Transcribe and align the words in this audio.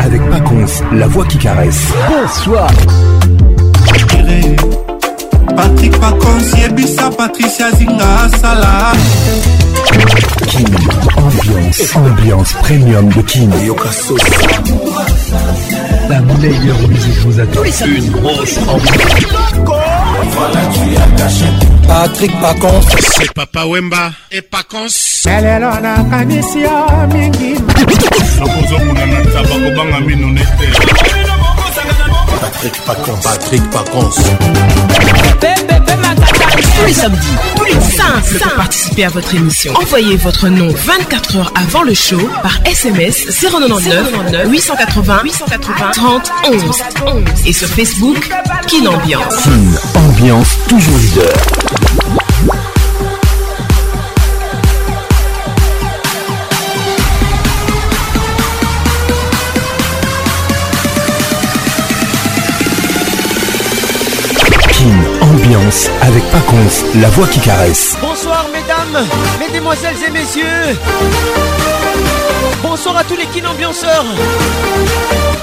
Avec 0.00 0.20
Pacons, 0.28 0.64
la 0.94 1.06
voix 1.06 1.24
qui 1.26 1.38
caresse. 1.38 1.80
Bonsoir. 2.10 2.68
Patrick 5.56 5.92
Pacons, 6.00 6.56
Yebisa, 6.60 7.10
Patricia 7.10 7.70
Zinga, 7.72 8.28
Salah. 8.40 8.92
Kim, 10.48 10.66
ambiance, 11.16 11.92
ambiance 11.96 12.52
premium 12.62 13.08
de 13.08 13.22
Kim 13.22 13.50
King. 13.52 13.74
la 16.08 16.20
meilleure 16.20 16.78
musique 16.88 17.18
vous 17.26 17.38
attend. 17.40 17.62
Une 17.86 18.10
grosse 18.10 18.58
Patrick 21.90 22.40
Pacons. 22.40 22.80
C'est 23.16 23.32
Papa 23.32 23.64
Wemba 23.66 24.10
et 24.30 24.42
Pacons. 24.50 25.26
elelo 25.26 25.70
nakanisi 25.80 26.60
yo 26.60 26.70
mingi 27.12 27.54
nakozomona 28.38 29.06
na 29.06 29.18
taba 29.32 29.48
kobanga 29.64 30.00
mino 30.00 30.26
nete 30.28 30.66
patrik 32.40 32.76
pacons 32.86 33.22
patrik 33.22 33.62
pacons 33.70 34.16
pepepe 35.40 35.94
makasi 36.02 36.37
tous 36.62 36.86
les 36.86 36.92
samedis, 36.92 37.36
plus 37.56 38.38
pour 38.42 38.52
participer 38.54 39.04
à 39.04 39.08
votre 39.10 39.34
émission. 39.34 39.72
Envoyez 39.74 40.16
votre 40.16 40.48
nom 40.48 40.68
24 40.68 41.36
heures 41.36 41.52
avant 41.54 41.82
le 41.82 41.94
show 41.94 42.18
par 42.42 42.58
SMS 42.64 43.26
099 43.42 44.12
880 44.50 45.20
880 45.24 45.90
30 45.92 46.32
11 46.48 46.62
11 47.06 47.22
et 47.46 47.52
sur 47.52 47.68
Facebook 47.68 48.30
Kin 48.66 48.86
Ambiance. 48.86 49.34
Kin 49.44 49.98
Ambiance 50.06 50.58
toujours 50.68 50.98
leader. 50.98 52.18
avec 66.08 66.24
Paconf, 66.30 66.84
la 67.00 67.08
voix 67.10 67.26
qui 67.26 67.38
caresse. 67.38 67.96
Bonsoir 68.00 68.46
mesdames, 68.52 69.06
mesdemoiselles 69.38 69.96
et 70.06 70.10
messieurs. 70.10 70.78
Bonsoir 72.62 72.96
à 72.96 73.04
tous 73.04 73.16
les 73.16 73.26
kinambianceurs. 73.26 74.06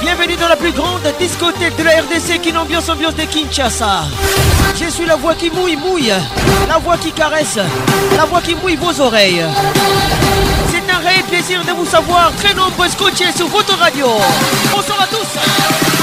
Bienvenue 0.01 0.35
dans 0.35 0.47
la 0.47 0.55
plus 0.55 0.71
grande 0.71 1.01
discothèque 1.19 1.75
de 1.77 1.83
la 1.83 1.91
RDC 2.01 2.41
Kinambiance 2.41 2.89
Ambiance 2.89 3.15
de 3.15 3.23
Kinshasa. 3.25 4.05
Je 4.83 4.89
suis 4.89 5.05
la 5.05 5.15
voix 5.17 5.35
qui 5.35 5.51
mouille, 5.51 5.77
mouille. 5.77 6.11
La 6.67 6.79
voix 6.79 6.97
qui 6.97 7.11
caresse. 7.11 7.59
La 8.17 8.25
voix 8.25 8.41
qui 8.41 8.55
mouille 8.55 8.75
vos 8.77 8.99
oreilles. 9.01 9.45
C'est 10.71 10.91
un 10.91 10.97
réel 11.07 11.23
plaisir 11.29 11.61
de 11.63 11.71
vous 11.73 11.85
savoir 11.85 12.31
très 12.43 12.53
nombreux 12.55 12.87
scotchés 12.89 13.31
sur 13.35 13.47
votre 13.47 13.77
radio. 13.77 14.07
Bonsoir 14.75 15.01
à 15.01 15.07
tous 15.07 15.94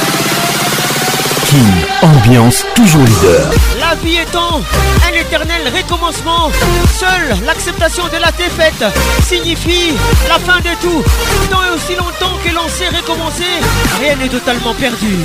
ambiance 2.02 2.64
toujours 2.74 3.02
leader. 3.02 3.50
La 3.80 3.94
vie 3.96 4.16
étant 4.16 4.58
un 5.08 5.18
éternel 5.20 5.62
recommencement, 5.74 6.50
seule 6.98 7.36
l'acceptation 7.46 8.04
de 8.06 8.18
la 8.18 8.30
défaite 8.32 8.84
signifie 9.26 9.92
la 10.28 10.38
fin 10.38 10.58
de 10.60 10.70
tout. 10.80 11.02
Tant 11.50 11.58
et 11.64 11.74
aussi 11.74 11.94
longtemps 11.98 12.36
que 12.44 12.54
l'on 12.54 12.68
sait 12.68 12.88
recommencer, 12.88 13.52
rien 14.00 14.16
n'est 14.16 14.28
totalement 14.28 14.74
perdu. 14.74 15.16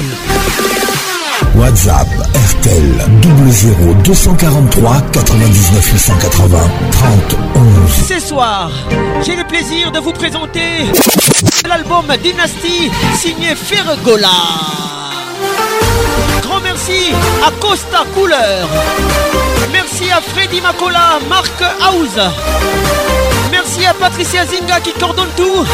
WhatsApp 1.56 2.08
RTL 2.50 3.08
00 3.47 3.75
243 4.03 4.95
99 5.12 5.91
880 5.94 6.59
30 6.91 7.12
11. 7.56 7.67
Ce 8.09 8.19
soir, 8.19 8.72
j'ai 9.25 9.36
le 9.36 9.44
plaisir 9.45 9.91
de 9.91 10.00
vous 10.00 10.14
présenter 10.14 10.86
l'album 11.67 12.06
Dynasty 12.23 12.91
signé 13.19 13.56
Fergola. 13.56 14.28
Merci 16.86 17.06
à 17.44 17.50
Costa 17.59 18.03
Couleur. 18.14 18.70
Merci 19.74 20.12
à 20.12 20.22
Freddy 20.22 20.62
Macola, 20.62 21.18
Marc 21.28 21.59
House. 21.81 22.24
Merci 23.50 23.84
à 23.88 23.96
Patricia 23.96 24.46
Zinga 24.46 24.79
qui 24.81 24.91
coordonne 24.91 25.28
tout. 25.35 25.66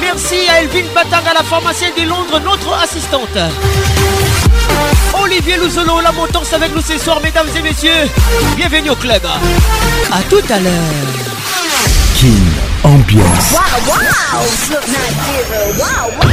Merci 0.00 0.48
à 0.48 0.60
Elvin 0.62 0.82
à 1.12 1.34
la 1.34 1.42
pharmacienne 1.44 1.92
de 1.96 2.02
Londres, 2.08 2.40
notre 2.44 2.72
assistante. 2.82 3.38
Olivier 5.22 5.58
Louzolo, 5.58 6.00
la 6.00 6.10
montance 6.10 6.52
avec 6.52 6.74
nous 6.74 6.82
ce 6.82 6.98
soir, 6.98 7.20
mesdames 7.22 7.46
et 7.56 7.62
messieurs. 7.62 8.10
Bienvenue 8.56 8.90
au 8.90 8.96
club. 8.96 9.22
A 9.24 10.18
tout 10.28 10.42
à 10.50 10.58
l'heure. 10.58 11.08
King 12.16 12.44
Ambiance. 12.82 13.52
Wow, 13.52 13.94
wow. 14.58 16.32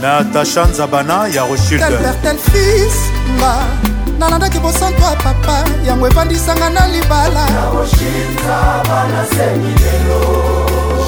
Natacha 0.00 0.66
Nzabana 0.66 1.28
ya 1.32 1.44
Rochildebertel 1.44 2.36
fils 2.50 2.98
nga 3.38 3.54
nalandaki 4.18 4.58
bosanto 4.58 5.00
ya 5.02 5.14
papa 5.22 5.62
yango 5.86 6.08
evandisanga 6.08 6.70
na 6.70 6.88
libala 6.88 7.46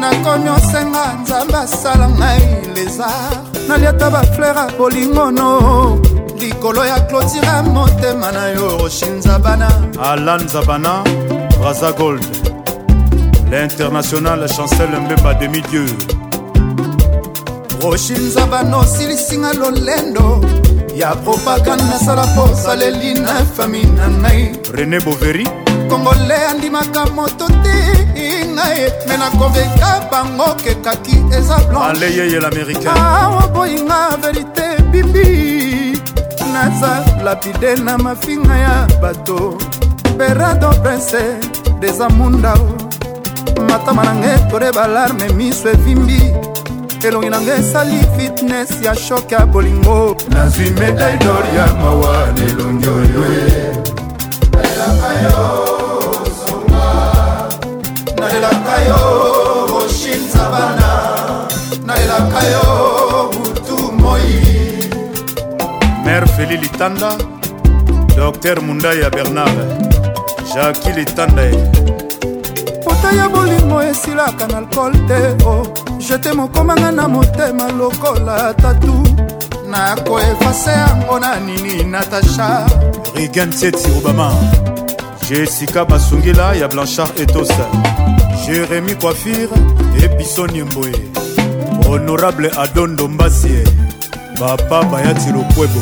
nakomi 0.00 0.48
osenga 0.50 1.04
nzambe 1.22 1.54
asala 1.56 2.08
ngai 2.08 2.40
leza 2.74 3.08
naliata 3.68 4.10
bafleur 4.10 4.56
ya 4.56 4.66
bolingono 4.78 5.48
likolo 6.40 6.84
ya 6.86 7.00
klotira 7.00 7.62
motema 7.62 8.32
na 8.32 8.46
yo 8.46 8.78
oshinzabana 8.84 9.68
alan 10.02 10.48
zabana 10.48 11.04
raza 11.64 11.92
gold 11.92 12.24
l'international 13.50 14.48
chancel 14.48 14.88
mbemba 15.00 15.34
demi-dieu 15.34 15.86
roshinzabana 17.82 18.76
osilisinga 18.76 19.52
lolendo 19.52 20.44
ya 20.96 21.10
propagande 21.16 21.84
nasala 21.84 22.26
posaleli 22.26 23.14
na 23.20 23.32
fami 23.56 23.82
na 23.84 24.08
ngai 24.08 24.56
rené 24.72 25.00
boveri 25.00 25.46
kongole 25.88 26.34
andimaka 26.50 27.04
moto 27.16 27.46
te 27.62 27.76
ngai 28.54 28.82
me 29.08 29.14
nakoveka 29.22 29.90
bango 30.10 30.48
kekaki 30.62 31.14
eza 31.36 31.56
blanceawa 31.68 33.44
boyinga 33.54 34.00
verité 34.22 34.66
bimbi 34.90 35.26
naza 36.52 36.92
lapide 37.24 37.74
na 37.84 37.98
mafinga 37.98 38.56
ya 38.66 38.74
bato 39.02 39.58
berado 40.18 40.70
prince 40.82 41.22
deza 41.80 42.06
mundao 42.08 42.66
matama 43.68 44.04
nanga 44.04 44.28
ekore 44.36 44.72
balarme 44.72 45.26
miso 45.38 45.68
evimbi 45.70 46.20
elongi 47.06 47.30
nanga 47.30 47.54
esali 47.60 47.98
fitness 48.16 48.70
ya 48.82 48.94
shok 48.94 49.32
ya 49.32 49.46
bolingo 49.46 50.16
nazwi 50.30 50.70
medaille 50.70 51.18
dor 51.24 51.44
ya 51.58 51.66
mawa 51.82 52.26
nelongi 52.36 52.86
oyo 52.88 53.22
elaka 54.56 55.10
yo 55.24 55.65
savana 60.36 60.88
nayelaka 61.86 62.40
yo 62.52 62.64
butu 63.38 63.76
moi 64.02 64.26
mare 66.04 66.26
feli 66.34 66.56
litanda 66.64 67.10
dr 68.18 68.56
mundai 68.66 68.98
ya 69.02 69.08
bernard 69.16 69.56
jaki 70.52 70.90
litanda 70.98 71.42
ye 71.50 71.62
pota 72.84 73.08
ya 73.18 73.26
bolingo 73.34 73.78
esilaka 73.92 74.44
na 74.52 74.58
alkool 74.62 74.94
te 75.10 75.20
o 75.52 75.54
oh. 75.54 75.64
jete 76.06 76.30
mokomanga 76.38 76.90
na 76.98 77.04
motema 77.16 77.66
lokola 77.80 78.36
tatu 78.62 78.94
nakoefase 79.72 80.72
yango 80.84 81.16
na 81.24 81.30
nini 81.46 81.74
natasha 81.94 82.48
rigan 83.16 83.50
teti 83.60 83.88
obama 83.98 84.28
jessica 85.28 85.84
masungila 85.88 86.54
ya 86.54 86.68
blanchard 86.68 87.18
etosa 87.20 87.66
jérémi 88.46 88.94
coiffire 88.94 89.48
ebisoni 90.04 90.62
mboe 90.62 90.92
honorable 91.88 92.50
adondo 92.58 93.08
mbasie 93.08 93.64
papa 94.38 94.82
bayati 94.82 95.30
lokwebo 95.32 95.80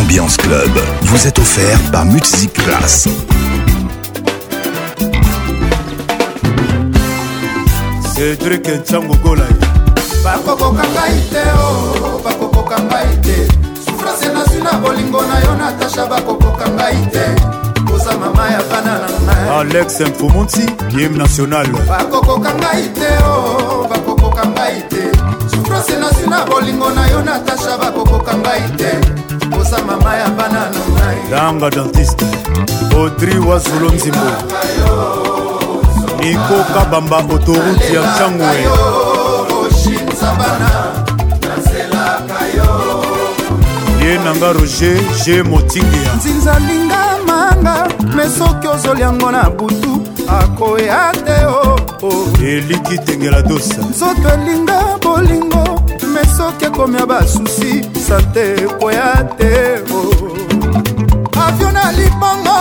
Ambiance 0.00 0.36
Club 0.36 0.70
vous 1.02 1.26
est 1.26 1.38
offert 1.38 1.78
par 1.92 2.04
Music 2.04 2.52
Class. 2.52 3.08
Cédric 8.14 8.68
Ntsango 8.68 9.14
Golay. 9.22 9.44
Bakokoka 10.24 10.82
ngai 10.82 11.20
te 11.30 11.44
o, 11.54 12.16
oh, 12.16 12.18
bakokoka 12.24 12.76
ngai 12.82 13.20
te. 13.22 13.51
na 14.62 14.78
bolingo 14.80 15.20
na 15.26 15.36
yo 15.44 15.54
natasha 15.58 16.06
bakokoka 16.10 16.66
ngai 16.76 17.00
te 17.14 17.24
koza 17.88 18.12
mama 18.20 18.44
ya 18.54 18.62
bana 18.70 18.94
na 19.02 19.08
ngai 19.26 19.42
alex 19.60 19.88
mfomonti 20.10 20.62
game 20.94 21.16
national 21.22 21.66
bakokoka 21.88 22.50
ngai 22.60 22.84
te 22.98 23.08
o 23.26 23.32
oh, 23.32 23.58
oh, 23.58 23.88
bakokoka 23.90 24.44
ngai 24.56 24.76
te 24.90 25.02
sufrase 25.52 25.94
nasi 26.02 26.24
na 26.32 26.38
bolingo 26.50 26.88
na 26.96 27.04
yo 27.12 27.20
natasha 27.28 27.72
bakokoka 27.82 28.34
ngai 28.44 28.62
te 28.78 28.90
koza 29.52 29.78
mama 29.88 30.12
ya 30.20 30.28
bana 30.38 30.62
na 30.74 30.80
ngai 30.94 31.16
danga 31.32 31.68
dentiste 31.74 32.26
audri 32.98 33.38
wazolo 33.48 33.86
nzimbo 33.96 34.28
nikoka 36.20 36.80
bamba 36.90 37.18
autoruti 37.18 37.88
ya 37.94 38.00
ntsangoe 38.08 38.66
oshinza 39.64 40.30
bana 40.38 41.01
ye 44.04 44.16
nanga 44.18 44.52
roger 44.52 44.96
g 45.24 45.42
motingia 45.42 46.12
nzinzalinga 46.16 47.04
manga 47.26 47.88
me 48.16 48.24
soki 48.38 48.66
ozoliango 48.68 49.30
na 49.32 49.50
butu 49.50 50.02
akoya 50.40 51.12
te 51.24 51.46
o 51.46 51.76
oh, 52.02 52.06
oh. 52.06 52.44
eliki 52.46 52.98
tengela 52.98 53.42
dosa 53.42 53.80
nzoto 53.90 54.28
elinga 54.34 54.80
bolingo 55.02 55.62
me 56.14 56.20
soki 56.36 56.64
ekomi 56.64 56.98
ya 56.98 57.06
basusi 57.06 57.82
sante 58.06 58.54
ekoya 58.64 59.24
te 59.38 59.54
o 59.94 59.98
oh, 59.98 61.42
avio 61.44 61.70
na 61.72 61.92
libongo 61.92 62.56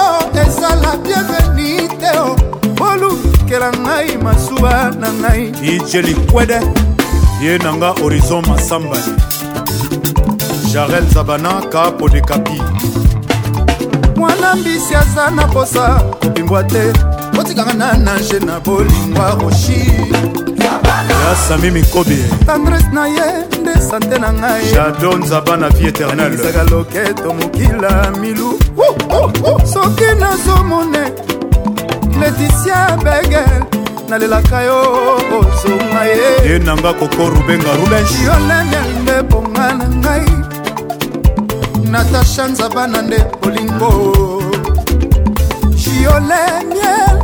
ezala 0.46 0.92
bienveni 1.04 1.88
te 2.00 2.12
o 2.20 2.36
olukela 2.86 3.72
ngai 3.84 4.18
masuba 4.24 4.92
na 5.00 5.08
ngai 5.20 5.52
ijeli 5.74 6.14
kwede 6.32 6.60
ye 7.44 7.58
nanga 7.58 7.90
horizon 8.02 8.46
masambani 8.50 9.12
jarel 10.74 11.04
zabana 11.14 11.62
kapo 11.70 12.08
de 12.10 12.22
kapi 12.22 12.62
mwana 14.16 14.56
mbisi 14.56 14.96
aza 14.96 15.32
na 15.32 15.48
posa 15.48 16.00
kobimbwa 16.22 16.64
te 16.64 16.94
otikanga 17.40 17.74
na 17.74 17.98
nange 17.98 18.40
na 18.40 18.60
bolingwa 18.60 19.38
roshi 19.42 19.82
ya 20.62 21.36
sami 21.36 21.72
mikobi 21.72 22.18
tendrese 22.46 22.88
na 22.94 23.08
ye 23.08 23.22
nde 23.62 23.82
sante 23.90 24.20
na 24.20 24.34
ngai 24.34 24.72
jado 24.74 25.18
nzaba 25.18 25.58
na 25.58 25.70
vie 25.70 25.90
éternelesaka 25.90 26.64
loketo 26.72 27.34
mokila 27.34 28.12
milu 28.22 28.60
soki 29.74 30.06
nazomone 30.20 31.12
leticia 32.20 32.98
begel 33.04 33.64
nalelaka 34.10 34.62
yo 34.62 34.80
ozonga 35.40 36.04
ye 36.06 36.50
ye 36.52 36.60
nanga 36.60 36.94
koko 36.94 37.30
rubenga 37.30 37.72
rubensh 37.78 38.16
yo 38.26 38.40
nani 38.48 38.76
nde 39.02 39.24
ponga 39.24 39.74
na 39.74 39.86
ngai 39.90 40.41
natasha 41.92 42.48
nzabana 42.48 43.02
nde 43.02 43.18
bolingo 43.42 43.90
jioleniel 45.82 47.18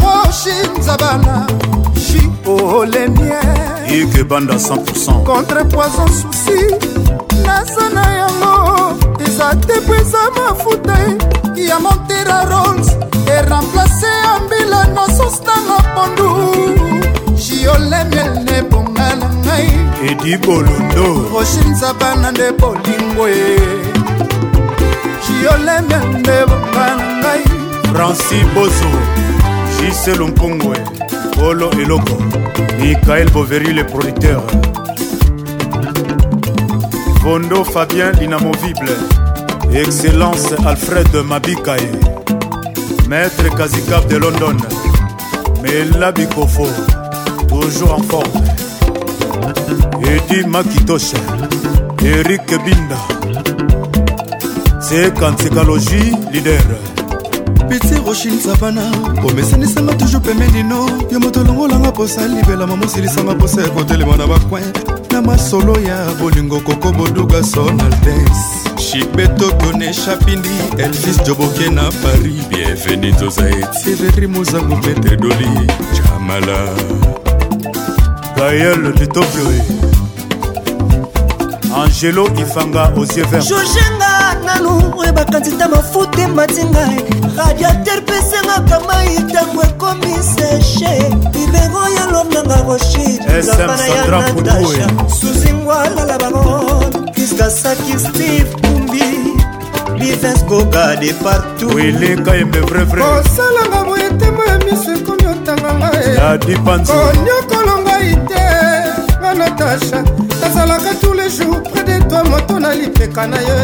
roshi 0.00 0.54
nzabana 0.78 1.46
jioleniel 1.94 4.02
ikebanda 4.02 4.54
100 4.54 5.24
contre 5.24 5.64
poison 5.64 6.08
susi 6.20 6.60
naza 7.46 7.88
na 7.94 8.04
yango 8.20 8.56
eza 9.26 9.50
te 9.66 9.80
po 9.86 9.94
eza 9.94 10.18
mafuta 10.36 10.96
ya 11.68 11.78
montera 11.80 12.44
rolls 12.50 12.88
eremplace 13.36 14.06
ya 14.24 14.34
mbila 14.44 14.84
nosos 14.94 15.40
na 15.46 15.54
lopondu 15.68 16.91
jiolemiel 17.50 18.34
ne 18.46 18.62
bonga 18.70 19.08
na 19.20 19.26
ngai 19.42 19.68
edi 20.10 20.36
bolundo 20.46 21.06
oshinzaba 21.40 22.10
na 22.20 22.30
nde 22.30 22.46
bolingo 22.60 23.26
ye 23.28 23.56
jiolemiel 25.24 26.06
nde 26.20 26.36
bonga 26.48 26.84
na 26.96 27.06
ngai 27.20 27.42
franci 27.94 28.38
bozo 28.54 28.90
jiselo 29.78 30.28
mpongwe 30.28 30.76
polo 31.34 31.70
eloko 31.82 32.16
mikael 32.80 33.30
boveri 33.30 33.72
le 33.74 33.84
producteur 33.84 34.42
vondo 37.24 37.64
fabien 37.64 38.12
linamovible 38.20 38.94
excellence 39.82 40.54
alfred 40.66 41.14
mabikae 41.30 41.90
maître 43.08 43.50
kazikab 43.58 44.06
de 44.08 44.18
london 44.18 44.60
mela 45.62 46.12
bikofo 46.12 46.66
toujours 47.60 47.94
en 47.94 48.02
forme. 48.02 48.26
Eddie 50.02 50.46
Makitoche, 50.48 51.14
Eric 52.04 52.46
Binda, 52.64 52.96
sekansekalogie 54.80 56.12
lider 56.32 56.66
piti 57.70 57.94
roshine 58.04 58.38
savana 58.40 58.82
omesanisanga 59.24 59.94
toujours 59.94 60.20
pemenino 60.22 60.86
yo 61.10 61.20
moto 61.20 61.42
longolanga 61.44 61.92
posa 61.92 62.26
libela 62.26 62.66
mamosilisanga 62.66 63.34
posa 63.36 63.62
ya 63.62 63.68
kotelema 63.70 64.16
na 64.16 64.26
bakwin 64.26 64.64
na 65.12 65.22
masolo 65.22 65.74
ya 65.80 66.04
bolingo 66.20 66.60
koko 66.60 66.90
boduka 66.92 67.42
sonaltes 67.42 68.42
shibetokone 68.76 69.92
chapindi 69.94 70.50
elvis 70.78 71.22
joboke 71.26 71.70
na 71.70 71.82
paris 72.02 72.42
bienveni 72.50 73.12
toza 73.12 73.48
etireri 73.48 74.26
mozango 74.26 74.76
petre 74.76 75.16
doli 75.16 75.48
jamala 75.94 76.74
Gaël 78.36 78.92
de 78.94 79.04
Tobloé 79.06 79.58
Angelo 81.74 82.28
Ifanga 82.38 82.92
aux 82.96 83.04
yeux 83.04 83.24
verts 83.30 83.42
Jojenga 83.48 84.40
nanu 84.46 84.92
oyebaka 84.96 85.40
nzita 85.40 85.68
mafute 85.68 86.26
matinga 86.34 86.84
radiateur 87.36 88.00
pesengaka 88.08 88.78
mai 88.86 89.16
ntango 89.24 89.62
ekomi 89.62 90.14
seche 90.20 90.92
libero 91.34 91.82
ya 91.96 92.04
lomnanga 92.12 92.56
roshidapana 92.66 93.86
ya 93.86 94.02
natasha 94.08 94.86
suzingwa 95.16 95.82
lala 95.96 96.18
bango 96.18 96.62
kiskasaki 97.14 97.98
steve 97.98 98.46
kumbi 98.62 99.34
livesgoga 99.98 100.96
de 100.96 101.12
partout 101.22 101.78
eleka 101.78 102.34
yembe 102.36 102.60
vrevre 102.66 103.02
osalanga 103.02 103.84
moyetemo 103.88 104.42
ya 104.48 104.56
miso 104.64 104.92
ekomi 104.96 105.21
kotanga 105.44 105.74
ngaionyokola 105.74 107.74
oh, 107.74 107.80
ngai 107.82 108.16
te 108.28 108.46
nga 109.20 109.32
natasha 109.34 110.02
nazalaka 110.40 110.90
tous 111.00 111.12
les 111.14 111.30
jours 111.30 111.62
près 111.62 111.82
de 111.84 111.98
toi 112.08 112.22
moto 112.24 112.58
na 112.58 112.74
lipeka 112.74 113.26
na 113.26 113.36
yo 113.42 113.54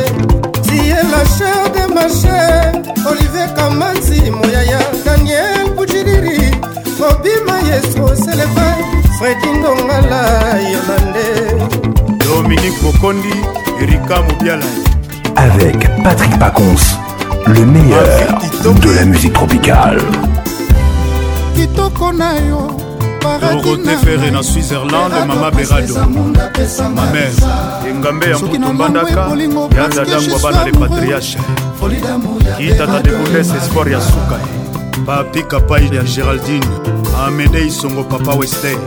tie 0.62 0.94
la 1.12 1.24
chair 1.38 1.70
de 1.74 1.82
ma 1.94 2.08
chair 2.08 2.74
olivier 3.08 3.48
kamanzi 3.54 4.30
moyaya 4.30 4.80
daniel 5.04 5.68
bujiriri 5.76 6.38
mobima 6.98 7.56
yesu 7.68 8.02
seleva 8.16 8.68
fredi 9.18 9.50
ndongala 9.58 10.22
yolande 10.58 11.28
dominique 12.24 12.80
bokondi 12.82 13.34
erika 13.82 14.16
mobiala 14.22 14.66
avec 15.36 15.86
patrick 16.02 16.38
pacons 16.38 16.84
le 17.46 17.64
meilleur 17.66 18.08
de 18.64 18.90
la 18.96 19.04
musique 19.04 19.32
tropicale 19.32 20.00
kitoko 21.58 22.12
na 22.12 22.32
yo 22.38 22.60
paradinafere 23.22 24.30
na 24.30 24.42
switzerland 24.42 25.14
mama 25.26 25.50
berado 25.50 25.94
mamer 26.94 27.32
engambe 27.90 28.30
ya 28.30 28.38
mbutu 28.38 28.60
mbandaka 28.74 29.20
yanza 29.78 30.04
dangwa 30.04 30.38
bana 30.38 30.64
le 30.64 30.72
patriarche 30.72 31.38
kitata 32.58 33.02
de 33.02 33.10
bundes 33.10 33.50
espoir 33.58 33.88
ya 33.92 34.00
suka 34.00 34.38
papi 35.06 35.42
kapai 35.42 35.90
ya 35.96 36.02
geraldine 36.02 36.66
amedei 37.26 37.70
songo 37.70 38.04
papa 38.04 38.32
western 38.34 38.78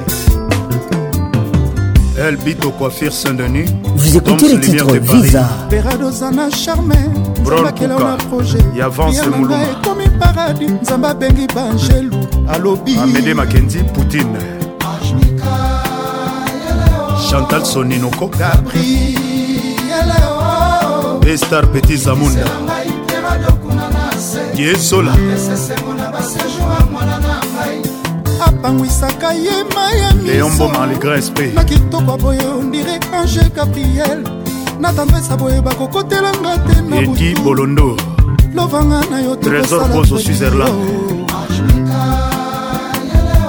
El 2.27 2.35
Bito 2.37 2.69
Coiffure 2.73 3.11
Saint-Denis. 3.11 3.65
Vous 3.95 4.15
écoutez 4.15 4.49
les 4.49 4.59
titres 4.59 4.93
Visa. 4.95 5.43
Peradozana 5.71 6.51
Charmé. 6.51 6.95
Brolkuka. 7.43 7.87
Yavance 8.77 9.25
Moulouma. 9.25 9.57
Ekomi 9.81 10.05
paradis. 10.19 10.67
Nzamba 10.83 11.15
Bengi 11.15 11.47
Bangelou. 11.51 12.11
Alobi. 12.47 12.95
Amédée 13.01 13.33
Mackenzie 13.33 13.83
Poutine. 13.95 14.37
Chantal 17.27 17.65
Soninoko. 17.65 18.29
Gabriel. 18.37 19.17
Estar 21.25 21.69
Petit 21.71 21.97
Zamunda. 21.97 22.43
Diezola. 24.53 25.13
Esesengo 25.33 25.93
na 25.97 26.11
basejour 26.11 26.69
ya 26.79 26.85
mwana 26.91 27.17
na 27.19 27.41
ngai. 27.55 27.90
apangwisaka 28.45 29.33
ye 29.33 29.63
mayami 29.75 30.33
na 31.55 31.63
kitoko 31.63 32.17
boye 32.17 32.43
ondire 32.59 32.99
ange 33.13 33.45
gabriel 33.55 34.19
na 34.79 34.91
tendresa 34.93 35.37
boye 35.37 35.61
bakokotelanga 35.61 36.57
te 36.65 36.81
naeti 36.81 37.35
bolondo 37.43 37.97
lovanga 38.55 39.01
na 39.11 39.21
yo 39.21 39.35
trésor 39.35 39.89
poso 39.93 40.19
switzerland 40.19 40.79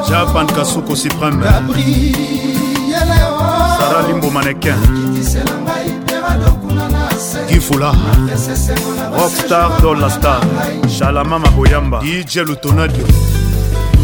japan 0.09 0.47
kasuko 0.47 0.97
supreme 0.97 1.43
sara 3.79 4.07
limbo 4.09 4.31
manekin 4.31 4.77
gifula 7.49 7.95
rockstar 9.17 9.73
dola 9.83 10.11
star 10.11 10.41
shalama 10.99 11.39
maboyamba 11.39 12.01
dj 12.05 12.39
lutonadio 12.45 13.07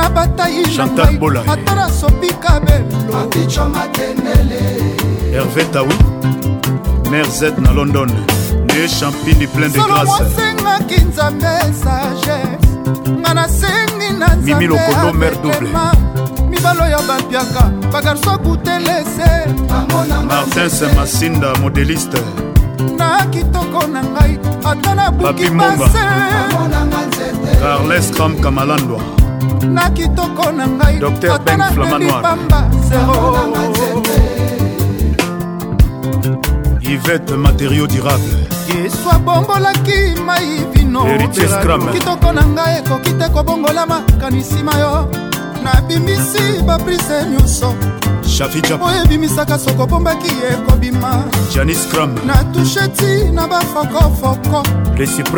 na 0.00 0.06
batai 0.10 0.64
ata 1.48 1.74
nasopi 1.78 2.30
kabelherve 2.42 2.84
tawi 5.72 5.96
mare 7.10 7.28
z 7.38 7.42
na 7.64 7.72
london 7.78 8.10
ne 8.68 8.78
champini 8.98 9.46
plein 9.54 9.72
de 9.74 9.78
grâceosengaki 9.86 10.98
nzambe 11.08 11.48
sagesse 11.82 12.44
nga 13.20 13.30
nasengi 13.38 14.08
na 14.20 14.28
mimi 14.44 14.66
lokondo 14.70 15.12
mare 15.20 15.36
double 15.44 15.70
mibalo 16.50 16.84
ya 16.94 17.00
bampiaka 17.08 17.62
bagarso 17.92 18.38
kutelese 18.38 19.30
martin 20.28 20.68
semasinda 20.78 21.50
modeliste 21.60 22.20
na 22.98 23.10
kitoko 23.32 23.80
na 23.92 24.00
ngai 24.12 24.34
ata 24.70 24.90
nabuki 24.98 25.48
base 25.50 25.98
carles 27.60 28.06
cram 28.14 28.34
kamalandwa 28.42 29.17
na 29.68 29.90
kitoko 29.90 30.50
na 30.52 30.66
ngai 30.66 30.98
ata 31.34 31.56
nalelipamba 31.56 32.58
zero 32.88 33.52
ivete 36.82 37.36
materio 37.36 37.86
durable 37.86 38.38
yesu 38.68 39.08
abombolaki 39.10 40.00
mai 40.26 40.64
vino 40.72 41.02
kitoko 41.92 42.32
na 42.32 42.42
ngai 42.54 42.78
ekoki 42.80 43.12
te 43.18 43.26
kobongola 43.34 43.86
makanisima 43.86 44.72
yo 44.80 44.92
nabimisi 45.62 46.44
baprise 46.66 47.16
nyonso 47.30 47.70
oyo 48.86 49.00
ebimisaka 49.04 49.58
soko 49.58 49.86
bombaki 49.86 50.30
ekobima 50.52 51.24
natushe 52.26 52.88
ti 52.88 53.30
na 53.32 53.48
bafokofoko 53.48 54.62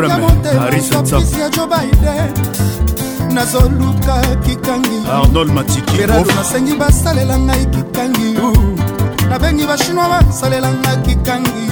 ya 0.09 0.19
motema 0.19 0.81
sopisi 1.07 1.41
ya 1.41 1.49
jo 1.49 1.67
baiden 1.67 2.31
nazoluka 3.35 4.15
kikangi 4.47 5.07
arnold 5.13 5.51
matikiberado 5.53 6.31
nasengi 6.35 6.75
basalela 6.75 7.39
ngai 7.39 7.67
kikangi 7.67 8.35
nabengi 9.31 9.67
bashinois 9.67 10.09
basalela 10.25 10.71
ngai 10.71 10.97
kikangi 11.07 11.65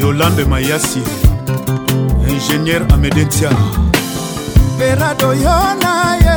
yolande 0.00 0.44
mayasi 0.44 1.02
ingénieur 2.28 2.82
amedentia 2.94 3.50
berado 4.78 5.34
yo 5.34 5.56
na 5.82 6.16
ye 6.24 6.36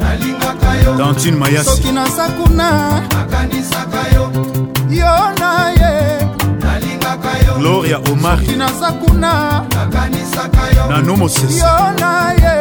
nalingaka 0.00 0.70
yo 0.84 0.96
dantine 0.98 1.36
mayasi 1.36 1.68
soki 1.70 1.92
naza 1.92 2.28
kuna 2.28 3.00
nakanisaka 3.16 4.00
yo 4.14 4.24
yo 4.90 5.14
na 5.40 5.70
ye 5.72 5.92
nalingaka 6.62 7.32
yo 7.48 7.52
gloria 7.58 7.98
omari 8.12 8.46
soki 8.46 8.58
naza 8.58 8.92
kuna 8.92 9.62
nakanisaka 9.74 10.64
yo 10.76 10.84
nano 10.90 11.16
mosese 11.16 11.58
yo 11.58 11.74
na 12.00 12.14
ye 12.32 12.56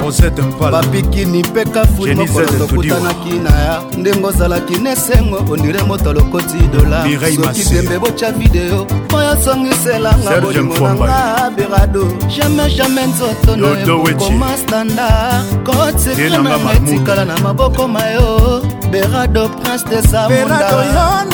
rosete 0.00 0.42
bapikini 0.60 1.38
mpe 1.42 1.64
kafutmokotokutanaki 1.64 3.30
na 3.44 3.50
ya 3.50 3.82
ndenge 3.98 4.26
ozalaki 4.26 4.76
nesengo 4.78 5.44
ondire 5.52 5.82
moto 5.82 6.10
alokoti 6.10 6.58
dolasoki 6.72 7.64
tembe 7.68 7.98
botya 7.98 8.32
video 8.32 8.86
oyo 9.14 9.36
songiselanga 9.44 10.40
bolimo 10.40 10.74
nanga 10.78 11.50
berado 11.56 12.04
jamai 12.36 12.72
jamai 12.74 13.06
nzoto 13.06 13.56
na 13.56 13.70
ekokoma 13.82 14.56
standard 14.56 15.44
kosekrenanga 15.64 16.58
etikala 16.76 17.24
na 17.24 17.38
maboko 17.38 17.88
mayo 17.88 18.62
berado 18.90 19.48
prince 19.48 19.84
de 19.84 20.02
samunda 20.08 21.24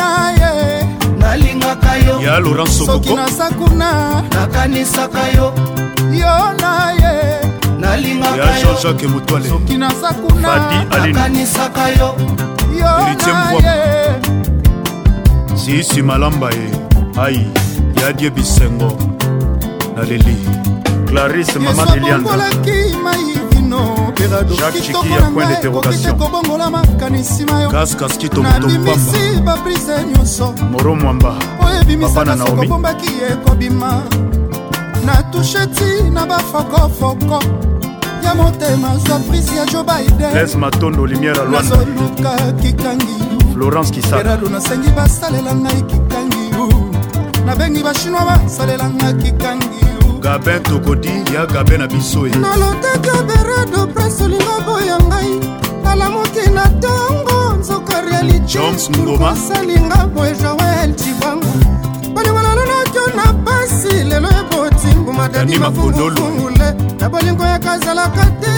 nalingaka 1.18 1.96
yo 1.96 2.66
soki 2.66 3.14
nasakuna 3.14 4.22
nakanisaka 4.34 5.28
yo 5.36 5.52
yo 6.12 6.52
na 6.60 6.92
ye 6.92 7.45
nalingaka 7.80 8.52
jean-jacques 8.60 9.08
motwale 9.08 9.48
soki 9.48 9.76
naza 9.78 10.12
kuna 10.14 10.70
nakanisaka 10.90 11.88
yo 11.88 12.14
yonaye 12.78 14.14
siisi 15.54 16.02
malamba 16.02 16.50
ye 16.50 16.70
ai 17.22 17.46
yadie 18.02 18.30
bisengo 18.30 18.92
na 19.96 20.02
leli 20.04 20.36
clarise 21.08 21.58
mama 21.58 21.86
deliandaolaki 21.86 22.96
mai 23.04 23.38
vino 23.50 24.12
peradokitokobongola 24.14 26.70
makanisima 26.70 27.62
yonandimisi 27.62 29.40
babrise 29.44 30.04
nyonso 30.16 30.54
moro 30.70 30.94
mwamba 30.94 31.34
oyebimisaka 31.66 32.36
sokobombaki 32.38 33.08
ekobima 33.32 34.02
natushe 35.06 35.66
ti 35.74 36.10
na 36.12 36.26
bafokofoko 36.26 37.44
ya 38.24 38.34
motema 38.34 38.96
zwa 38.96 39.18
prise 39.18 39.56
ya 39.56 39.66
jo 39.66 39.84
baidenazoluka 39.84 40.76
kikangiu 42.62 43.52
florence 43.54 43.90
kiseralu 43.90 44.48
nasengi 44.48 44.88
basalela 44.90 45.54
ngai 45.54 45.82
kikangiu 45.82 46.94
nabengi 47.46 47.82
bashinois 47.82 48.24
basalela 48.26 48.90
ngai 48.90 49.14
kikangiu 49.14 50.18
gabin 50.20 50.62
tokodi 50.62 51.22
ya 51.34 51.46
gabe 51.46 51.78
na 51.78 51.86
biso 51.86 52.26
e 52.26 52.30
eh. 52.30 52.36
nalotaka 52.36 53.22
berado 53.22 53.86
presolinga 53.86 54.60
boya 54.66 54.98
ngai 55.08 55.40
nalamuki 55.84 56.50
na 56.54 56.64
ntongo 56.68 57.54
nzoka 57.60 58.00
realitjosalinga 58.00 60.06
boe 60.14 60.32
joel 60.42 60.94
cibango 60.96 61.54
balingolalo 62.14 62.62
nakyo 62.66 63.06
na 63.16 63.34
makadani 65.26 65.58
mafungufungule 65.58 66.74
na 67.00 67.08
bolingo 67.10 67.44
yaka 67.44 67.74
ezalaka 67.74 68.24
te 68.40 68.52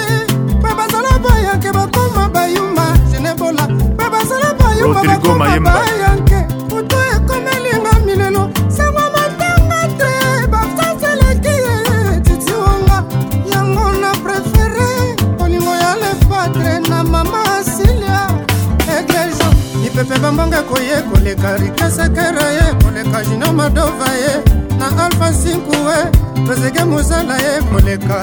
mpe 0.59 0.75
bazala 0.77 1.19
bayanke 1.19 1.73
bakoma 1.73 2.29
bayuma 2.29 2.85
genebola 3.11 3.69
mpe 3.69 4.05
bazala 4.13 4.55
bayuma 4.59 5.03
bakoma 5.05 5.45
bayanke 5.59 6.55
moto 6.71 6.97
ekomelinga 7.17 7.93
milelo 8.07 8.51
sango 8.69 9.03
matanga 9.15 9.81
te 9.99 10.47
bafaseleki 10.53 11.57
titi 12.25 12.53
wanga 12.53 13.05
yango 13.53 13.93
na 14.01 14.13
prefere 14.13 15.17
bolingo 15.39 15.75
ya 15.75 15.97
lepatre 15.97 16.81
na 16.89 17.05
mama 17.05 17.45
asilia 17.61 18.23
eglejo 18.99 19.47
mipepe 19.83 20.19
bambonga 20.19 20.59
ekoye 20.59 21.03
koleka 21.13 21.57
rikesekere 21.57 22.47
ye 22.55 22.67
koleka 22.83 23.25
jino 23.25 23.53
madova 23.53 24.09
ye 24.13 24.48
na 24.97 25.05
alfa 25.07 25.33
sinkue 25.33 25.97
tozeke 26.47 26.85
mosala 26.85 27.37
ye 27.37 27.59
koleka 27.73 28.19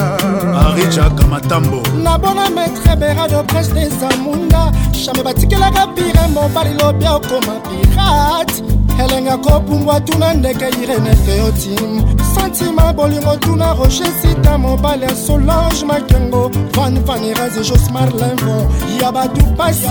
arichaka 0.65 1.24
matambo 1.31 1.81
na 2.03 2.17
bona 2.17 2.50
maître 2.50 2.95
berado 3.00 3.43
prêche 3.48 3.69
des 3.74 4.03
amunda 4.05 4.72
jamai 4.93 5.24
batikelaka 5.24 5.88
pire 5.95 6.24
mobali 6.34 6.74
lobia 6.81 7.15
okoma 7.15 7.55
pirate 7.67 8.63
elenga 8.99 9.37
kopumbwa 9.37 9.99
tuna 10.01 10.33
ndeke 10.33 10.65
irene 10.83 11.15
teotim 11.25 12.03
santima 12.35 12.93
bolingo 12.93 13.35
tuna 13.39 13.73
roger 13.73 14.07
sita 14.21 14.57
mobali 14.57 15.03
ya 15.03 15.15
solange 15.15 15.85
makengo 15.85 16.51
van 16.73 17.05
fanirase 17.05 17.61
josmar 17.61 18.09
limvo 18.09 18.71
ya 19.01 19.11
batu 19.11 19.43
pasi 19.45 19.87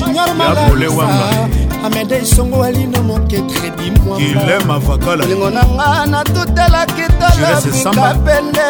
junior 0.00 0.34
malalisa 0.34 1.48
amede 1.86 2.18
isongo 2.22 2.62
alino 2.62 3.02
moketre 3.02 3.70
bimwaolingo 3.76 5.50
na 5.50 5.62
nga 5.64 6.06
natutelaki 6.06 7.02
talabikapende 7.18 8.68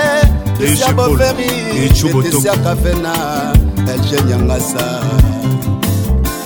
esia 0.67 0.93
boveri 0.93 1.51
etesia 1.85 2.57
kafena 2.57 3.13
elgen 3.89 4.29
yangasa 4.31 5.01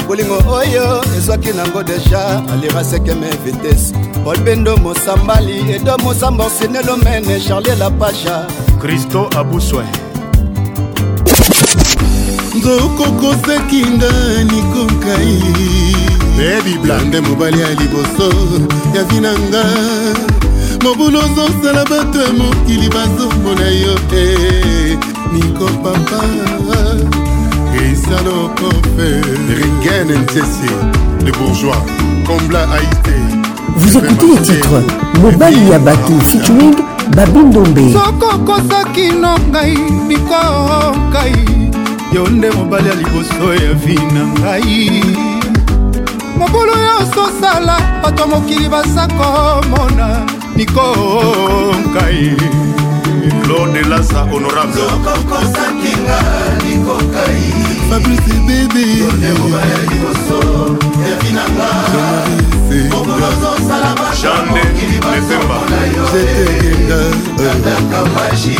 bolingo 0.08 0.38
oyo 0.58 0.84
ezwaki 1.16 1.50
nango 1.52 1.82
deja 1.82 2.42
alirasekeme 2.52 3.26
vitese 3.44 3.94
paul 4.24 4.38
bendo 4.38 4.76
mosambali 4.76 5.72
edo 5.76 5.98
mosamba 5.98 6.44
orsene 6.44 6.82
lomene 6.82 7.40
charlie 7.40 7.74
lapaja 7.76 8.46
kristo 8.80 9.30
abuswe 9.38 9.84
nzokokosekinga 12.58 14.10
nikokai 14.50 15.42
bebiblande 16.38 17.20
mobali 17.20 17.60
ya 17.60 17.68
liboso 17.68 18.28
ya 18.96 19.04
vinanga 19.04 19.64
mobulu 20.84 21.18
ozosala 21.18 21.84
bato 21.84 22.22
ya 22.22 22.32
mokili 22.32 22.88
bazomona 22.88 23.66
yo 23.68 23.94
te 24.10 24.24
niko 25.32 25.64
papa 25.84 26.24
esalokofe 27.76 29.08
ringen 29.58 30.22
ntesi 30.22 30.70
le 31.24 31.32
bourgeois 31.32 31.80
combla 32.26 32.62
haïté 32.72 33.14
vous 33.76 33.98
écoutez 33.98 34.52
les 34.52 34.58
titres 34.58 34.80
mobali 35.20 35.68
ya 35.70 35.78
bato 35.78 36.18
featuring 36.20 36.76
babindombe 37.16 37.92
soki 37.92 38.34
okosaki 38.34 39.08
no 39.20 39.32
ngai 39.50 39.74
nikokai 40.08 41.44
yo 42.12 42.28
nde 42.28 42.50
mobali 42.50 42.88
ya 42.88 42.94
liboso 42.94 43.52
ya 43.54 43.72
vi 43.74 43.94
na 43.94 44.24
ngai 44.26 45.02
mokolo 46.38 46.72
nyonso 46.74 47.20
osala 47.22 47.76
bato 48.02 48.20
ya 48.22 48.26
mokili 48.26 48.68
baza 48.68 49.06
komona 49.08 50.06
nikokai 50.56 52.36
claude 53.42 53.82
laza 53.84 54.20
honorable 54.32 54.84
okokosakinga 54.96 56.18
likokai 56.68 57.54
fabrice 57.90 58.34
bebeoya 58.46 59.76
liboso 59.90 60.40
yavi 61.10 61.30
nanga 61.36 61.68
okolozosala 62.96 63.94
baamokili 64.00 64.98
bakomona 65.04 65.80
yoatakawaji 66.88 68.58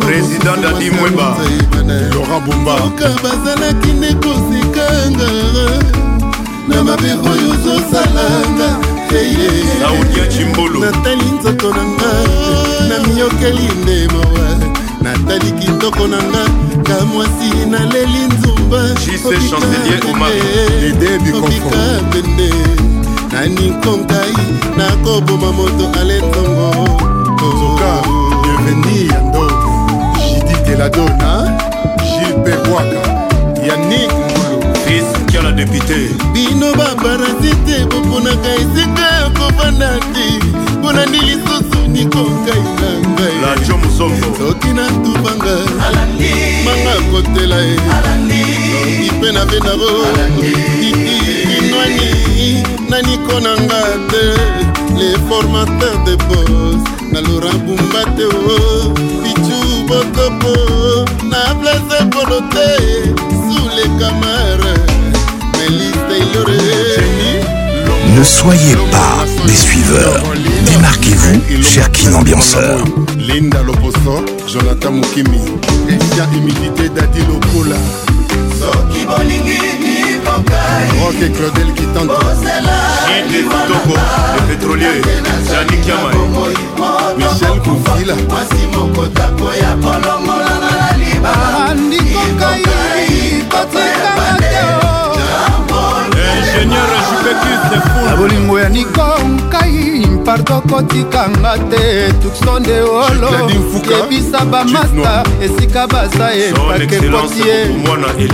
président 0.00 0.56
dadi 0.62 0.90
mweba 0.90 1.36
lora 2.14 2.40
bumbaoka 2.46 3.08
bazalaki 3.22 3.88
nde 3.98 4.14
kosekanga 4.14 5.28
na 6.68 6.84
mabe 6.84 7.12
oyo 7.12 7.22
ozosalanga 7.52 8.76
natali 10.80 11.28
nzoto 11.38 11.68
na 11.74 11.84
nga 11.84 12.12
na 12.88 12.98
miyokeli 13.08 13.68
nde 13.82 13.98
mawa 14.12 14.48
natali 15.02 15.50
kitoko 15.52 16.06
na 16.06 16.18
nga 16.22 16.42
kamwasi 16.82 17.48
naleli 17.70 18.18
nzumba 18.28 18.80
obika 21.32 21.76
bende 22.12 22.48
naninkongai 23.36 24.32
nakoboma 24.78 25.52
moto 25.52 25.84
alentongo 26.00 26.68
zoka 27.60 27.92
bienveni 28.42 28.96
yando 29.12 29.44
jiditelladona 30.28 31.28
jilpe 32.08 32.52
bwaka 32.68 33.02
yanik 33.68 34.08
ngulu 34.08 34.56
fils 34.84 35.08
kiala 35.28 35.50
député 35.58 35.98
bino 36.34 36.68
baparasite 36.80 37.76
boponaka 37.90 38.50
esika 38.60 39.04
ya 39.20 39.28
kovanda 39.36 39.90
te 40.14 40.26
mponani 40.78 41.18
lisusu 41.28 41.78
nikongai 41.94 42.62
na 42.80 42.90
ngai 43.08 43.36
natubanga 44.74 45.56
manga 46.64 46.94
kotela 47.10 47.56
ye 47.68 47.76
longi 47.84 49.10
mpe 49.14 49.28
na 49.32 49.42
venaro 49.50 49.92
nani 51.86 52.62
naniko 52.90 53.40
na 53.40 53.54
nga 53.66 53.82
te 54.10 54.24
le 54.98 55.08
formateur 55.28 55.94
de 56.06 56.16
bos 56.28 56.82
na 57.12 57.20
lora 57.20 57.52
bumba 57.64 58.02
te 58.16 58.24
o 58.24 58.58
oh. 58.58 58.94
pichu 59.22 59.86
botopo 59.88 60.54
na 61.30 61.42
blaise 61.60 61.98
polo 62.12 62.40
te 62.54 62.68
sous 63.50 63.68
les 63.76 63.90
camara 64.02 64.74
melis 65.58 65.96
taylore 66.08 67.04
Ne 68.16 68.22
soyez 68.24 68.76
pas 68.90 69.16
des 69.46 69.52
suiveurs. 69.54 70.22
Démarquez-vous, 70.64 71.62
cher 71.62 71.90
Kin 71.92 72.14
Ambianceur. 72.14 72.78
Linda 73.18 73.60
Loposo, 73.62 74.24
Jonathan 74.50 74.92
Mukimi, 74.92 75.40
Christian 75.86 76.28
Humidité 76.34 76.88
Dadi 76.94 77.20
Lokola. 77.28 77.76
Soki 78.58 79.00
Bolingini. 79.06 79.95
Rock 80.26 81.14
et 81.22 81.30
Claudel 81.30 81.72
qui 81.74 81.86
tente 81.86 82.10
Gilles 83.08 83.42
Kitoko, 83.42 83.94
le 83.94 84.52
pétrolier 84.52 85.02
Jani 85.48 85.80
Kiamai 85.82 87.16
Michel 87.16 87.62
Koufila 87.62 88.14
andikokai 91.68 92.62
kotekanga 93.50 94.36
te 94.40 94.95
na 96.64 98.16
bolingo 98.16 98.58
ya 98.58 98.68
niko 98.68 99.02
nkai 99.28 100.06
mparto 100.12 100.60
kotikanga 100.60 101.58
te 101.70 102.12
tukso 102.22 102.60
nde 102.60 102.80
olokebisa 102.82 104.44
bamasta 104.44 105.24
esika 105.42 105.86
baza 105.86 106.34
epakekoti 106.34 107.48
ye 107.48 107.66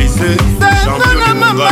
senga 0.09 1.15
na 1.29 1.35
mama 1.35 1.71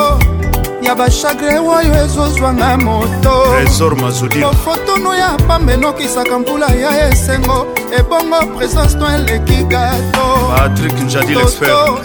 ya 0.84 0.96
bashagre 0.96 1.60
oyo 1.60 2.04
ezozwanga 2.06 2.78
motofotunu 2.78 5.14
ya 5.16 5.30
pamba 5.48 5.74
enokisaka 5.74 6.40
mpula 6.40 6.68
ya 6.68 7.10
esengo 7.12 7.68
ebongo 8.00 8.46
présence 8.56 8.98
to 9.00 9.06
eleki 9.06 9.64
gatoto 9.64 10.54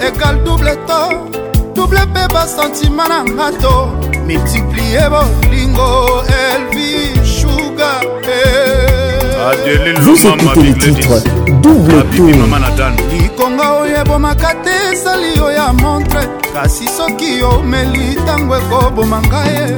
ekal 0.06 0.36
double 0.44 0.76
to 0.76 1.12
double 1.74 2.02
mpe 2.06 2.28
basentima 2.34 3.08
na 3.08 3.24
ngato 3.24 3.88
multiplie 4.26 5.02
bolingo 5.10 6.06
elvi 6.54 6.90
shuga 7.26 7.90
eh. 8.24 8.70
Vous 10.02 10.20
écoutez 10.28 10.62
le 10.68 10.72
titre 10.78 11.14
Double 11.62 12.02
Tour 12.16 12.30
ngonga 13.42 13.72
oyo 13.80 13.96
ebomaka 14.00 14.54
te 14.64 14.70
esali 14.92 15.34
yo 15.36 15.50
ya 15.52 15.72
montre 15.72 16.22
kasi 16.54 16.86
soki 16.88 17.42
omeli 17.42 18.14
ntango 18.22 18.56
ekoboma 18.56 19.18
ngai 19.22 19.74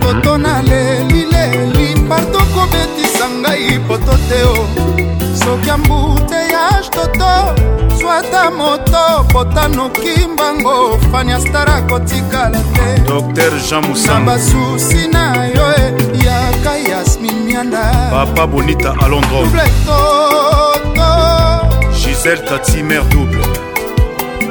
poto 0.00 0.32
e. 0.34 0.38
nalelileli 0.38 1.88
parto 2.08 2.40
kobetisa 2.54 3.26
ngai 3.40 3.66
poto 3.88 4.14
te 4.28 4.38
o 4.54 4.56
soki 5.44 5.70
ambuteyage 5.74 6.88
toto 6.94 7.32
swata 7.98 8.42
moto 8.58 9.04
botanuki 9.32 10.14
mbango 10.32 10.74
fania 11.12 11.38
stara 11.40 11.76
kotikala 11.90 12.60
te 12.74 12.86
dr 13.06 13.52
jean 13.68 13.84
musa 13.88 14.14
na 14.18 14.24
basusi 14.26 15.02
na 15.12 15.24
yo 15.54 15.66
e, 15.76 15.84
yaka 16.24 16.72
yasmin 16.90 17.36
mianda 17.46 17.84
papa 18.12 18.46
bonita 18.46 18.90
alondrobletoto 19.04 21.41
mademoiselle 22.24 22.40
tati 22.44 22.82
mare 22.84 23.02
double 23.08 23.44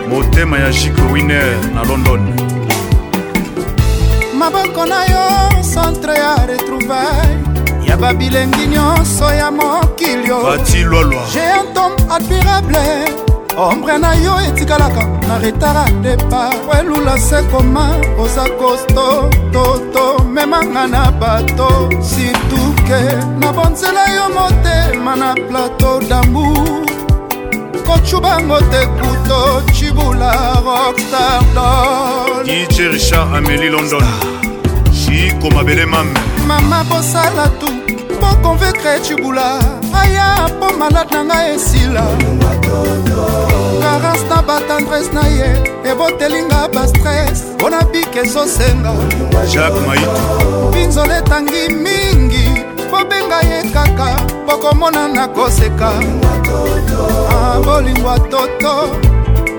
motema 0.09 0.57
ya 0.57 0.71
jike 0.71 1.01
winer 1.13 1.57
na 1.75 1.83
london 1.83 2.33
maboko 4.33 4.85
na 4.85 5.05
yo 5.05 5.63
centre 5.63 6.13
ya 6.15 6.45
retrouvaille 6.45 7.37
ya 7.87 7.97
babilengi 7.97 8.67
nyonso 8.67 9.33
ya 9.33 9.51
mokili 9.51 10.31
oatilwalwa 10.31 11.21
géantom 11.33 11.91
admirable 12.11 13.13
ombre 13.57 13.97
na 13.97 14.13
yo 14.15 14.41
etikalaka 14.47 15.03
na 15.27 15.37
retara 15.39 15.85
depart 16.01 16.57
welula 16.73 17.17
se 17.19 17.41
koma 17.51 17.95
oza 18.19 18.49
kosto 18.59 19.29
toto 19.53 20.23
memanga 20.23 20.87
na 20.87 21.11
bato 21.11 21.89
situke 22.01 23.01
na 23.39 23.53
bonzela 23.53 24.05
yo 24.15 24.25
motema 24.29 25.15
na 25.15 25.33
plateau 25.49 25.99
damour 26.09 26.91
kocubango 27.79 28.59
te 28.59 28.87
kuto 28.87 29.61
cibula 29.73 30.33
roktardon 30.63 32.47
icherisha 32.49 33.21
ameli 33.23 33.69
london 33.69 34.03
chiko 35.05 35.49
mabele 35.51 35.85
mame 35.85 36.19
mama 36.47 36.83
bosala 36.89 37.47
tu 37.59 37.67
mokonvekre 38.21 38.99
cibula 39.05 39.59
aya 39.93 40.47
mpo 40.47 40.69
malade 40.77 41.13
na 41.15 41.23
ngai 41.23 41.55
esila 41.55 42.03
karance 43.81 44.25
na 44.29 44.41
batendrese 44.41 45.11
na 45.13 45.23
ye 45.27 45.49
ebotelinga 45.91 46.67
bastres 46.73 47.43
mpona 47.55 47.81
bike 47.93 48.19
ezosenga 48.19 48.91
jacques 49.53 49.81
maito 49.87 50.11
pinzola 50.73 51.17
etangi 51.17 51.73
mingi 51.83 52.45
kobenga 52.91 53.39
ye 53.49 53.63
kaka 53.73 54.07
pokomona 54.47 55.07
na 55.07 55.27
koseka 55.27 55.91
Ah, 56.99 57.59
bolingwa 57.63 58.19
toto 58.29 58.89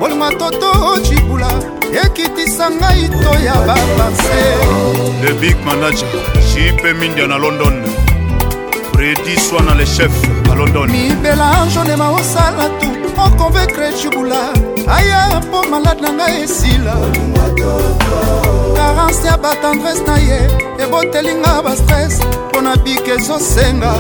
bolingwa 0.00 0.28
toto 0.38 0.68
ocibula 0.96 1.48
ekitisa 2.04 2.66
ngai 2.76 3.04
to 3.22 3.30
ya 3.46 3.54
bapanse 3.66 4.40
le 5.22 5.30
big 5.40 5.56
manager 5.64 6.06
jipe 6.50 6.92
mindia 7.00 7.26
na 7.26 7.38
london 7.38 7.76
fredi 8.92 9.34
swana 9.40 9.74
le 9.74 9.86
chef 9.86 10.12
à 10.50 10.54
london 10.54 10.88
mibelange 10.90 11.78
ondema 11.78 12.10
osala 12.10 12.64
tout 12.80 13.01
mokonvekre 13.16 13.92
cibula 13.92 14.48
aya 14.96 15.40
mpo 15.40 15.62
malade 15.70 16.00
na 16.00 16.10
ngai 16.18 16.42
esila 16.42 16.94
karance 18.76 19.26
ya 19.26 19.36
batendrese 19.42 20.02
na 20.06 20.16
ye 20.16 20.40
ebotelinga 20.84 21.52
bastres 21.64 22.14
mpo 22.48 22.60
na 22.60 22.74
bike 22.84 23.10
ezosenga 23.16 23.92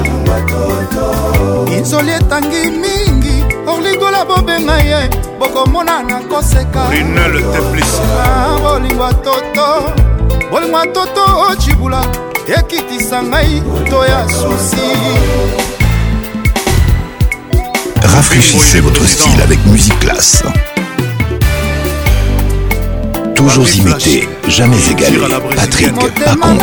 inzoli 1.78 2.10
etangi 2.12 2.62
mingi 2.82 3.38
orligola 3.72 4.24
bobenga 4.24 4.76
ye 4.90 5.00
bokomona 5.38 6.02
nakoseka 6.02 6.82
bolingwa 8.62 9.10
toto 9.24 9.68
bolingwa 10.50 10.86
toto 10.94 11.24
ocibula 11.50 12.02
ekitisa 12.56 13.22
ngai 13.22 13.62
to 13.90 13.98
ya 14.06 14.20
susi 14.28 14.86
Rafraîchissez 18.14 18.80
votre 18.80 19.06
style 19.06 19.40
avec 19.42 19.58
Musique 19.64 19.98
Classe. 20.00 20.42
Toujours 23.34 23.66
imité, 23.74 24.28
jamais 24.48 24.76
égalé. 24.90 25.18
Patrick 25.56 25.94
Pacons. 26.22 26.60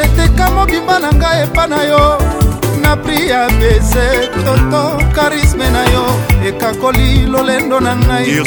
eteka 0.00 0.50
mobimba 0.50 0.98
na 1.00 1.10
ngai 1.12 1.42
epa 1.44 1.66
na 1.68 1.84
yo 1.84 2.18
na 2.82 2.96
pri 2.96 3.26
ya 3.28 3.46
bese 3.60 4.28
toto 4.44 4.98
karisme 5.14 5.64
na 5.70 5.84
yo 5.94 6.04
ekakoli 6.46 7.26
lolendo 7.26 7.80
na 7.80 7.94
ngai 7.94 8.42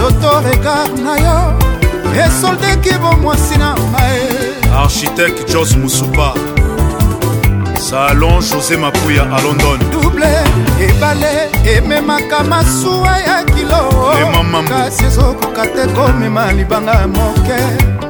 toto 0.00 0.40
regard 0.40 0.90
na 1.04 1.14
yo 1.24 1.36
esoldeki 2.24 2.98
bomwasi 3.02 3.58
na 3.58 3.76
mae 3.92 4.24
architecte 4.74 5.44
jos 5.52 5.76
musupa 5.76 6.32
salon 7.82 8.40
josé 8.40 8.76
mapuya 8.76 9.22
a 9.22 9.42
london 9.42 9.76
double 9.90 10.24
ebale 10.80 11.50
ememaka 11.64 12.42
masuwa 12.44 13.18
ya 13.18 13.42
kilo 13.44 14.12
kasi 14.68 15.04
ezokoka 15.04 15.62
te 15.66 15.86
komema 15.94 16.52
libanga 16.52 17.08
moke 17.08 17.58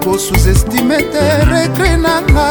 kosuzestime 0.04 0.98
te 1.12 1.24
rekri 1.50 1.96
nanga 1.96 2.48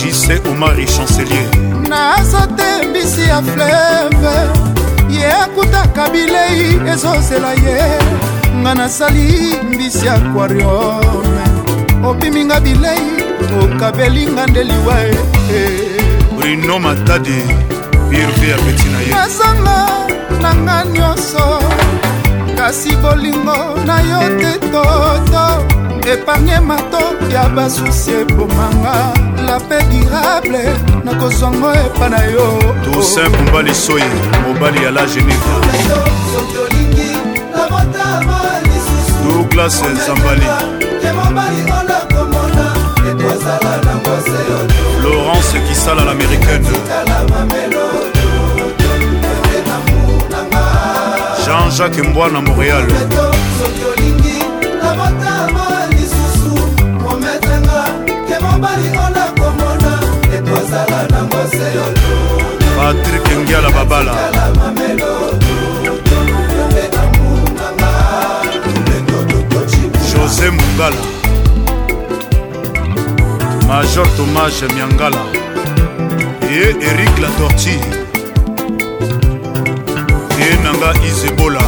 jise 0.03 0.41
omari 0.53 0.87
chancelier 0.87 1.49
naza 1.89 2.47
te 2.47 2.87
mbisi 2.89 3.29
ya 3.29 3.43
fleve 3.43 4.84
ye 5.19 5.33
akutaka 5.43 6.09
bilei 6.13 6.71
ezozela 6.93 7.53
ye 7.65 7.77
nga 8.61 8.75
nasali 8.75 9.27
mbisi 9.73 10.07
aquariome 10.17 11.47
opiminga 12.09 12.61
bilei 12.61 13.07
okabelinga 13.65 14.47
nde 14.47 14.63
liwa 14.71 14.97
brino 16.37 16.79
matadi 16.79 17.41
virve 18.11 18.47
ya 18.53 18.59
peti 18.65 18.89
na 18.93 18.99
ye 19.07 19.11
nazanga 19.15 19.77
nanga 20.43 20.77
nyonso 20.95 21.45
kasi 22.59 22.93
bolingo 23.03 23.59
na 23.89 23.97
yo 24.11 24.21
te 24.41 24.53
toto 24.73 25.45
epargne 26.13 26.61
mato 26.61 27.05
ya 27.35 27.49
basusi 27.57 28.11
ebomanga 28.23 28.95
lape 29.47 29.79
durable 29.91 30.63
nakozwango 31.05 31.69
epa 31.85 32.07
na 32.09 32.21
yo 32.35 32.45
tosin 32.85 33.29
kumba 33.37 33.63
lisoi 33.63 34.05
mobali 34.55 34.83
ya 34.85 34.91
la 34.91 35.05
genève 35.07 35.47
douglas 39.23 39.83
nzambali 39.95 40.47
florence 45.03 45.61
kisala 45.69 46.05
l'américaine 46.05 46.67
jean-jacques 51.47 52.09
mbwana 52.09 52.41
montréal 52.41 52.85
mobali 58.41 58.89
ola 59.07 59.24
lingala 63.35 63.71
babala 63.77 64.15
josé 70.15 70.47
mungala 70.57 71.03
major 73.69 74.07
tomage 74.17 74.65
miangala 74.75 75.25
e 76.61 76.65
eric 76.89 77.15
la 77.23 77.29
tortille 77.39 77.93
e 80.47 80.51
nanga 80.65 80.91
izebola 81.09 81.67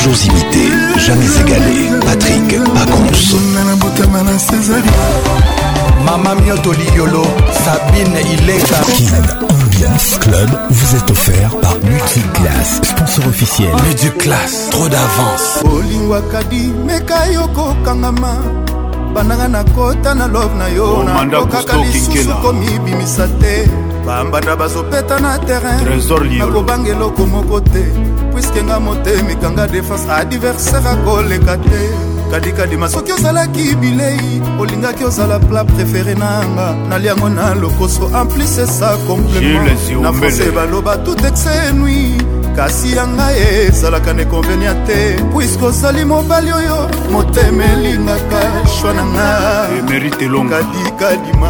toujours 0.04 0.26
imité, 0.26 0.68
jamais 0.98 1.42
égalé. 1.42 1.90
Patrick 2.06 2.58
Pacons. 2.74 3.38
Mama 6.06 6.36
Mioto 6.36 6.72
Liolo, 6.74 7.24
Sabine 7.64 8.14
Ileka. 8.34 8.76
Kin 8.94 9.46
Ambiance 9.46 10.18
Club 10.20 10.50
vous 10.70 10.96
est 10.98 11.10
offert 11.12 11.52
par 11.62 11.76
Multiclass, 11.84 12.82
sponsor 12.84 13.26
officiel. 13.28 13.70
Multiclass, 13.86 14.70
trop 14.72 14.90
d'avance. 14.90 15.64
Olingwakadi, 15.66 16.74
Mekayoko 16.86 17.74
Kangama. 17.86 18.36
bandanga 19.16 19.48
nakota 19.48 20.14
na 20.16 20.28
love 20.28 20.56
na 20.58 20.68
yo 20.72 21.04
nakokaka 21.04 21.76
lisusu 21.84 22.30
komibimisa 22.42 23.28
te 23.40 23.68
bambanda 24.08 24.56
bazopeta 24.56 25.20
na 25.20 25.38
terrain 25.38 25.86
nakobanga 26.42 26.90
eloko 26.90 27.24
moko 27.28 27.60
te 27.62 27.84
parceke 28.54 28.62
nga 28.64 28.80
motema 28.80 29.32
ekanga 29.32 29.68
defense 29.68 30.10
adiversaire 30.12 30.86
akoleka 30.90 31.58
te 31.58 31.90
kadikadima 32.32 32.90
soki 32.90 33.12
ozalaki 33.14 33.76
bilei 33.76 34.42
olingaki 34.60 35.04
ozala 35.06 35.40
pla 35.40 35.64
préféré 35.64 36.16
nanga 36.18 36.76
naliango 36.90 37.30
na 37.30 37.54
lokoso 37.56 38.10
amplis 38.14 38.58
esa 38.58 38.98
complémentna 39.08 40.12
france 40.14 40.52
baloba 40.54 40.98
tout 40.98 41.24
exe 41.26 41.74
nui 41.74 42.18
kasi 42.56 42.96
yanga 42.96 43.32
ezalaka 43.34 44.14
na 44.14 44.26
convenia 44.26 44.74
te 44.88 45.20
puiske 45.32 45.66
ozali 45.66 46.06
mobali 46.06 46.52
oyo 46.54 46.88
motema 47.12 47.64
elingaka 47.64 48.68
shwa 48.80 48.94
na 48.94 49.04
nga 49.06 49.28
kadikadima 50.50 51.50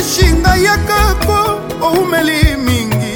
oyebisi 0.00 0.26
ngai 0.42 0.64
yakako 0.64 1.38
oumeli 1.86 2.56
mingi 2.66 3.14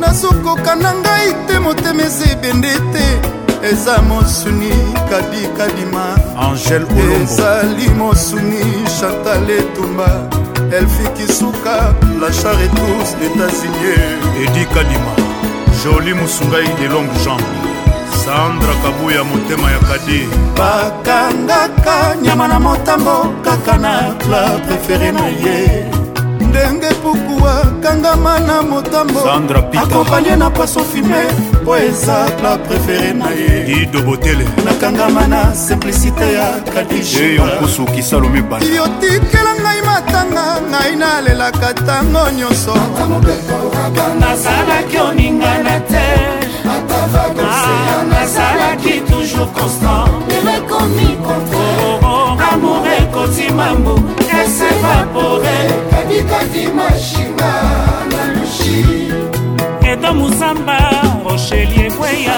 nazokoka 0.00 0.74
na 0.82 0.90
ngai 1.02 1.30
te 1.46 1.54
motema 1.64 2.02
eza 2.06 2.24
ebende 2.32 2.72
te 2.92 3.06
eza 3.70 3.94
mosuni 4.08 4.70
kabikadima 5.10 6.04
angel 6.46 6.84
ezali 7.22 7.86
mosuni 7.98 8.62
chantal 9.00 9.48
etumba 9.58 10.08
elfi 10.78 11.04
kisuka 11.16 11.74
lachar 12.20 12.58
etous 12.66 13.10
etazinie 13.26 13.94
edi 14.42 14.64
kadima 14.74 15.12
joli 15.84 16.12
mosungai 16.20 16.68
de 16.78 16.86
longue 16.92 17.18
jambe 17.24 17.63
sandra 18.14 18.74
kabuya 18.82 19.24
motema 19.24 19.70
ya 19.70 19.78
kadi 19.78 20.28
bakangaka 20.56 22.16
nyama 22.22 22.48
na 22.48 22.60
motambo 22.60 23.16
kaka 23.44 23.76
na 23.78 24.02
pla 24.24 24.50
prefere 24.66 25.12
na 25.12 25.26
ye 25.26 25.84
ndenge 26.40 26.94
puku 27.02 27.48
akangama 27.48 28.38
na 28.40 28.62
motambo 28.62 29.20
akompanie 29.82 30.36
na 30.36 30.50
paso 30.50 30.80
fume 30.84 31.22
mpo 31.62 31.76
eza 31.76 32.24
pla 32.40 32.58
prefere 32.58 33.12
na 33.14 33.30
ye 33.30 33.80
ido 33.82 34.00
botele 34.06 34.48
nakangama 34.64 35.26
na 35.26 35.54
simplicité 35.54 36.32
ya 36.38 36.48
kadisyotikela 36.74 39.52
ngai 39.62 39.80
matanga 39.86 40.44
ngai 40.70 40.96
nalelaka 40.96 41.72
ntango 41.82 42.22
nyonso 42.38 42.74
nazalaki 44.20 44.96
oningana 45.08 45.76
te 45.90 46.03
Ah, 47.38 47.42
océan 47.42 48.04
nazalaki 48.08 49.00
toujours 49.02 49.50
constant 49.52 50.04
lekomi 50.44 51.16
contre 51.18 51.58
oh, 51.58 51.98
oh, 52.02 52.04
oh, 52.04 52.52
amour 52.54 52.86
ekoti 52.98 53.50
mambu 53.52 53.94
esevapore 54.20 55.56
ebikaki 55.98 56.68
mashinga 56.76 57.52
na 58.12 58.24
lushi 58.34 59.08
edo 59.92 60.14
musamba 60.14 60.76
rocheli 61.24 61.80
ekweya 61.86 62.36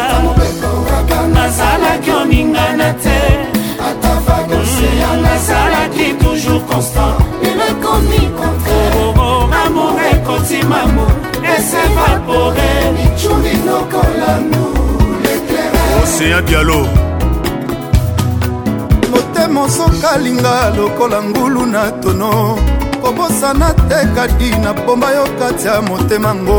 nazalaki 1.34 2.10
oningana 2.10 2.92
te 3.02 3.20
mm. 3.80 5.22
nazalaki 5.22 6.14
toujours 6.20 6.64
constant 6.70 7.16
lekomi 7.42 8.20
contre 8.38 9.54
amour 9.66 9.98
ekoti 10.14 10.62
mambu 10.64 11.06
esevapore 11.56 12.70
michuli 12.94 13.54
mm. 13.56 13.66
lokola 13.68 14.38
mur 14.50 14.75
océan 16.16 16.46
dialo 16.46 16.78
motema 19.12 19.60
osokalinga 19.64 20.70
lokola 20.76 21.22
ngulu 21.22 21.66
na 21.66 21.90
tono 21.90 22.56
kobosana 23.02 23.74
te 23.88 24.00
kadi 24.14 24.50
na 24.62 24.72
bomba 24.72 25.10
yo 25.12 25.24
kati 25.38 25.66
ya 25.66 25.80
motema 25.82 26.34
ngo 26.34 26.58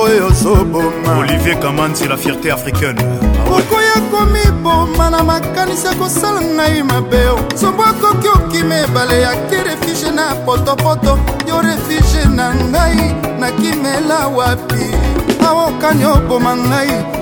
oyo 0.00 0.26
ozoboma 0.26 1.18
olivier 1.18 1.58
kamanzi 1.60 2.08
la 2.08 2.16
fierté 2.16 2.52
africaine 2.52 3.02
ah 3.02 3.50
okoya 3.50 3.96
komiboma 4.12 5.10
na 5.10 5.22
makanisi 5.24 5.86
akosala 5.86 6.40
ngai 6.40 6.82
mabe 6.82 7.18
sombo 7.56 7.82
akoki 7.82 8.28
okima 8.28 8.74
ebale 8.84 9.20
yaki 9.20 9.54
refuge 9.56 10.10
na 10.14 10.26
potopoto 10.46 11.18
yo 11.48 11.60
refuge 11.60 12.28
na 12.36 12.54
ngai 12.70 13.00
nakimela 13.40 14.26
wapi 14.28 14.82
aokani 15.46 16.04
oboma 16.06 16.52
ngai 16.56 17.21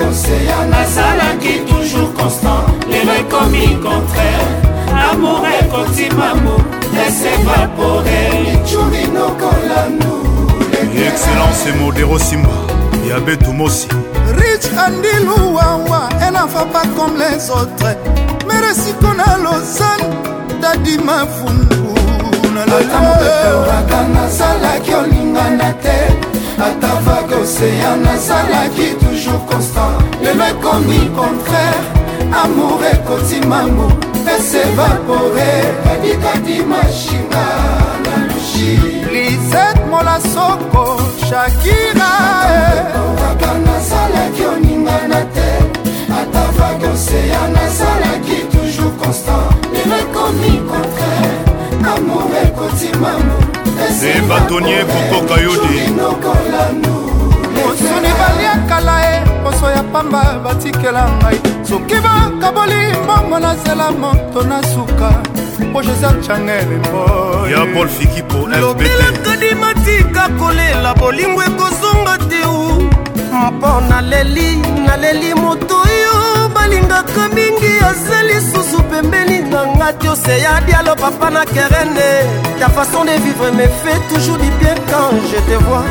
koseya 0.00 0.60
nazalaki 0.72 1.54
toujours 1.68 2.08
constant 2.18 2.64
lelo 2.90 3.12
ekomi 3.20 3.66
contraire 3.82 4.48
amour 5.12 5.40
ekotimamo 5.60 6.54
esevapore 7.06 8.20
licurinokolamu 8.44 10.12
excellence 11.08 11.72
modero 11.80 12.18
simba 12.18 12.48
ya 13.10 13.20
betu 13.26 13.52
mosi 13.52 13.88
rich 14.38 14.68
andilu 14.86 15.36
wawa 15.56 16.08
enafa 16.28 16.64
pas 16.72 16.86
comme 16.98 17.14
les 17.24 17.50
autres 17.50 17.96
meresiko 18.48 19.08
na 19.18 19.26
lausanne 19.44 20.08
dadi 20.62 20.98
mafungu 20.98 21.90
ata 22.66 22.98
mobekoraka 23.04 24.00
nazalaki 24.14 24.94
olingana 24.94 25.72
te 25.82 25.98
ata 26.68 26.92
vagoseya 27.04 27.92
nazalaki 28.04 28.86
toujours 29.00 29.40
constant 29.50 29.89
ekomi 30.50 31.10
contraire 31.16 31.80
amour 32.42 32.80
ekotima 32.92 33.62
mo 33.76 33.86
esevapore 34.36 35.52
kadikadi 35.84 36.58
mashinga 36.70 37.46
na 38.04 38.16
lushi 38.28 38.74
lisete 39.12 39.80
molasoko 39.90 40.84
shakira 41.26 42.10
oraka 43.06 43.50
eh. 43.54 43.62
nasalaki 43.66 44.44
oninga 44.54 44.98
na 45.10 45.20
te 45.34 45.50
ata 46.20 46.44
vake 46.58 46.86
oseya 46.94 47.42
nasalaki 47.54 48.36
toujours 48.52 48.94
constant 49.00 49.48
lirekomi 49.72 50.52
contraire 50.70 51.36
amour 51.96 52.26
ekotima 52.44 53.08
mo 53.26 53.38
eh, 54.02 54.16
e 54.16 54.20
batonie 54.28 54.80
kokoka 54.90 55.40
yo 55.44 55.50
de 55.62 55.78
mosuni 57.54 58.10
baliakala 58.18 58.96
e 59.14 59.19
poso 59.50 59.66
ya 59.76 59.82
pamba 59.92 60.22
batikela 60.44 61.04
ngai 61.20 61.38
soki 61.68 61.94
bakaboli 62.04 62.82
mbongo 63.04 63.36
nazela 63.44 63.86
moto 64.00 64.40
na 64.50 64.58
suka 64.72 65.08
mpo 65.70 65.80
jésus 65.82 66.14
changelemboya 66.26 67.60
paul 67.74 67.88
fiki 67.88 68.22
po 68.28 68.38
lokelakadimatika 68.60 70.22
kolela 70.38 70.90
bolingo 70.94 71.42
ekozonga 71.48 72.16
te 72.30 72.40
mpo 73.32 73.80
naleli 73.88 74.48
naleli 74.86 75.34
moto 75.34 75.74
oyo 75.88 76.14
balingaka 76.54 77.28
mingi 77.34 77.72
aza 77.90 78.22
lisusu 78.22 78.78
pembeni 78.90 79.38
nanga 79.52 79.92
ti 79.98 80.08
oseya 80.08 80.60
dialo 80.66 80.94
papa 80.96 81.30
na 81.30 81.44
kerene 81.44 82.10
ta 82.60 82.68
façon 82.68 83.04
de 83.06 83.14
vivre 83.24 83.50
me 83.58 83.66
fait 83.82 84.00
toujours 84.12 84.38
du 84.38 84.50
bien 84.60 84.76
quand 84.90 85.12
je 85.30 85.38
te 85.48 85.56
vois 85.64 85.88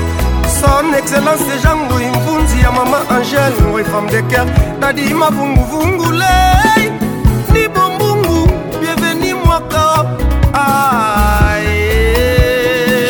son 0.59 0.93
excellence 0.99 1.45
jean 1.63 1.77
goimbo 1.89 2.28
kati 2.59 2.65
ya 2.65 2.71
mama 2.71 2.97
angel 3.09 3.53
ngoi 3.67 3.83
femme 3.83 4.09
de 4.11 4.21
ker 4.31 4.45
dadi 4.79 5.13
mavunguvungulei 5.13 6.91
ni 7.53 7.67
bombungu 7.67 8.47
bienveni 8.81 9.33
mwaka 9.33 10.05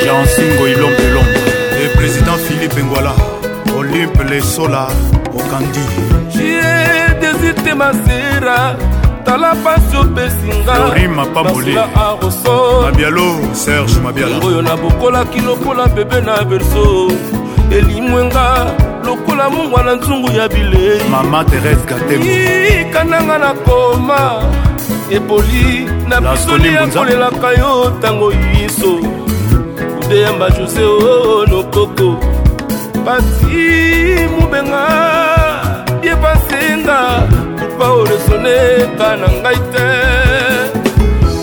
jeansingoi 0.03 0.73
lombe 0.75 1.09
lombe 1.09 1.39
le 1.81 1.89
président 1.95 2.37
philippe 2.37 2.83
ngwala 2.83 3.11
olympe 3.77 4.23
lesola 4.23 4.87
okandi 5.37 5.83
jie 6.31 6.63
desite 7.21 7.73
masera 7.73 8.75
tala 9.25 9.55
pasi 9.55 9.97
opesingarima 9.97 11.25
pambolemabialo 11.25 13.31
serge 13.53 13.93
mabialaoyo 14.03 14.61
nabokolaki 14.61 15.39
lokola 15.41 15.87
bebe 15.87 16.21
na 16.21 16.43
berso 16.43 17.11
elimwenga 17.71 18.67
lokola 19.09 19.49
mungwa 19.49 19.83
na 19.83 19.95
nzungu 19.95 20.31
ya 20.37 20.47
bilei 20.49 21.01
mama 21.11 21.45
terese 21.45 21.85
gatekananga 21.85 23.37
na 23.37 23.53
koma 23.53 24.43
eboli 25.11 25.89
na 26.07 26.21
pisoli 26.21 26.69
akolelaka 26.77 27.49
yo 27.51 27.93
ntango 27.97 28.31
yiso 28.31 28.91
kude 29.99 30.21
yamba 30.21 30.49
jose 30.49 30.81
oh, 30.83 30.97
oh, 30.97 31.39
o 31.39 31.45
lokoko 31.45 32.19
pati 33.05 34.21
mobenga 34.39 34.85
yepasenga 36.03 37.27
kupa 37.59 37.87
olesoneka 37.91 39.17
na 39.21 39.27
ngai 39.39 39.59
te 39.73 39.87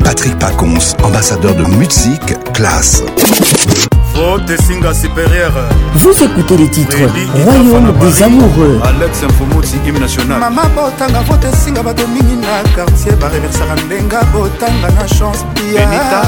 Patrick 0.03 0.37
Pacons, 0.37 0.93
ambassadeur 1.03 1.55
de 1.55 1.63
musique 1.75 2.53
classe. 2.53 3.01
Vote 4.15 4.49
Singa 4.61 4.93
supérieure. 4.93 5.67
Vous 5.95 6.23
écoutez 6.23 6.55
les 6.55 6.69
titres 6.69 6.95
Freddy, 6.95 7.25
Royaume 7.43 7.91
des 7.99 8.23
amoureux. 8.23 8.79
Alex 8.85 9.23
Infomoti 9.23 9.75
hymne 9.85 9.99
national. 9.99 10.39
Mama 10.39 10.61
botanga 10.73 11.19
vote 11.23 11.53
Singa 11.53 11.83
badomingi 11.83 12.37
na 12.37 12.63
quartier 12.73 13.11
bareversaka 13.17 13.75
ndenga 13.85 14.21
botanga 14.31 14.89
na 14.95 15.05
chance 15.05 15.43
pianita 15.53 16.21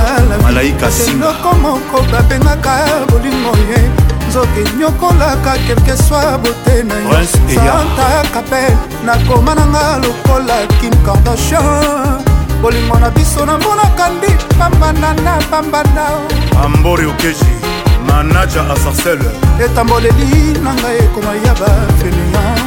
malaika 0.44 0.92
Singa. 0.92 1.28
Eloko 1.30 1.56
moko 1.56 2.02
babengaka 2.12 2.78
bolingo 3.10 3.56
ye 3.72 3.90
nzoki 4.28 4.76
nyokolaka 4.78 5.58
kelke 5.68 5.96
swa 6.04 6.38
bote 6.40 6.84
na 6.84 6.94
yo 6.94 7.26
santa 7.54 8.28
kapel 8.34 8.78
nakoma 9.06 9.56
nanga 9.56 9.98
lokola 10.04 10.68
kim 10.82 10.92
kardashian 11.06 12.20
bolingo 12.62 13.00
na 13.00 13.10
biso 13.12 13.46
namonaka 13.46 14.10
ndi 14.18 14.34
pambana 14.60 15.14
na 15.24 15.38
pambana 15.50 16.06
ambori 16.66 17.06
okeji 17.06 17.77
manaja 18.08 18.62
asarsel 18.74 19.20
etamboleli 19.66 20.36
na 20.66 20.72
ngai 20.74 20.98
ekoma 21.06 21.32
ya 21.46 21.54
bafelian 21.60 22.62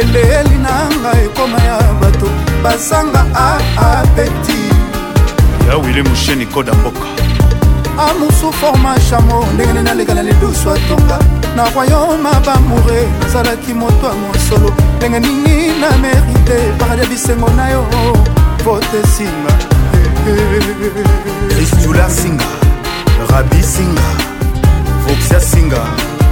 eleli 0.00 0.56
na 0.66 0.72
ngai 1.00 1.20
ekoma 1.26 1.58
ya 1.68 1.78
bato 2.00 2.28
basanga 2.64 3.20
aapeti 3.46 4.58
ya 5.68 5.74
wili 5.78 6.02
musheni 6.02 6.46
koda 6.46 6.72
mboka 6.74 7.06
amusu 8.08 8.52
forma 8.52 8.98
chamo 9.10 9.46
ndenge 9.54 9.72
nini 9.72 9.90
alekana 9.90 10.22
lidusu 10.22 10.70
atonga 10.70 11.18
na 11.56 11.68
royaume 11.74 12.30
bamoure 12.46 13.08
nazalaki 13.22 13.74
moto 13.74 14.06
ya 14.06 14.14
mosolo 14.14 14.72
ndenge 14.96 15.20
nini 15.20 15.66
na 15.80 15.90
merite 15.98 16.56
paradi 16.78 17.00
ya 17.02 17.06
bisengo 17.08 17.50
na 17.56 17.68
yo 17.70 17.86
vote 18.64 19.00
singa 19.16 19.54
kristula 21.54 22.10
singa 22.10 22.44
rabi 23.32 23.62
singa 23.62 24.31
voxia 25.06 25.40
singa 25.40 25.78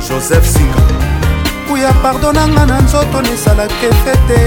joseph 0.09 0.45
singa 0.47 0.83
kuya 1.69 1.93
pardo 2.03 2.33
nanga 2.33 2.65
na 2.67 2.77
nzoto 2.85 3.19
nesalaki 3.27 3.87
efe 3.93 4.13
te 4.29 4.41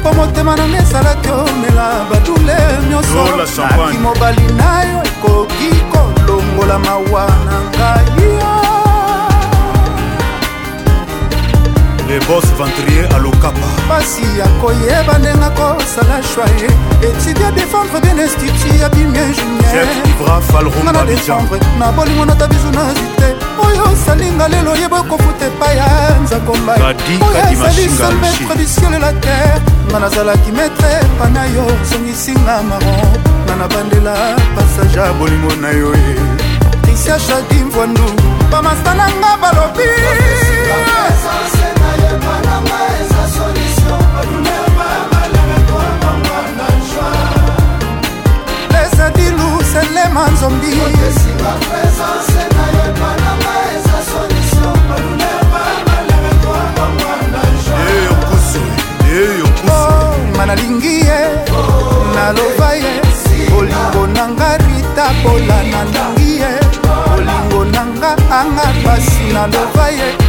mpo 0.00 0.10
motema 0.18 0.52
nanga 0.58 0.78
esalaki 0.84 1.30
omela 1.42 1.86
badule 2.10 2.56
nyonso 2.90 3.20
aki 3.64 3.98
mobali 4.04 4.46
na 4.60 4.72
yo 4.90 4.98
ekoki 5.10 5.70
kolongola 5.92 6.76
mawa 6.86 7.24
na 7.50 7.56
ngai 7.72 8.13
lebos 12.08 12.44
ventrier 12.58 13.14
alokapa 13.16 13.66
mpasi 13.86 14.22
ya 14.38 14.46
koyeba 14.62 15.18
ndenge 15.18 15.44
akosala 15.44 16.18
shwaye 16.34 16.68
etudia 17.06 17.50
défendre 17.56 18.00
bien 18.02 18.18
institut 18.24 18.80
ya 18.80 18.88
bimie 18.88 19.24
juniorngana 19.36 21.04
défendre 21.04 21.60
na 21.78 21.92
bolingo 21.92 22.24
na 22.24 22.34
tabizu 22.34 22.68
nazwi 22.70 23.08
te 23.16 23.28
oyo 23.66 23.84
osalinga 23.92 24.48
lelo 24.48 24.72
oyeba 24.72 25.02
kofuta 25.02 25.46
epai 25.46 25.76
ya 25.76 26.10
nzakombai 26.22 26.80
oyo 27.26 27.42
ezali 27.52 27.88
sol 27.96 28.14
maître 28.22 28.54
du 28.58 28.64
ciel 28.66 29.00
la 29.00 29.12
terre 29.12 29.60
nga 29.90 29.98
nazalaki 30.00 30.52
maître 30.52 31.00
pana 31.18 31.44
yo 31.54 31.64
osongisinga 31.82 32.62
maron 32.68 33.08
nga 33.46 33.54
na 33.56 33.66
bandela 33.68 34.36
passage 34.54 34.98
ya 35.00 35.12
bolingo 35.12 35.54
na 35.60 35.70
yo 35.70 35.94
ye 35.94 36.16
trisia 36.82 37.18
shadim 37.18 37.70
vwandu 37.70 38.04
bamasta 38.50 38.92
nanga 38.94 39.30
balobi 39.42 39.90
selema 49.74 50.28
nzombi 50.30 50.66
nalingi 60.46 60.86
ye 60.86 61.20
naloba 62.14 62.74
ye 62.74 62.96
eh. 62.96 63.50
bolingo 63.52 64.06
nanga 64.14 64.58
ritabola 64.58 65.56
nalingi 65.72 66.40
ye 66.40 66.46
eh. 66.46 66.60
bolingo 66.82 67.64
nanga 67.72 68.16
anga 68.40 68.66
pasi 68.84 69.32
naloba 69.32 69.88
ye 69.90 70.08
eh. 70.18 70.23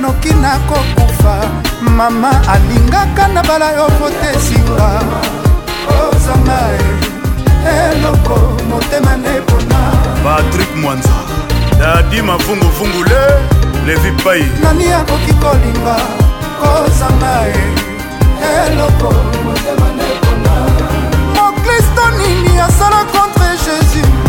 noki 0.00 0.32
nakokufa 0.34 1.40
mama 1.82 2.42
alingaka 2.48 3.28
na 3.28 3.42
bala 3.42 3.70
yo 3.72 3.86
kotesinga 3.98 4.88
ozanga 5.90 6.60
oh, 6.62 7.68
eloko 7.68 8.38
motema 8.70 9.16
nepona 9.16 9.78
patrik 10.24 10.76
mwanza 10.76 11.14
dadi 11.78 12.22
mavunguvungule 12.22 13.20
levi 13.86 14.10
pai 14.24 14.46
nani 14.62 14.92
akoki 14.92 15.32
kolinga 15.34 15.96
kozanga 16.60 17.40
oh, 17.40 18.46
eloko 18.66 19.12
motema 19.44 19.88
nepona 19.98 20.54
mokristo 21.34 22.02
nini 22.18 22.58
asala 22.60 23.04
contre 23.04 23.48
jésus 23.64 24.27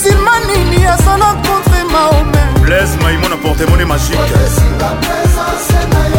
nsima 0.00 0.36
nini 0.48 0.84
azala 0.92 1.30
contre 1.46 1.82
maome 1.94 2.42
blaise 2.64 2.96
maimona 3.02 3.36
portemone 3.42 3.84
magique 3.84 4.40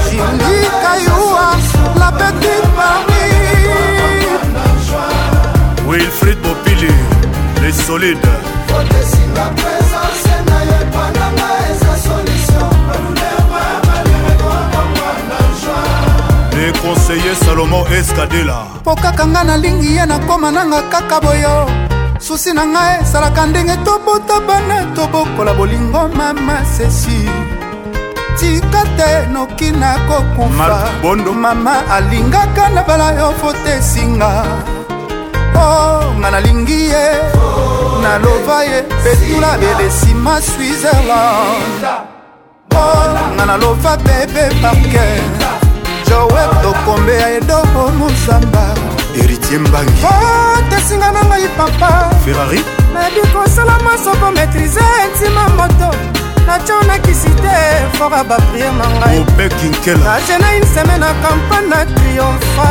jingi 0.09 0.59
kayua 0.81 1.47
la 1.99 2.11
petite 2.19 2.65
mari 2.77 3.25
wilfrid 5.89 6.37
bopili 6.45 6.93
les 7.61 7.73
solides 7.87 8.29
le 16.55 16.65
conseiller 16.81 17.35
salomo 17.45 17.79
eskadela 17.97 18.57
mpo 18.81 18.95
kaka 18.95 19.25
nga 19.27 19.43
nalingi 19.43 19.95
ye 19.97 20.05
nakóma 20.05 20.51
nanga 20.51 20.81
kaka 20.91 21.19
boyo 21.21 21.80
susi 22.37 22.51
na 22.57 22.63
ngai 22.73 22.93
esalaka 23.03 23.43
ndenge 23.49 23.75
tobota 23.85 24.37
bana 24.47 24.77
tobokola 24.95 25.51
bolingo 25.59 26.01
mama 26.17 26.55
sesi 26.73 27.19
tika 28.37 28.81
te 28.97 29.09
noki 29.33 29.69
na 29.81 29.89
kokufa 30.07 30.77
bondo 31.01 31.31
mama 31.43 31.73
alingaka 31.95 32.65
na 32.75 32.81
bala 32.87 33.07
yo 33.19 33.27
fotesinga 33.41 34.31
o 35.55 35.59
oh, 35.59 36.13
nga 36.19 36.29
nalingi 36.33 36.79
ye 36.93 37.05
naloba 38.03 38.57
ye 38.69 38.79
betula 39.03 39.49
bele 39.61 39.85
nsima 39.91 40.33
switzerland 40.49 41.83
o 42.75 42.79
oh, 42.79 43.03
nga 43.35 43.43
naloba 43.51 43.93
bebe 44.05 44.43
parke 44.61 45.07
jowe 46.07 46.43
tokombe 46.63 47.13
ya 47.21 47.27
edobo 47.37 47.83
mozamba 47.99 48.90
héritier 49.15 49.57
mbangi 49.59 49.93
otesinga 50.03 51.09
oh, 51.09 51.11
na 51.13 51.21
ngai 51.29 51.47
papa 51.57 51.91
ferrari 52.25 52.63
nayebi 52.93 53.21
kosala 53.33 53.75
masoko 53.85 54.27
maîtrise 54.35 54.83
ntima 55.15 55.45
moto 55.57 55.89
nationakisi 56.47 57.29
te 57.41 57.55
fora 57.97 58.23
bapriere 58.23 58.71
na 58.77 58.85
ngainajenai 58.89 60.59
nsemaine 60.63 60.99
na 61.05 61.11
campagne 61.23 61.69
na 61.75 61.85
triompha 61.85 62.69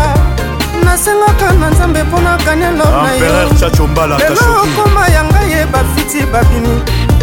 nasengaka 0.84 1.48
na 1.60 1.70
nzambe 1.70 2.02
mpo 2.02 2.20
na 2.20 2.36
kanelo 2.44 2.84
na 3.02 3.12
yolelo 3.14 4.56
okoma 4.62 5.08
ya 5.14 5.22
ngai 5.24 5.50
ye 5.52 5.66
bafiti 5.72 6.26
babini 6.32 6.76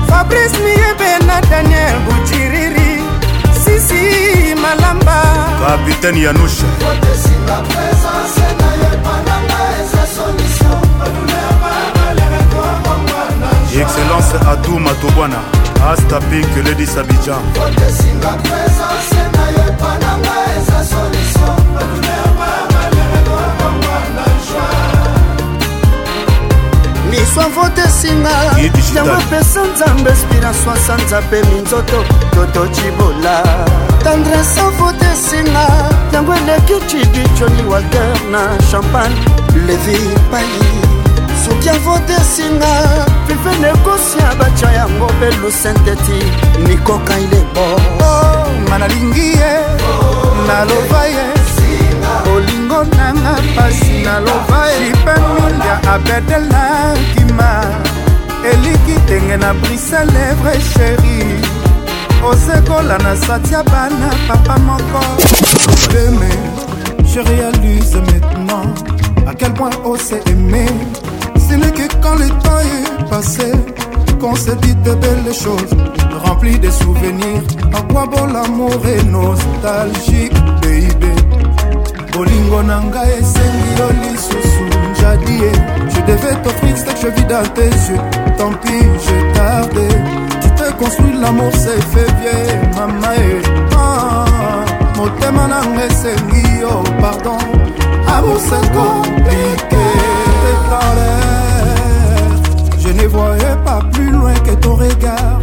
fabrice 0.09 0.57
miyebe 0.63 1.25
na 1.27 1.41
daniel 1.41 1.95
bujiriri 2.05 3.01
sisi 3.65 4.03
malamba 4.61 5.21
kapitaine 5.67 6.21
yanusha 6.21 6.65
excellence 13.81 14.33
atu 14.51 14.79
matobwana 14.79 15.35
astapik 15.91 16.51
ledis 16.67 16.97
abidjan 16.97 17.41
miswavo 27.11 27.69
tesinga 27.75 28.31
yango 28.95 29.21
pesa 29.29 29.61
nzambe 29.69 30.09
inspiration 30.11 30.75
asa 30.77 30.95
nzambe 30.97 31.41
minzoto 31.43 31.99
tototibola 32.35 33.37
tendrese 34.03 34.61
vo 34.79 34.91
tesinga 34.99 35.65
yango 36.13 36.35
eleki 36.35 36.73
cidiconi 36.89 37.63
walter 37.71 38.13
na 38.31 38.41
champagne 38.71 39.15
levi 39.67 39.97
pai 40.31 40.96
soki 41.47 41.69
avotesinga 41.69 42.71
vivene 43.27 43.67
ekosia 43.69 44.29
batya 44.39 44.71
yango 44.73 45.07
belu 45.19 45.51
sinteti 45.51 46.19
nikoka 46.67 47.19
ilebo 47.19 47.65
oh, 47.67 48.49
ma 48.69 48.77
nalingi 48.77 49.27
ye 49.39 49.53
naloba 50.47 51.01
ye 51.15 51.25
olingo 52.35 52.79
nanga 52.97 53.33
pasi 53.55 54.03
naloba 54.05 54.59
ye 54.71 54.87
ipemindia 54.91 55.75
abedelakima 55.93 57.49
eliki 58.51 58.95
ndenge 59.05 59.37
na 59.37 59.53
brisa 59.53 60.03
levre 60.13 60.59
sheri 60.73 61.39
osekola 62.31 62.97
na 62.97 63.15
satia 63.15 63.63
bana 63.63 64.09
papa 64.27 64.57
moko 64.67 64.99
probleme 65.67 66.29
je 67.05 67.19
réalise 67.21 67.95
maintenant 67.95 68.67
à 69.29 69.33
quel 69.33 69.53
point 69.53 69.69
on 69.85 69.95
s'est 69.97 70.23
aimé 70.27 70.65
Ce 71.49 71.53
n'est 71.53 71.71
que 71.71 71.87
quand 72.01 72.15
le 72.15 72.27
temps 72.27 72.59
est 72.59 73.09
passé 73.09 73.51
qu'on 74.19 74.35
se 74.35 74.51
dit 74.51 74.75
de 74.75 74.93
belles 74.95 75.33
choses, 75.33 75.71
remplies 76.25 76.59
de 76.59 76.69
souvenirs. 76.69 77.43
À 77.73 77.81
quoi 77.93 78.05
bon 78.05 78.25
l'amour 78.33 78.75
est 78.85 79.03
nostalgique, 79.03 80.33
baby? 80.61 81.13
bolingo 82.11 82.63
na 82.63 82.79
ngai 82.81 83.11
esengi 83.19 83.73
yo 83.79 83.87
lisusu 84.09 84.65
jadie 84.99 85.51
je 85.93 85.99
devais 86.11 86.33
t'offrir 86.43 86.75
ce 86.79 86.83
que 86.85 86.95
je 87.01 87.07
vis 87.15 87.25
dans 87.33 87.45
tes 87.55 87.69
yeux 87.87 88.01
tant 88.39 88.53
pis 88.63 88.79
je 89.05 89.17
tarde 89.37 89.87
tu 90.41 90.49
t'es 90.57 90.71
construit 90.83 91.13
l'amour 91.21 91.51
c'est 91.53 91.83
fait 91.93 92.11
bien 92.21 92.41
mama 92.75 93.13
e 93.17 93.39
ah, 93.77 94.25
motema 94.97 95.45
nanga 95.51 95.83
esengi 95.91 96.57
yo 96.61 96.81
pardon 96.99 97.37
amour 98.17 98.39
c'est 98.49 98.67
compliqué 98.73 99.86
Je 102.79 102.89
ne 102.91 103.07
voyais 103.07 103.55
pas 103.63 103.79
plus 103.93 104.09
loin 104.11 104.33
que 104.33 104.51
ton 104.55 104.75
regard. 104.75 105.39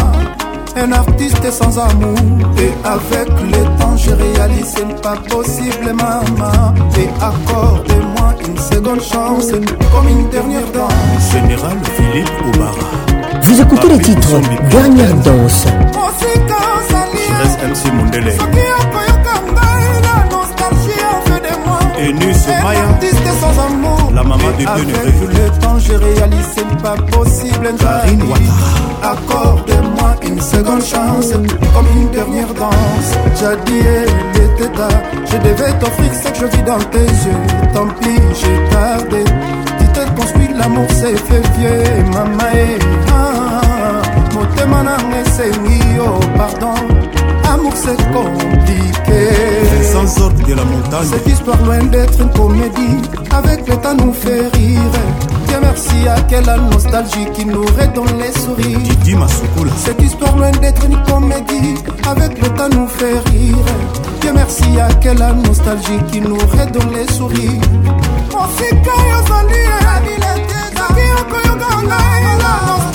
un 0.77 0.91
artiste 0.91 1.51
sans 1.51 1.77
amour 1.79 2.15
et 2.57 2.71
avec 2.85 3.29
le 3.29 3.84
Je 4.05 4.11
réalise 4.11 4.73
c'est 4.77 5.01
pas 5.01 5.15
possible 5.29 5.85
maman 5.93 6.73
Et 6.95 7.09
accorde-moi 7.21 8.35
une 8.47 8.57
seconde 8.57 9.01
chance 9.01 9.49
Comme 9.91 10.07
une 10.07 10.29
dernière 10.29 10.65
danse 10.73 11.31
Général 11.33 11.77
Philippe 11.95 12.31
Obara 12.55 13.41
Vous 13.41 13.59
écoutez 13.61 13.89
le 13.89 13.97
titre 13.99 14.39
Dernière 14.69 15.15
danse 15.15 15.65
Reste 17.41 17.83
MC 17.87 17.93
Mondele 17.93 18.33
Et 21.97 22.13
nu 22.13 22.31
ce 22.33 22.63
Maya 22.63 22.99
sans 23.41 23.59
amour 23.67 24.04
la 24.15 24.23
maman 24.23 24.37
de 24.57 24.65
Avec 24.65 24.87
le 24.87 25.61
temps, 25.61 25.77
j'ai 25.77 25.95
réalisé 25.97 26.61
pas 26.81 26.95
possible. 27.15 27.73
Karine 27.77 28.23
Ouattara. 28.23 29.13
Accorde-moi 29.13 30.15
une 30.25 30.39
seconde 30.41 30.81
chance, 30.81 31.31
comme 31.33 31.85
une 31.95 32.09
dernière 32.09 32.51
danse. 32.53 33.11
Jadi 33.39 33.73
il 33.75 34.41
était 34.41 34.71
tard. 34.75 34.99
Je 35.29 35.37
devais 35.37 35.77
t'offrir 35.79 36.11
ce 36.23 36.29
que 36.31 36.39
je 36.41 36.45
vis 36.57 36.63
dans 36.63 36.79
tes 36.91 36.99
yeux. 36.99 37.41
Tant 37.73 37.87
pis, 38.01 38.15
j'ai 38.41 38.69
tardé. 38.73 39.23
Tu 39.79 39.85
te 39.87 40.19
construis 40.21 40.49
l'amour, 40.57 40.87
c'est 40.89 41.17
fait 41.17 41.43
vieux. 41.57 42.05
Maman, 42.11 42.79
ah, 43.13 44.01
motema 44.33 44.81
nanga 44.83 45.19
esengi 45.25 45.79
yo 45.97 46.09
pardon 46.37 47.03
L'amour 47.55 47.73
c'est 47.77 48.11
compliqué. 48.11 49.29
Sans 49.93 50.21
ordre 50.23 50.45
de 50.45 50.53
la 50.55 50.65
montagne. 50.65 51.07
Cette 51.09 51.25
histoire 51.25 51.61
loin 51.63 51.83
d'être 51.85 52.19
une 52.19 52.29
comédie, 52.31 52.97
avec 53.33 53.65
le 53.69 53.77
temps 53.77 53.93
nous 53.93 54.11
fait 54.11 54.41
rire. 54.53 54.91
Dieu 55.47 55.57
merci 55.61 55.95
à 56.05 56.19
quelle 56.23 56.45
nostalgie 56.69 57.25
qui 57.33 57.45
nous 57.45 57.61
redonne 57.79 58.19
les 58.19 58.37
sourires. 58.41 58.79
Didi 58.79 59.15
Masoukoula. 59.15 59.71
Cette 59.85 60.01
histoire 60.01 60.37
loin 60.37 60.51
d'être 60.51 60.83
une 60.83 61.01
comédie, 61.03 61.75
avec 62.09 62.41
le 62.41 62.49
temps 62.55 62.69
nous 62.71 62.87
fait 62.87 63.19
rire. 63.29 63.57
Dieu 64.19 64.31
merci 64.35 64.65
à 64.81 64.91
quelle 64.95 65.25
nostalgie 65.47 65.99
qui 66.11 66.19
nous 66.19 66.35
redonne 66.37 66.93
les 66.93 67.13
sourires. 67.13 67.61
Osika 68.33 68.95
yozali 69.09 69.59
elabile 69.79 70.45
te 70.49 70.61
soki 70.75 71.05
okoyoka 71.21 71.75
ngai 71.85 72.33
ela 72.35 72.94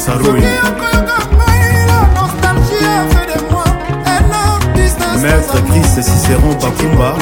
Saroui. 0.00 0.40
Maître 5.20 5.56
Chris 5.66 6.02
Cicéron 6.02 6.54
Bakumba 6.58 7.14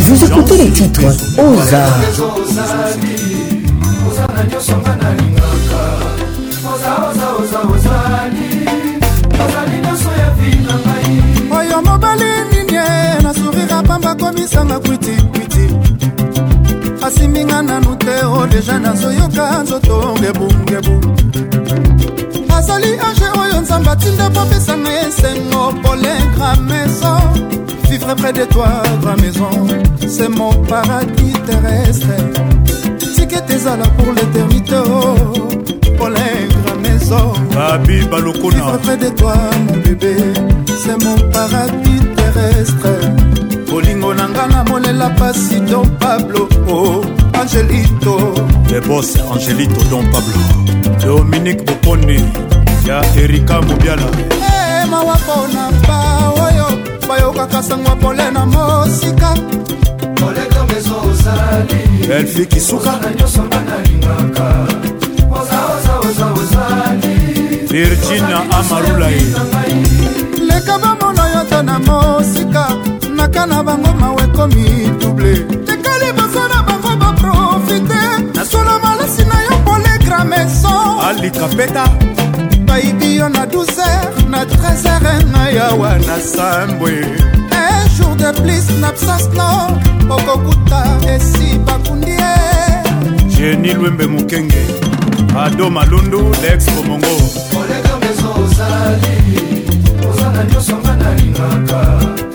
Je 0.00 0.10
Vous 0.12 0.24
écoutez 0.24 0.56
les 0.56 0.70
titres 0.72 1.02
Oza. 1.38 1.86
abebisanga 14.42 14.78
kwitikwiti 14.78 15.68
asiminga 17.06 17.62
nanu 17.62 17.96
te 17.96 18.26
o 18.26 18.32
oh, 18.38 18.46
deja 18.46 18.78
nazoyoka 18.78 19.62
nzoto 19.62 20.16
ngebungebu 20.18 21.06
azali 22.56 22.86
age 22.92 23.26
oyo 23.40 23.60
nzambe 23.60 23.90
atinda 23.90 24.30
po 24.30 24.40
apesanga 24.40 24.90
esengo 25.08 25.72
polengra 25.82 26.56
maison 26.56 27.20
vivre 27.90 28.14
près 28.16 28.32
de 28.32 28.44
toi 28.46 28.68
gra 29.02 29.16
maison 29.16 29.50
c'est 30.08 30.28
mon 30.28 30.52
paradis 30.66 31.32
terrestre 31.46 32.08
tiket 33.14 33.50
ezala 33.50 33.84
pour 33.96 34.12
l'éternité 34.12 34.74
o 34.74 35.02
oh, 35.04 35.94
polengra 35.98 36.74
maison 36.82 37.32
babi 37.54 38.02
balokona 38.10 38.56
vivre 38.58 38.78
près 38.82 38.96
de 38.96 39.08
toi 39.10 39.34
mon 39.68 39.74
bébé 39.82 40.16
c'est 40.66 40.98
mon 41.04 41.16
paradis 41.30 42.00
terrestre 42.16 42.91
la 45.02 45.08
pasi 45.20 45.58
don 45.70 45.84
pablo 45.98 46.48
oh, 46.68 47.00
angelito 47.40 48.12
le 48.70 48.78
bos 48.88 49.08
angelito 49.34 49.80
don 49.90 50.04
pablo 50.12 50.40
dominique 51.04 51.62
boponi 51.66 52.18
ya 52.86 52.96
erika 53.22 53.56
mobiala 53.66 54.06
hey, 54.16 54.82
eh, 54.84 54.86
mawapona 54.92 55.64
pa 55.86 55.98
oyo 56.44 56.66
bayokaka 57.08 57.60
sangwa 57.68 57.94
pole 58.02 58.26
na 58.36 58.46
mosika 58.46 59.30
elfi 62.18 62.46
kisuka 62.46 62.92
virginia 67.70 68.38
amarulai 68.58 69.22
leka 70.48 70.74
bamona 70.82 71.24
yo 71.34 71.42
ta 71.50 71.60
na 71.62 71.76
mosika 71.78 72.64
naka 73.16 73.46
na 73.46 73.58
bango 73.66 73.91
bakomi 74.32 74.84
double 75.00 75.34
tekali 75.66 76.12
baza 76.16 76.48
na 76.54 76.62
bango 76.62 76.96
baprofite 76.96 78.32
nasolo 78.34 78.78
malasi 78.82 79.24
na 79.24 79.42
yo 79.44 79.56
polegra 79.64 80.24
maison 80.24 81.00
alika 81.08 81.48
peta 81.56 81.84
bayibi 82.66 83.16
yo 83.16 83.28
na 83.28 83.44
12h 83.46 84.28
na 84.30 84.44
13h 84.44 85.30
na 85.32 85.48
yawa 85.48 85.98
na 85.98 86.16
sambwe 86.20 87.04
un 87.52 87.88
jour 87.96 88.16
de 88.16 88.42
plus 88.42 88.70
na 88.80 88.92
psasno 88.92 89.78
okokuta 90.14 90.82
esi 91.14 91.58
bakundi 91.66 92.12
e 92.12 93.28
jeni 93.28 93.74
lwembe 93.74 94.06
mokenge 94.06 94.64
ado 95.44 95.70
malundu 95.70 96.20
lex 96.42 96.64
komongo 96.64 97.14
olega 97.60 97.96
mezo 98.00 98.28
ozali 98.44 99.16
oza 100.10 100.30
na 100.32 100.44
nyonso 100.44 100.76
nga 100.78 100.96
nalingaka 100.96 102.31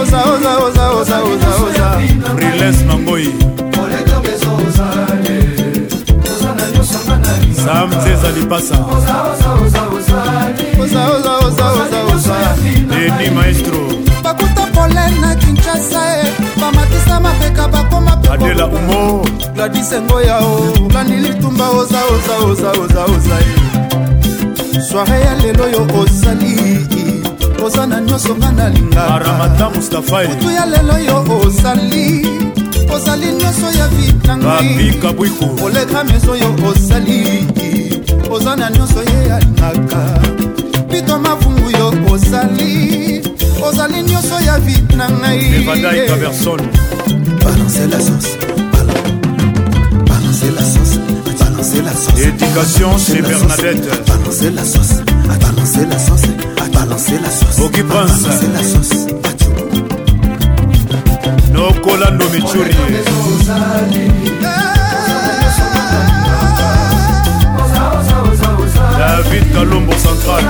ozaozaozaozaozaoza 0.00 1.98
riles 2.38 2.84
mangoi 2.88 3.26
samze 7.64 8.12
ezali 8.12 8.42
pasa 8.50 8.76
edi 13.18 13.30
maestro 13.30 13.78
bakuta 14.24 14.66
polen 14.74 15.14
na 15.20 15.34
kinshasa 15.40 16.02
e 16.18 16.26
bamatisa 16.60 17.20
mapeka 17.20 17.68
bakoma 17.68 18.12
adela 18.32 18.66
umo 18.66 19.24
gladisengo 19.54 20.20
yao 20.20 20.60
landi 20.94 21.16
litumba 21.16 21.66
ozaozaozaozaoza 21.80 23.36
e 24.78 24.80
soare 24.80 25.20
ya 25.20 25.34
lelo 25.42 25.66
yo 25.74 25.82
ozali 26.00 26.97
oza 27.62 27.82
na 27.86 28.00
nyonso 28.00 28.34
nga 28.36 28.52
nalingakaramata 28.52 29.70
mustafakutu 29.70 30.50
e. 30.50 30.54
ya 30.54 30.66
lelo 30.66 30.98
yo 30.98 31.24
ozali 31.46 32.26
ozali 32.94 33.26
nyonso 33.34 33.66
ya 33.78 33.88
vitangikabwiku 33.88 35.46
koleka 35.48 36.04
meso 36.04 36.36
yo 36.36 36.56
ozali 36.70 37.44
oza 38.30 38.56
na 38.56 38.70
nyonso 38.70 39.02
ye 39.02 39.32
alingaka 39.32 40.20
pito 40.90 41.18
mavungu 41.18 41.70
yo 41.70 41.92
ozali 42.12 43.22
ozali 43.68 44.02
nyonso 44.02 44.40
ya 44.46 44.58
vit 44.58 44.94
na 44.96 45.10
ngai 45.10 45.54
e 45.58 45.60
balanse 45.66 46.16
la 47.90 48.00
sauce 48.00 48.54
balanse 48.72 50.48
la 50.54 50.64
sauce 50.64 51.16
balanse 51.26 51.78
la 51.82 51.92
sauce 51.92 52.20
éducation 52.22 52.90
c'est 52.98 53.22
bernadette 53.22 54.02
balanse 54.06 54.48
la 54.54 54.64
sauce 54.64 54.94
balanse 55.28 55.80
la 55.90 55.98
sauce 55.98 56.24
balancer 56.78 57.20
la 57.20 57.30
sauce 57.30 57.60
oki 57.64 57.82
prince 57.82 58.22
balancer 58.22 58.50
la 58.56 58.62
sauce 58.70 58.96
nokolando 61.52 62.24
michuri 62.30 62.74
david 68.98 69.52
kalombo 69.54 69.94
central 69.94 70.44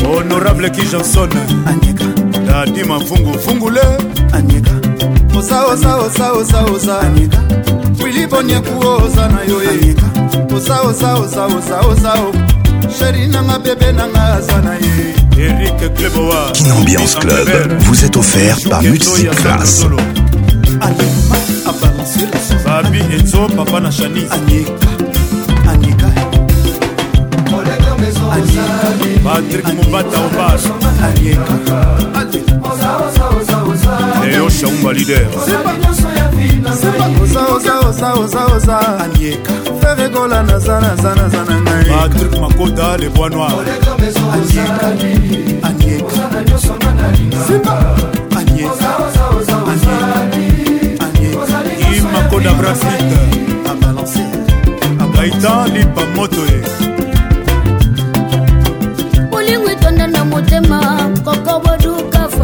honorable 0.06 0.70
kijanson 0.70 1.30
anyeka 1.68 2.04
dadi 2.48 2.84
mavungu 2.84 3.32
vungule 3.46 3.82
anyeka 4.34 4.72
osaosaosaosaosa 5.40 7.00
anyeka 7.00 7.38
wili 8.04 8.28
bonyeku 8.28 8.88
oza 8.88 9.28
na 9.28 9.42
yo 9.44 9.64
eh. 9.64 9.70
anyeka 9.70 10.06
osaosaosaosaosao 10.56 12.30
oh. 12.30 12.34
sheri 13.00 13.28
nanga 13.28 13.60
bebe 13.60 13.92
nanga 13.92 14.34
aza 14.34 14.62
na 14.62 14.74
ye 14.74 15.16
erik 15.48 15.94
kleboa 15.94 16.52
kinambiance 16.52 17.16
club 17.20 17.50
vous 17.80 18.04
est 18.06 18.16
offert 18.18 18.58
par 18.70 18.82
multic 18.84 19.32
class 19.32 19.86
babi 22.66 23.00
eto 23.20 23.48
papa 23.56 23.80
na 23.80 23.90
chanis 23.92 24.24
anyeka 24.32 25.13
patrik 29.26 29.66
mobata 29.78 30.18
obas 30.28 30.64
leyo 34.28 34.50
shaumba 34.58 34.94
lider 34.98 35.26
faire 39.82 40.04
ekola 40.06 40.40
naza 40.50 40.76
naza 40.84 41.12
naza 41.20 41.42
na 41.50 41.58
ngai 41.62 41.86
patrik 41.94 42.34
makota 42.44 42.90
le 43.02 43.10
bois 43.16 43.30
noir 43.34 43.68
imakoda 51.98 52.54
brasite 52.60 53.22
gaitan 55.14 55.72
lipa 55.76 56.02
motoye 56.16 56.93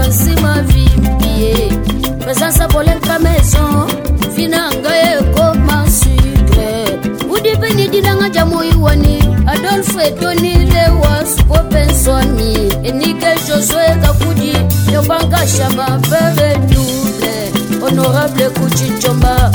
nsima 0.09 0.61
vipie 0.61 1.77
presence 2.21 2.59
aboleka 2.63 3.19
maison 3.19 3.87
vinanga 4.35 4.93
ekoma 5.11 5.85
sudre 5.89 6.99
udipenidinanga 7.35 8.29
jamoiwani 8.29 9.17
adolfe 9.47 10.07
etonile 10.07 10.83
wasupopensoni 11.01 12.53
enike 12.83 13.35
josue 13.47 13.95
kakudi 14.03 14.53
yobanga 14.93 15.47
shama 15.47 15.99
pere 16.09 16.57
dule 16.57 17.35
honorable 17.81 18.49
kuchichomba 18.49 19.51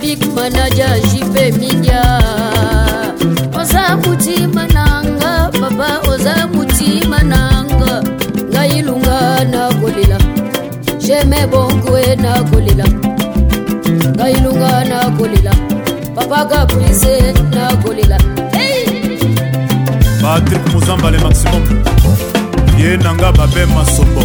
big 0.00 0.18
manaja 0.34 0.98
jipe 1.00 1.52
midia 1.52 2.02
oza 3.60 3.96
mutima 3.96 4.66
nanga 4.66 5.50
papa 5.60 6.10
oza 6.10 6.46
mutima 6.52 7.18
nanga 7.22 7.57
nakolela 9.88 10.18
jeme 11.00 11.46
bonkue 11.46 12.16
nakolela 12.16 12.84
ngailunga 14.16 14.84
nakolela 14.84 15.52
papa 16.14 16.44
kaprise 16.44 17.34
nakolela 17.54 18.18
patrik 20.22 20.72
mozambale 20.74 21.18
maximum 21.18 21.84
ye 22.80 22.96
nanga 22.96 23.32
babe 23.32 23.66
masobo 23.66 24.24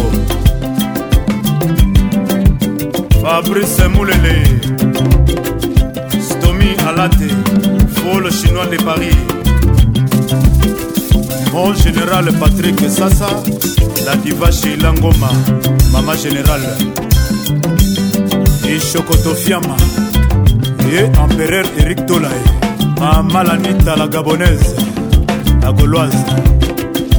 fabrice 3.22 3.88
mulele 3.88 4.36
stomi 6.28 6.68
alate 6.88 7.28
fo 7.94 8.20
le 8.20 8.30
chinois 8.30 8.66
de 8.70 8.78
paris 8.84 9.16
mon 11.52 11.72
général 11.74 12.32
patrik 12.38 12.80
sasa 12.98 13.26
la 14.04 14.14
diva 14.16 14.52
shila 14.52 14.92
ngoma 14.92 15.30
mama 15.90 16.14
général 16.16 16.60
ishokoto 18.76 19.34
fiama 19.34 19.76
ye 20.92 21.06
empereur 21.22 21.66
erik 21.80 22.06
tolae 22.06 22.42
mama 23.00 23.42
lanita 23.44 23.96
la 23.96 24.06
gabonaise 24.06 24.74
la 25.62 25.72
gauloise 25.72 26.24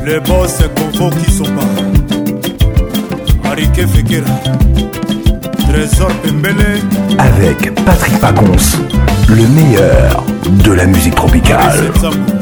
le 0.05 0.19
bos 0.19 0.53
convo 0.77 1.09
kisopa 1.17 1.65
arike 3.51 3.87
fekera 3.87 4.35
trésor 5.69 6.11
pembele 6.21 6.81
avec 7.17 7.73
patrick 7.85 8.19
pacons 8.19 8.77
le 9.29 9.47
meilleur 9.57 10.23
de 10.63 10.71
la 10.71 10.85
musique 10.85 11.15
tropicale 11.15 11.91
Marie 12.03 12.34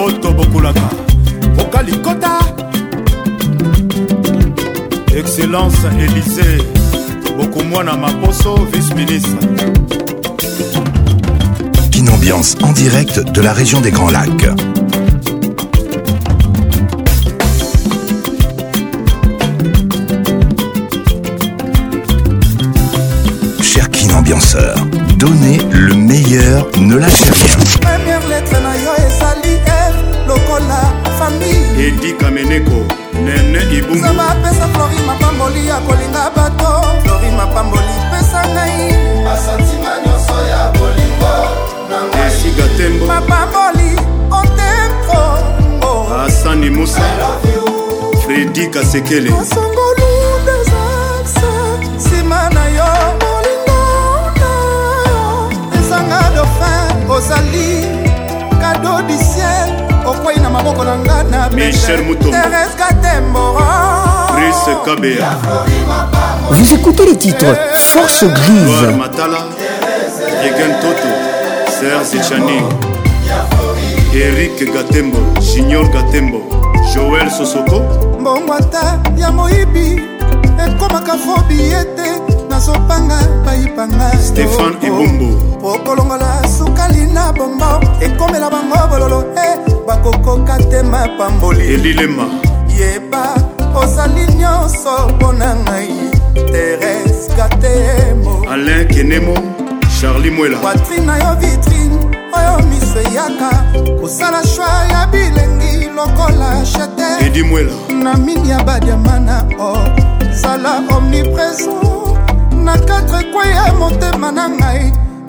excellence 0.00 0.20
tobokolaka 0.20 0.80
okalikota 1.58 2.28
excellence 5.16 5.74
élysée 5.98 6.62
bokomwana 7.38 7.96
maposo 7.96 8.54
vice-ministre 8.72 9.36
Une 11.98 12.08
ambiance 12.08 12.56
en 12.62 12.72
direct 12.72 13.20
de 13.32 13.40
la 13.42 13.52
région 13.52 13.80
des 13.82 13.90
Grands 13.90 14.10
Lacs. 14.10 14.46
Cher 23.62 23.90
Kin 23.90 24.08
donnez 25.18 25.58
le 25.70 25.94
meilleur, 25.94 26.66
ne 26.78 26.96
lâchez 26.96 27.24
rien. 27.30 27.99
meneko 32.44 32.76
nene 33.24 33.58
ibungu 33.78 34.14
bapesa 34.18 34.66
flori 34.72 34.98
mapamboli 35.06 35.66
ya 35.68 35.76
kolinga 35.76 36.30
bato 36.36 36.70
flori 37.02 37.30
mapamboli 37.36 37.92
pesa 38.10 38.40
ngai 38.48 38.92
basantima 39.24 39.90
nyonso 40.04 40.38
ya 40.50 40.72
bolingo 40.78 41.34
esiga 42.26 42.64
eh, 42.64 42.76
tembo 42.76 43.06
mapamboli 43.06 43.90
otempongo 44.40 45.92
asani 46.26 46.70
musa 46.70 47.02
fredi 48.26 48.66
kasekele 48.66 49.30
osongolu 49.40 50.09
Michel 61.66 62.02
Mouton 62.06 62.30
Chris 64.30 64.74
Kabea 64.84 65.38
Vous 66.50 66.72
écoutez 66.72 67.04
les 67.04 67.16
titres 67.18 67.54
Force 67.76 68.24
Grise 68.24 68.96
Matala 68.98 69.44
Yegan 70.42 70.74
Toto 70.80 71.08
Serge 71.68 72.26
Chani 72.26 72.62
Eric 74.14 74.72
Gatembo 74.72 75.18
Junior 75.42 75.84
Gatembo 75.90 76.48
Joël 76.94 77.30
Sosoko 77.30 77.82
Mbongwata 78.18 78.98
ya 79.18 79.30
moyibi 79.30 80.02
ekomaka 80.66 81.12
fobi 81.18 81.60
ete 81.62 82.29
nazopanga 82.60 83.20
bayipanga 83.44 84.10
stefan 84.22 84.72
ebombo 84.86 85.26
oh, 85.26 85.66
oh. 85.66 85.76
po 85.76 85.78
kolongola 85.84 86.42
sukali 86.58 87.04
na 87.12 87.32
bongo 87.32 87.80
ekomela 88.04 88.50
bango 88.50 88.88
bololo 88.90 89.24
e 89.34 89.80
bakokoka 89.86 90.58
te 90.70 90.82
mapamboli 90.82 91.74
elilema 91.74 92.22
yeba 92.78 93.32
ozali 93.74 94.26
nyonso 94.34 95.08
mpo 95.08 95.32
na 95.32 95.56
ngai 95.56 95.88
teres 96.34 97.28
katemo 97.36 98.44
alain 98.50 98.88
kenemo 98.88 99.34
charli 100.00 100.30
mwela 100.30 100.58
patrine 100.58 101.06
na 101.06 101.16
yo 101.16 101.34
vitrine 101.40 101.98
oyo 102.38 102.58
miso 102.68 102.98
eyaka 103.00 103.50
kosala 104.00 104.44
shwi 104.46 104.92
ya 104.92 105.06
bilengi 105.06 105.88
lokola 105.96 106.62
chete 106.72 107.26
edimwela 107.26 107.72
na 108.02 108.14
mingi 108.16 108.50
ya 108.50 108.62
badiama 108.64 109.18
na 109.20 109.44
o 109.60 109.78
zala 110.42 110.80
omnipresent 110.96 111.89
na 112.64 112.76
katre 112.78 113.20
ekwei 113.20 113.50
ya 113.54 113.72
motema 113.78 114.28
na 114.32 114.44
ngai 114.58 114.82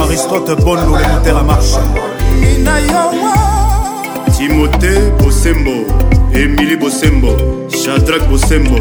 aristote 0.05 0.55
bondo 0.55 0.95
le 0.99 1.07
moteur 1.07 1.37
a 1.37 1.43
marche 1.43 1.79
mina 2.39 2.79
yowa 2.79 3.35
timote 4.37 5.11
bosembo 5.23 5.73
emili 6.33 6.75
bosembo 6.75 7.35
shadrak 7.83 8.29
bosembo 8.29 8.77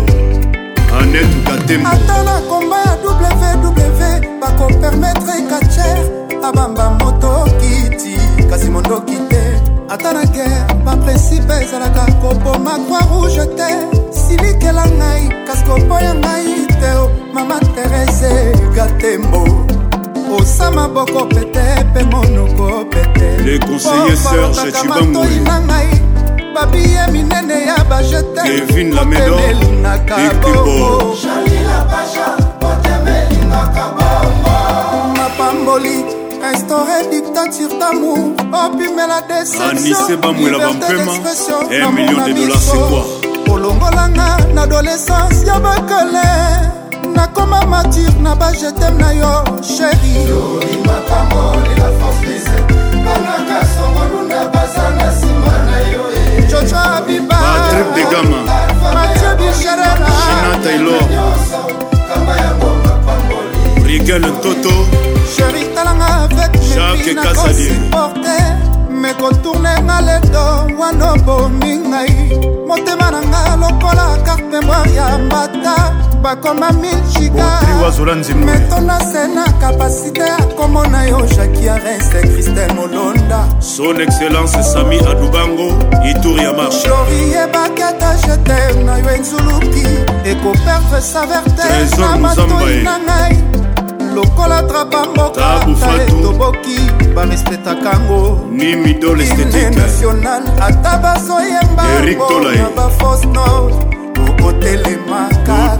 anet 1.01 1.27
katembo 1.45 1.89
ata 1.89 2.23
na 2.25 2.41
komba 2.49 2.77
ya 2.77 2.95
ww 3.03 4.41
bakopermetre 4.41 5.43
kacher 5.51 6.24
abamba 6.49 6.91
moto 7.01 7.33
kiti 7.61 8.15
kasi 8.51 8.69
mondoki 8.71 9.17
te 9.31 9.43
ata 9.93 10.09
na 10.13 10.23
guerre 10.33 10.59
baprincipe 10.85 11.55
ezalaka 11.65 12.03
koboma 12.21 12.75
croix 12.87 13.05
rouge 13.11 13.47
te 13.57 13.69
silikela 14.21 14.85
ngai 14.99 15.23
kasi 15.47 15.63
koboya 15.69 16.13
ngai 16.23 16.49
te 16.81 16.91
oh, 17.03 17.09
mama 17.35 17.59
terese 17.75 18.33
gatembo 18.77 19.43
osa 20.37 20.67
maboko 20.77 21.21
pete 21.33 21.65
mpe 21.89 22.01
monoko 22.13 22.67
peteobatoi 22.93 25.37
na 25.49 25.57
ngai 25.69 25.89
babiye 26.55 27.03
minene 27.13 27.59
ya 27.69 27.79
bajeteotemelingaka 27.91 30.17
bongo 33.97 34.55
mapamboli 35.17 35.97
instauré 36.53 37.07
dictature 37.11 37.79
d'amour 37.79 38.19
opimela 38.53 39.21
deceptionanise 39.29 40.17
bamwela 40.23 40.59
bampema 40.59 41.13
un 41.87 41.93
million 41.93 42.19
de 42.27 42.33
dollars 42.33 42.61
c'est 42.63 42.79
quoi 42.89 43.07
olongolanga 43.55 44.27
na 44.55 44.63
adolescence 44.63 45.39
ya 45.47 45.59
bakele 45.59 46.27
nakoma 47.15 47.65
matire 47.67 48.15
na 48.23 48.35
bajetem 48.35 48.95
na 48.99 49.13
yo 49.15 49.45
sheri 49.63 50.15
coco 56.51 56.77
abiba 56.97 57.37
patrick 57.45 57.89
de 57.95 58.03
gama 58.13 58.39
mathieu 58.95 59.35
bigerera 59.39 60.13
shina 60.25 60.59
taylor 60.63 61.09
rigel 63.87 64.23
toto 64.43 65.14
sheri 65.37 65.65
talanga 65.75 66.07
avec 66.31 66.53
mepi 66.63 67.13
nakosuporte 67.15 68.39
mekotournenga 69.01 69.97
leto 70.07 70.45
wana 70.79 71.07
obomi 71.13 71.73
ngai 71.79 72.15
motema 72.69 73.07
na 73.15 73.21
nga 73.29 73.41
lokola 73.61 74.07
karte 74.27 74.59
moire 74.67 74.93
ya 74.95 75.07
mbata 75.19 75.75
bakoma 76.23 76.69
milchikametona 76.81 78.97
se 79.13 79.23
na 79.35 79.45
kapasite 79.61 80.21
ya 80.25 80.37
komona 80.57 81.01
yo 81.07 81.21
jaki 81.37 81.69
arense 81.69 82.21
kristel 82.23 82.73
molonda 82.75 83.41
son 83.61 84.01
excellence 84.01 84.63
sami 84.63 84.99
adubango 84.99 85.67
itour 86.11 86.39
ya 86.43 86.53
marche 86.53 86.89
lori 86.89 87.31
yebaki 87.35 87.83
ata 87.83 88.15
jeter 88.27 88.77
na 88.85 88.99
yo 88.99 89.11
enzuluki 89.17 89.87
ekoperve 90.25 91.01
saverte 91.01 91.87
na 92.01 92.17
matoi 92.17 92.83
na 92.87 92.95
ngai 93.07 93.37
lokola 94.15 94.63
trapa 94.63 95.07
mbokata 95.07 96.03
etoboki 96.09 96.81
barespetaka 97.15 98.01
ngone 98.01 98.77
national 99.71 100.43
ata 100.61 100.99
bazoyembana 100.99 102.69
bafausse 102.77 103.27
note 103.27 103.75
okotelemaka 104.31 105.77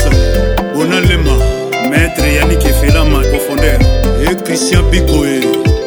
Bonalema. 0.75 1.50
maître 1.91 2.25
yanik 2.39 2.65
efela 2.65 3.05
macofondeur 3.05 3.81
e 4.31 4.35
christian 4.45 4.83
bikoe 4.91 5.35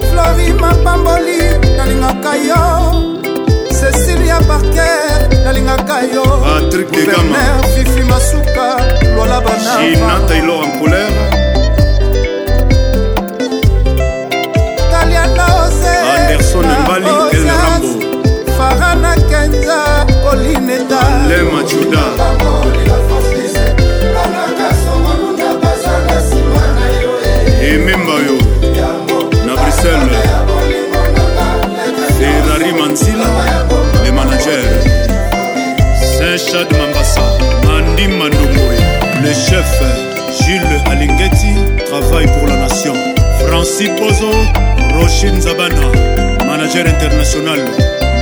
flori 0.09 0.53
mapamboli 0.61 1.41
nalingaka 1.77 2.33
yo 2.49 2.61
cecilia 3.79 4.39
barker 4.39 5.29
nalingaka 5.43 5.95
yo 6.13 6.23
patrik 6.45 6.89
degamer 6.91 7.55
fifi 7.75 8.01
masuka 8.11 8.67
lwala 9.15 9.39
banagina 9.45 10.19
taylor 10.27 10.63
ampoler 10.63 11.09
anderson 16.17 16.65
mbali 16.85 17.09
elrambo 17.33 17.87
farana 18.57 19.15
kenza 19.29 19.81
kolineta 20.23 20.99
chef 39.53 39.73
Jules 40.47 40.79
Alingeti 40.91 41.53
travaille 41.85 42.25
pour 42.35 42.47
la 42.47 42.55
nation. 42.57 42.93
Francis 43.45 43.89
Pozo, 43.99 44.31
Rocher 44.99 45.31
Nzabana, 45.31 45.85
manager 46.47 46.85
international. 46.93 47.59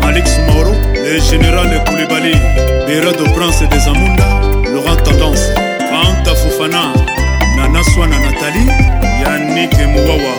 Malix 0.02 0.28
Moro, 0.48 0.74
le 0.94 1.20
général 1.22 1.70
Koulibaly, 1.86 2.34
Berado 2.86 3.24
Prince 3.36 3.64
des 3.72 3.88
Amunda, 3.92 4.28
Laurent 4.74 4.98
Tendance, 5.04 5.46
Fanta 5.90 6.34
Fofana, 6.36 6.84
Nana 7.56 7.82
Swana 7.94 8.18
Nathalie, 8.20 8.72
Yannick 9.22 9.76
Mouawa, 9.94 10.36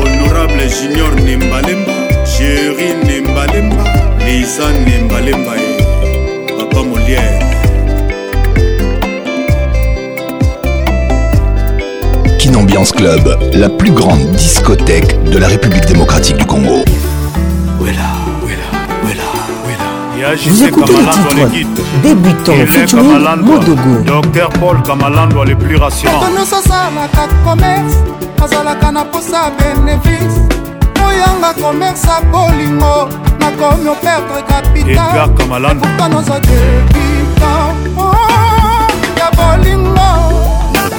Honorable 0.00 0.64
Junior 0.76 1.12
Nembalemba, 1.26 1.98
Chéri 2.24 2.90
Nembalemba, 3.04 3.84
Lisa 4.24 4.66
Nembalemba 4.86 5.56
et 5.58 6.52
Papa 6.58 6.82
Molière. 6.88 7.59
Ambiance 12.70 12.92
Club, 12.94 13.36
la 13.54 13.68
plus 13.68 13.90
grande 13.90 14.20
discothèque 14.30 15.20
de 15.28 15.38
la 15.38 15.48
République 15.48 15.86
démocratique 15.86 16.36
du 16.36 16.46
Congo. 16.46 16.84
Vous 20.46 20.62
écoutez 20.64 20.92
le 20.92 21.50
titre 21.50 21.82
Débutant 22.00 22.52
featuring 22.68 23.24
Modogo 23.42 24.02
Docteur 24.06 24.50
Paul 24.50 24.80
Kamalandwa 24.84 25.46
le 25.46 25.56
plus 25.56 25.78
rassurant 25.78 26.20
Bato 26.20 26.32
nyonso 26.32 26.56
asalaka 26.56 27.28
commerce 27.44 27.94
azalaka 28.40 28.92
na 28.92 29.04
posa 29.04 29.50
bénéfice 29.58 30.38
oyanga 31.04 31.52
commerce 31.60 32.04
à 32.04 32.20
bolingo 32.22 33.08
nakomi 33.40 33.88
operdre 33.88 34.44
capital 34.46 35.30
pourtant 35.34 36.08
nozwa 36.08 36.38
depi 36.38 37.09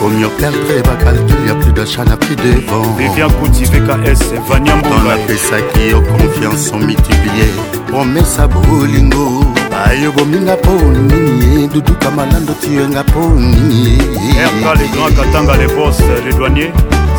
Au 0.03 0.07
mieux 0.07 0.29
perdre 0.39 0.57
bacalcul, 0.83 1.35
y'a 1.47 1.53
plus 1.53 1.71
de 1.73 1.85
chana, 1.85 2.17
plus 2.17 2.35
de 2.35 2.59
vent 2.67 2.81
Vivian 2.97 3.27
Kouti, 3.39 3.65
VKS, 3.65 4.33
Vania 4.49 4.75
Mboula 4.77 5.15
napesaki 5.15 5.89
yo 5.91 6.01
confiance 6.01 6.71
omitilie 6.73 7.45
promesa 7.87 8.47
bolingo 8.47 9.45
ayo 9.85 10.11
bominga 10.11 10.55
mpo 10.55 10.71
nini 10.71 11.67
duduka 11.67 12.09
malando 12.11 12.53
tuyenga 12.61 13.03
mpo 13.03 13.19
nini 13.35 13.99
erka 14.39 14.73
le 14.81 14.87
grand 14.87 15.15
katanga 15.15 15.55
le 15.57 15.67
bos 15.67 15.99
le 16.25 16.33
douanier 16.33 16.71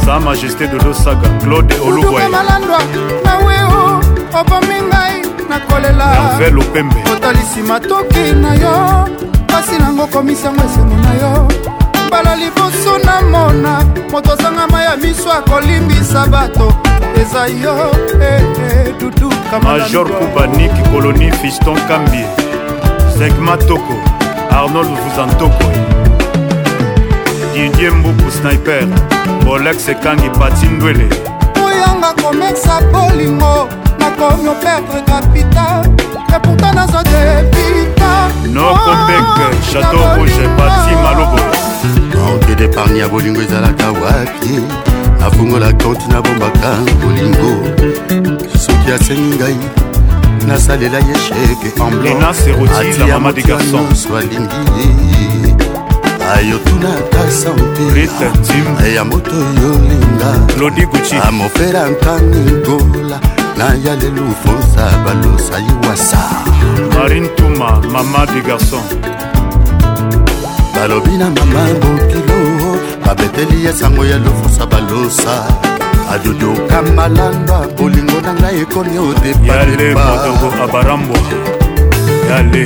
sa 0.04 0.18
majesté 0.18 0.66
de 0.66 0.78
losaga 0.84 1.28
claude 1.44 1.74
oluboyemalando 1.86 2.78
naweo 3.24 4.00
obomi 4.32 4.76
oh, 4.80 4.82
oh, 4.82 4.86
ngai 4.88 5.22
nakolela 5.50 6.58
opembe 6.58 6.96
otalisi 7.12 7.62
matoki 7.62 8.32
na 8.42 8.54
yo 8.54 9.04
pasi 9.46 9.78
nango 9.78 10.06
komisa 10.06 10.50
ngo 10.52 10.62
esengo 10.64 10.96
na 10.96 11.14
yo 11.14 11.72
mbala 12.12 12.36
liboso 12.36 12.98
namona 12.98 13.84
moto 14.10 14.32
asangama 14.32 14.82
ya 14.82 14.96
miso 14.96 15.32
akolimbisa 15.32 16.26
bato 16.26 16.72
eza 17.20 17.46
yo 17.46 17.76
eh, 18.22 18.42
eh, 18.62 18.94
dudukamajor 19.00 20.06
kubanik 20.18 20.70
koloni 20.92 21.32
fiston 21.32 21.78
kambie 21.88 22.26
segma 23.18 23.56
toko 23.56 23.94
arnold 24.50 24.88
vuzantokoe 24.88 25.78
didier 27.54 27.92
mbuku 27.94 28.30
sniper 28.30 28.86
bolex 29.44 29.88
ekangi 29.88 30.30
pati 30.30 30.66
ndwele 30.66 31.08
moyanga 31.60 32.12
komekisa 32.22 32.80
bolingo 32.80 33.68
nakomi 33.98 34.48
operdre 34.48 35.00
kapital 35.02 35.80
epourtant 36.36 36.74
nazwa 36.74 37.02
depita 37.04 38.28
nokobek 38.46 39.28
oh, 39.28 39.72
chateau 39.72 40.16
rouge 40.16 40.48
pati 40.58 40.94
malobo 41.02 41.71
manke 42.22 42.54
depargne 42.60 42.98
ya 42.98 43.08
bolingo 43.08 43.42
ezalaka 43.42 43.92
wapi 44.00 44.52
nafungola 45.20 45.72
konti 45.72 46.02
nabombaka 46.12 46.72
bolingo 47.02 47.50
soki 48.62 48.90
asengi 48.96 49.34
ngai 49.38 49.56
nasalela 50.48 50.98
ye 51.08 51.14
sheke 51.24 51.68
emblanatiyamoso 51.86 54.10
alingi 54.20 54.60
ye 54.78 54.88
ayo 56.34 56.56
tunaka 56.66 57.22
sante 57.40 58.00
ya 58.96 59.02
moto 59.04 59.38
yo 59.60 59.72
linga 59.90 60.30
amofela 61.28 61.80
nkanigola 61.92 63.18
naya 63.58 63.92
lelo 64.00 64.26
fonsa 64.42 64.84
balosa 65.04 65.56
yiwasa 65.64 66.18
marine 66.94 67.28
tuma 67.28 67.68
mama 67.92 68.20
de 68.32 68.40
garçon 68.48 68.84
balobi 70.74 71.10
na 71.20 71.26
mama 71.30 71.62
boki 71.80 72.11
babeteli 73.07 73.64
ye 73.64 73.72
sango 73.72 74.05
ya 74.05 74.18
lofusa 74.18 74.66
balosa 74.66 75.46
adodioka 76.14 76.82
malanga 76.96 77.59
bolingo 77.78 78.18
na 78.26 78.32
ngai 78.34 78.61
ekoni 78.62 78.96
odepayale 78.98 79.88
motogo 79.94 80.48
abarambwa 80.64 81.18
yale 82.30 82.64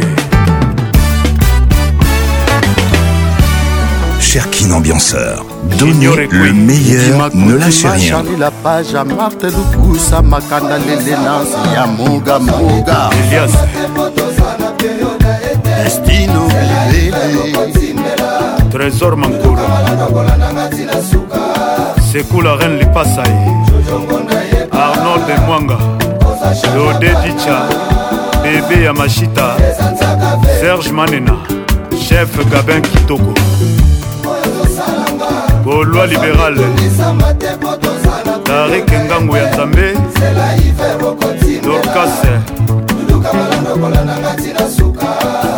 Cherkin 4.26 4.70
Ambianceur. 4.72 5.40
Donnez 5.78 6.28
le 6.32 6.52
meilleur, 6.52 7.30
ne 7.32 7.56
lâchez 7.56 7.88
rien. 7.88 8.22
Elias. 12.12 13.50
Destino, 15.84 16.48
trésor 18.76 19.16
mankolo 19.16 19.60
sekula 22.12 22.56
reine 22.58 22.76
lipasa 22.82 23.22
ye 23.22 23.48
arnold 24.70 25.26
de 25.26 25.34
mwanga 25.46 25.78
lode 26.74 27.10
dicha 27.22 27.56
bebe 28.42 28.84
ya 28.84 28.92
mashita 28.92 29.56
serge 30.60 30.92
manena 30.92 31.34
chef 32.08 32.36
gabin 32.50 32.82
kitoko 32.82 33.32
bolwa 35.64 36.06
libéral 36.06 36.56
tarik 38.44 38.92
ngango 39.04 39.36
ya 39.38 39.46
nzambe 39.50 39.94
dorkase 41.64 42.32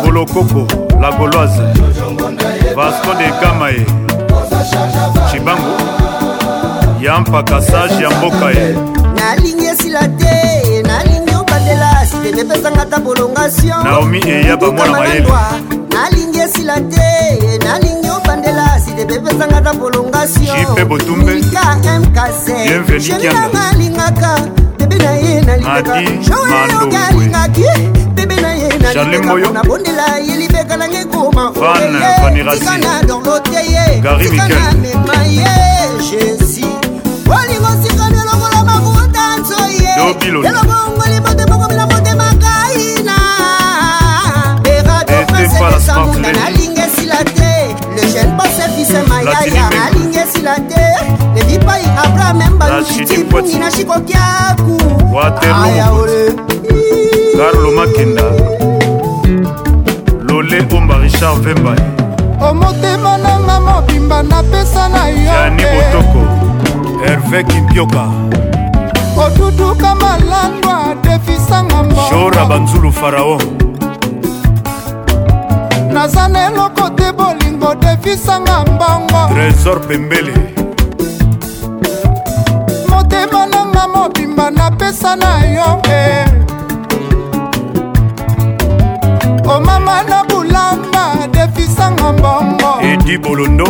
kolokoko 0.09 0.67
la 1.01 1.11
goloise 1.11 1.63
vasco 2.75 3.13
de 3.17 3.29
gamae 3.41 3.85
cibango 5.31 5.67
ya 7.01 7.19
mpakasage 7.19 8.03
ya 8.03 8.09
mboka 8.09 8.51
ye 8.51 8.75
nalingi 9.15 9.65
esila 9.65 10.07
te 10.07 10.81
nalingi 10.81 11.35
obandela 11.39 11.89
sitenge 12.11 12.43
pesanga 12.43 12.85
ta 12.89 12.99
prolongation 12.99 13.83
naomi 13.83 14.19
eya 14.27 14.57
bamwana 14.57 14.91
mayele 14.91 15.29
nalingi 15.93 16.39
esila 16.39 16.79
te 16.79 17.39
nalingi 17.65 18.09
obandela 18.09 18.67
sitenge 18.85 19.19
pesanga 19.19 19.61
ta 19.61 19.73
prolongationjipe 19.73 20.85
botumbeka 20.85 21.77
mkc 22.01 22.45
bienveni 22.67 23.03
kianga 23.21 23.67
alingaka 23.73 24.35
bebe 24.77 24.95
na 25.03 25.11
ye 25.11 25.41
nalingaka 25.41 26.01
jowe 26.01 26.81
oki 26.81 26.95
alingaki 27.09 27.63
nabondela 28.79 30.17
ye 30.19 30.37
libeka 30.37 30.77
nange 30.77 31.05
komaoyetikana 31.11 33.03
dorlote 33.07 33.51
ye 33.51 34.01
tikana 34.23 34.73
mema 34.81 35.23
ye 35.27 35.49
jésus 36.09 36.61
olingo 37.27 37.71
sikani 37.81 38.19
lokola 38.27 38.63
mafuta 38.63 39.37
nso 39.37 39.57
ye 39.79 40.33
elobongoli 40.47 41.19
motemokomela 41.25 41.85
motema 41.87 42.33
kaina 42.43 43.15
beradopasepesangunda 44.63 46.31
nalinga 46.33 46.87
esila 46.87 47.23
te 47.35 47.75
le 47.95 48.07
jeune 48.11 48.33
bose 48.37 48.63
fise 48.75 49.01
mayaya 49.07 49.69
nalinga 49.69 50.23
esila 50.23 50.55
te 50.69 50.85
levipai 51.35 51.85
abraham 52.03 52.41
embaluti 52.41 53.05
tipungi 53.05 53.59
na 53.59 53.71
shikokiaku 53.71 54.77
aya 55.63 55.91
ole 55.91 56.33
garlo 57.39 57.69
makenda 57.71 58.23
lole 60.27 60.57
omba 60.77 60.95
richard 61.03 61.37
vembai 61.43 61.77
omotema 62.49 63.13
nanga 63.25 63.55
mobimba 63.65 64.17
napesa 64.31 64.83
na 64.95 65.03
yoani 65.17 65.63
botoko 65.73 66.23
herve 67.05 67.43
kimpioka 67.49 68.03
oduduka 69.25 69.91
malandwa 70.01 70.75
defisanga 71.05 71.83
mbora 71.83 72.45
banzulu 72.49 72.91
farao 72.99 73.37
naza 75.93 76.27
na 76.33 76.45
eloko 76.47 76.89
te 76.97 77.09
bolingo 77.19 77.71
defisanga 77.85 78.57
mbongo 78.69 79.21
trésor 79.33 79.79
pembele 79.87 80.33
motema 82.91 83.41
nanga 83.53 83.83
mobimba 83.95 84.51
napesa 84.59 85.15
na 85.21 85.31
yo 85.57 85.69
e 85.99 85.99
eh. 86.13 86.23
omama 89.55 90.03
na 90.03 90.23
bulamba 90.23 91.27
defisanga 91.31 92.13
mbongo 92.13 92.81
edi 92.91 93.17
bolondo 93.17 93.69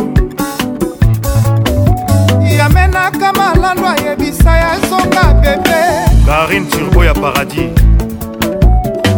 yamenaka 2.58 3.34
malando 3.34 3.88
ayebisa 3.90 4.52
ya 4.58 4.80
zonga 4.80 5.24
bebe 5.34 5.80
karine 6.26 6.66
turbo 6.66 7.04
ya 7.06 7.14
paradis 7.14 7.72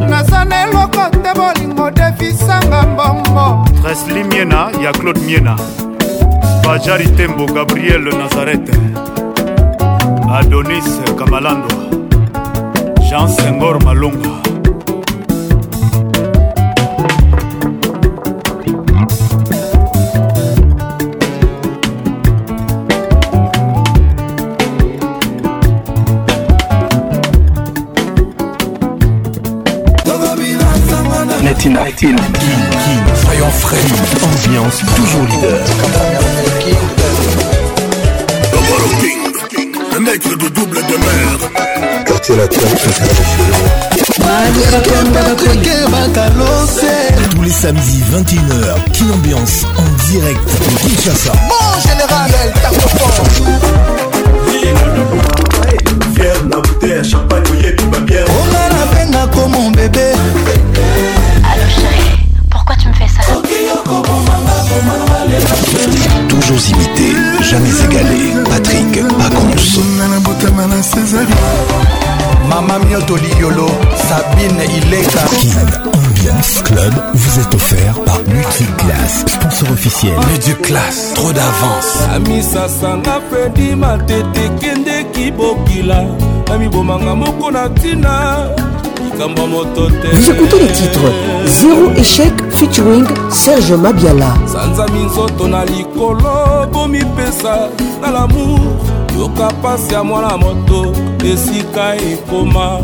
naza 0.10 0.46
na 0.46 0.62
eloko 0.64 1.10
te 1.22 1.32
bolingo 1.40 1.92
defisanga 1.92 2.82
mbongo 2.82 3.66
tresli 3.82 4.24
miena 4.24 4.70
ya 4.84 4.92
claude 4.92 5.20
miena 5.20 5.58
bajari 6.68 7.08
tembo 7.08 7.46
gabriel 7.46 8.04
nazareth 8.18 8.78
adonis 10.40 10.90
kamalandwa 11.20 11.78
jean 13.10 13.28
sengor 13.30 13.84
malonga 13.84 14.51
Kin, 31.62 31.76
Kin, 31.96 32.16
Soyons 33.24 33.52
Frey, 33.60 33.78
Ambiance 34.24 34.82
toujours 34.96 35.26
leader. 35.30 35.60
Double 38.52 38.98
King, 39.00 39.70
le 39.94 40.00
mec 40.00 40.24
de 40.24 40.48
double 40.50 40.78
de 40.78 40.98
mer. 40.98 42.02
Quartier 42.08 42.38
latin, 42.38 42.58
tous 47.30 47.44
les 47.44 47.52
samedis 47.52 48.02
21h, 48.12 48.92
King 48.94 49.12
Ambiance 49.14 49.64
en 49.78 50.10
direct 50.10 50.44
de 50.44 50.90
Kinshasa. 50.90 51.32
Mon 51.48 51.80
général, 51.80 52.32
elle 52.44 52.54
tape 52.54 52.90
fort. 52.90 53.28
Fier 56.16 56.34
la 56.50 56.58
bouteille 56.58 56.94
à 56.94 57.04
champagne, 57.04 57.44
Oh 57.48 57.86
babière. 57.92 58.26
onga 58.28 59.06
nabenga 59.06 59.28
comme 59.32 59.52
mon 59.52 59.70
bébé 59.72 60.12
Nyoto 72.92 73.16
Liolo, 73.18 73.68
Sabine 73.96 74.66
Ileka. 74.66 75.24
King 75.40 75.54
Ambiance 75.96 76.62
Club 76.62 76.94
vous 77.14 77.40
est 77.40 77.56
offert 77.56 77.96
par 78.04 78.18
Multiclass, 78.28 79.24
sponsor 79.28 79.72
officiel. 79.72 80.14
Multiclass, 80.30 81.14
trop 81.16 81.32
d'avance. 81.32 82.00
Amisa 82.14 82.68
Sanga 82.68 83.22
Freddy 83.32 83.76
Matete 83.78 84.44
Kende 84.60 85.06
Kibokila. 85.14 86.04
Ami 86.54 86.68
Bomanga 86.68 87.16
Moko 87.16 87.50
Natina. 87.50 88.50
Vous 90.14 90.32
écoutez 90.32 90.60
les 90.60 90.72
titres 90.72 91.12
Zéro 91.46 91.92
échec 91.98 92.34
featuring 92.52 93.06
Serge 93.30 93.74
Mabiala. 93.74 94.34
Sanza 94.48 94.86
Minzoto 94.92 95.48
na 95.48 95.64
likolo 95.64 96.68
bomipesa 96.72 97.70
na 98.02 98.12
l'amour 98.12 98.60
yoka 99.20 99.50
mpasi 99.50 99.94
ya 99.94 100.04
mwana 100.04 100.38
moto 100.38 100.94
esika 101.26 101.96
ekoma 101.96 102.80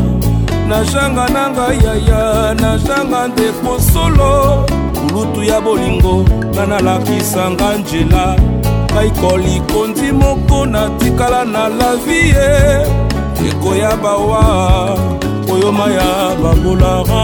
nazanga 0.68 1.28
na 1.28 1.50
ngai 1.50 1.78
yaya 1.84 2.54
nazanga 2.54 3.28
ndeko 3.28 3.80
solo 3.92 4.66
kulutu 4.98 5.42
ya 5.44 5.60
bolingo 5.60 6.24
nga 6.54 6.66
nalakisanga 6.66 7.72
nzela 7.78 8.36
ngai 8.94 9.10
kolikondi 9.10 10.12
moko 10.12 10.66
natikala 10.66 11.44
na 11.44 11.68
lavi 11.68 12.18
ye 12.28 12.86
ekoya 13.50 13.96
bawa 13.96 14.40
oyoma 15.52 15.86
ya 15.98 16.10
babolara 16.42 17.22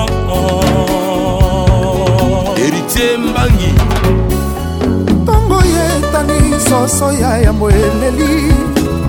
eritie 2.67 3.17
mbangi 3.17 3.75
ntango 5.23 5.57
yetani 5.65 6.61
soso 6.71 7.13
ya 7.13 7.39
yambo 7.39 7.71
eleli 7.71 8.64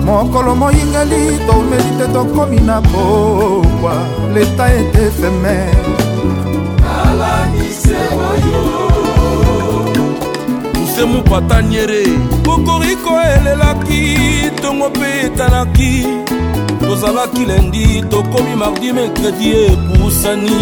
mokolo 0.06 0.54
moyingeli 0.54 1.38
toumeli 1.46 1.90
te 1.98 2.06
tokomi 2.12 2.60
na 2.60 2.82
pokwa 2.82 3.94
leta 4.34 4.68
ete 4.72 4.98
efemere 5.06 5.94
tusemu 10.74 11.22
pataniere 11.22 12.02
kokoriko 12.44 13.12
elelaki 13.34 14.00
ntongo 14.56 14.88
mpe 14.88 15.06
etalaki 15.26 15.92
tozalaki 16.86 17.44
lendi 17.50 18.02
tokomi 18.10 18.54
mardi 18.56 18.92
merkredi 18.92 19.48
epusani 19.66 20.58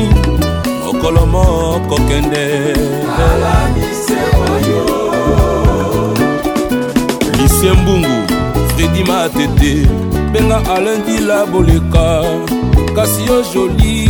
mokolo 0.84 1.26
moko 1.26 1.96
kende 2.08 2.44
lise 7.36 7.70
mbungu 7.82 8.23
fredi 8.74 9.04
matete 9.04 9.86
benga 10.32 10.58
alendila 10.76 11.46
boleka 11.46 12.26
kasi 12.96 13.22
yo 13.28 13.38
joli 13.54 14.02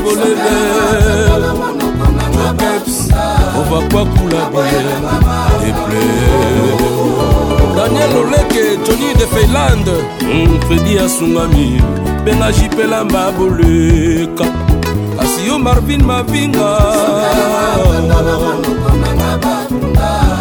bolever 0.00 1.42
okeps 2.48 2.96
ovakwakula 3.60 4.40
boye 4.54 4.82
eple 5.68 6.04
daniel 7.76 8.14
oleke 8.24 8.64
johnny 8.88 9.10
de 9.20 9.26
feyland 9.34 9.86
hmm, 10.20 10.54
fredi 10.68 10.98
asungami 11.04 11.68
benga 12.24 12.52
jipelamba 12.52 13.24
boleka 13.38 14.46
kasi 15.20 15.46
yo 15.52 15.58
marvin 15.60 16.00
mavinga 16.02 16.72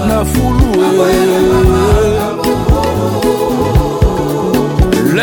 na 0.08 0.18
fulu 0.32 0.72
eh. 1.12 2.43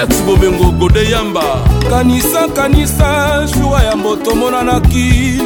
lex 0.01 0.23
bobengo 0.27 0.71
gode 0.79 1.05
yamba 1.11 1.45
kanisa 1.91 2.49
kanisa 2.49 3.45
jura 3.55 3.83
ya 3.83 3.97
moto 3.97 4.35
monanaki 4.35 5.39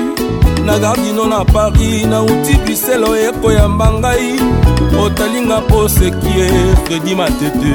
na 0.64 0.78
gardino 0.78 1.24
na 1.26 1.44
paris 1.44 2.06
nauti 2.06 2.54
biselo 2.66 3.10
ekoyamba 3.28 3.86
ngai 3.98 4.34
otalinga 5.02 5.58
posekie 5.68 6.46
fredi 6.84 7.12
matete 7.14 7.72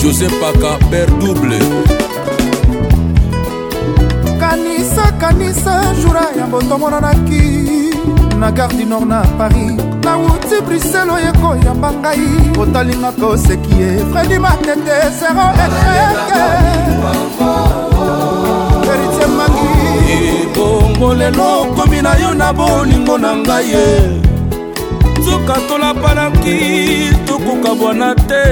josé 0.00 0.28
paka 0.40 0.72
ber 0.90 1.08
double 1.22 1.58
kanisa 4.40 5.04
kanisa 5.20 5.72
jura 6.02 6.24
ya 6.38 6.46
moto 6.46 6.78
monanaki 6.78 7.83
na 8.44 8.50
gare 8.52 8.76
du 8.76 8.84
nord 8.84 9.08
na 9.08 9.18
paris 9.38 9.72
nauti 10.04 10.56
brisel 10.66 11.08
oyo 11.14 11.28
ekoyamba 11.32 11.88
ngai 12.02 12.24
otalinga 12.62 13.08
mpe 13.14 13.26
oseki 13.34 13.72
ye 13.80 13.88
fredi 14.10 14.36
matete 14.44 14.96
zero 15.18 15.44
etreke 15.64 16.42
eritie 18.92 19.26
mangi 19.38 19.70
ebongo 20.44 21.08
lelo 21.20 21.46
okomi 21.62 21.98
na 22.06 22.12
yo 22.22 22.30
na 22.40 22.48
bolingo 22.58 23.14
na 23.24 23.30
ngai 23.42 23.66
ye 23.72 23.86
nzoka 25.20 25.56
tolapanaki 25.68 26.56
tokoka 27.26 27.70
bwana 27.80 28.08
te 28.28 28.44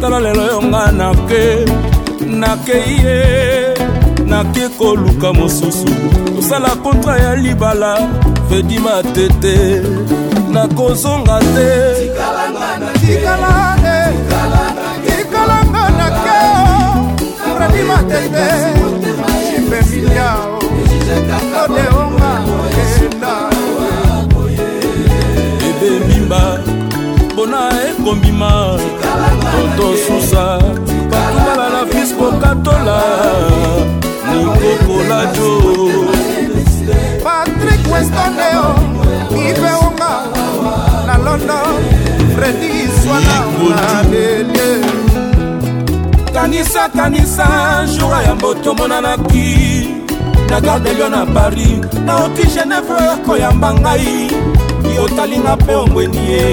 tala 0.00 0.18
lelo 0.24 0.42
yonga 0.52 0.82
nake 1.00 1.42
nakei 2.40 2.92
ye 3.04 3.18
nake 4.30 4.62
koluka 4.78 5.28
mosusu 5.38 5.90
tosala 6.34 6.70
kontra 6.84 7.14
ya 7.24 7.32
libala 7.44 7.92
bedima 8.52 8.96
tete 9.14 9.56
nakozonga 10.54 11.38
te 11.40 11.68
tikalanga 13.00 13.94
eh. 13.98 15.24
na 15.98 16.08
keo 16.24 17.04
radima 17.58 17.94
tete 18.10 18.48
jipemiliao 19.46 20.60
odeonga 21.64 22.32
enda 23.14 23.34
ebe 25.68 25.90
mimba 26.08 26.42
mpona 27.32 27.60
ekobima 27.90 28.52
otosusa 29.64 30.44
batubala 31.10 31.64
na 31.74 31.82
fis 31.92 32.10
kokatola 32.18 33.00
nikokola 34.34 35.20
jo 35.36 36.11
weston 37.92 38.36
leo 38.36 38.74
ipeonga 39.30 40.26
na 41.06 41.18
london 41.18 41.84
fredi 42.36 42.72
swana 43.02 43.44
na 43.76 44.02
lele 44.02 44.86
kanisa 46.34 46.88
kanisa 46.96 47.46
jour 47.98 48.22
ya 48.26 48.34
botomonanaki 48.34 49.86
na 50.50 50.60
gardelio 50.60 51.08
na 51.08 51.26
paris 51.34 51.72
naoti 52.06 52.42
genève 52.42 53.16
koyamba 53.26 53.68
ngai 53.80 54.12
yotalinga 54.96 55.56
mpe 55.56 55.74
ombweni 55.74 56.20
ye 56.32 56.46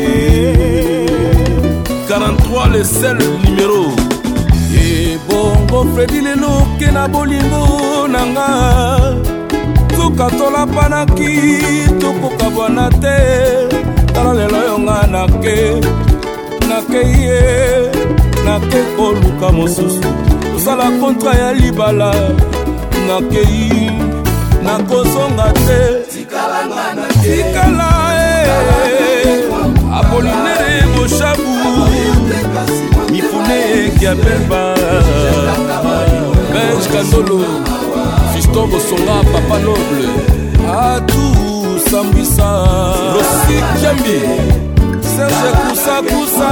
eh. 0.00 1.06
43 2.08 2.72
le 2.72 2.84
sel 2.84 3.16
numéro 3.42 3.82
ebongo 4.88 5.94
fredi 5.94 6.20
leloke 6.20 6.86
na 6.94 7.08
bolingo 7.08 7.66
na 8.12 8.20
nga 8.32 8.50
suka 10.00 10.30
tolapanaki 10.38 11.34
tokoka 12.00 12.46
bwana 12.54 12.86
te 13.02 13.16
tala 14.12 14.32
lelo 14.38 14.58
yonga 14.68 14.98
nake 15.14 15.56
nakei 16.68 17.14
ye 17.28 17.42
nake 18.46 18.80
koluka 18.96 19.48
mosusu 19.56 20.08
kosala 20.52 20.84
kontra 21.00 21.32
ya 21.42 21.50
libala 21.60 22.10
nakei 23.06 23.90
nakozonga 24.66 25.48
te 25.66 25.80
tikala 27.22 27.92
e 28.16 28.48
eh, 28.48 29.36
apolinere 29.98 30.76
boshabu 30.96 31.52
mifune 33.12 33.56
ekiapemba 33.84 34.62
benj 36.52 36.82
katolo 36.92 37.38
fiston 38.40 38.68
bosonga 38.70 39.24
papa 39.32 39.58
noble 39.58 40.08
atu 40.78 41.38
sambwisa 41.90 42.48
losikembi 43.12 44.18
serge 45.16 45.48
kusakusa 45.70 46.50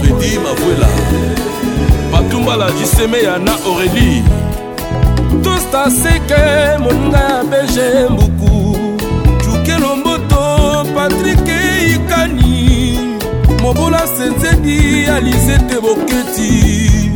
fredi 0.01 0.39
mavuela 0.39 0.89
batumbala 2.13 2.71
jiseme 2.71 3.19
ya 3.23 3.39
na 3.39 3.53
aurélie 3.67 4.23
tostaseke 5.43 6.79
moninga 6.79 7.19
ya 7.19 7.45
bgmu 8.09 8.26
mobola 13.67 14.07
senzedi 14.17 14.79
ya 15.07 15.19
lizete 15.27 15.77
boketi 15.81 17.13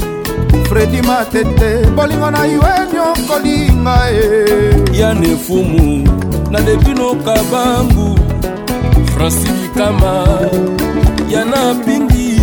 fredi 0.68 1.00
matete 1.08 1.70
bolingo 1.96 2.30
na 2.34 2.42
yo 2.52 2.60
enyokolinga 2.78 3.94
e, 4.22 4.24
e. 4.54 4.98
ya 5.00 5.14
nefumu 5.14 5.88
na 6.50 6.58
debino 6.66 7.14
kabangu 7.26 8.08
franci 9.14 9.48
bikama 9.56 10.14
ya 11.32 11.44
na 11.52 11.62
pingi 11.84 12.34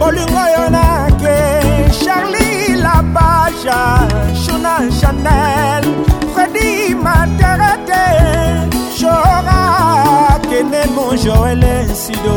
bolingo 0.00 0.42
yo 0.56 0.64
nake 0.76 1.36
charli 2.04 2.76
labaja 2.84 3.80
shona 4.44 4.74
chanel 5.00 5.84
fredi 6.34 6.68
materete 7.04 8.04
jora 8.96 9.20
kene 10.50 10.82
mon 10.94 11.12
joel 11.24 11.62
sido 12.02 12.36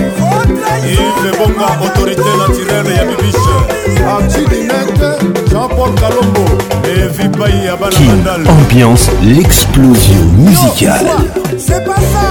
Yves 0.86 1.30
Bonga, 1.40 1.70
autorité 1.84 2.32
naturelle 2.38 2.92
ya 2.96 3.04
Bibiche 3.04 3.56
Abdini 4.08 4.60
Mette, 4.68 5.10
Jean-Paul 5.50 5.92
Kalombo 5.96 6.46
Et 6.86 7.02
Vipaï 7.20 7.68
Abana 7.68 7.98
Mandal 8.00 8.44
Ambiance, 8.48 9.06
l'explosion 9.24 10.22
musicale 10.38 11.08
C'est 11.58 11.84
pas 11.84 11.96
ça 11.96 12.31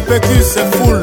tu 0.00 0.06
peux 0.06 0.18
que 0.18 0.26
full 0.76 0.99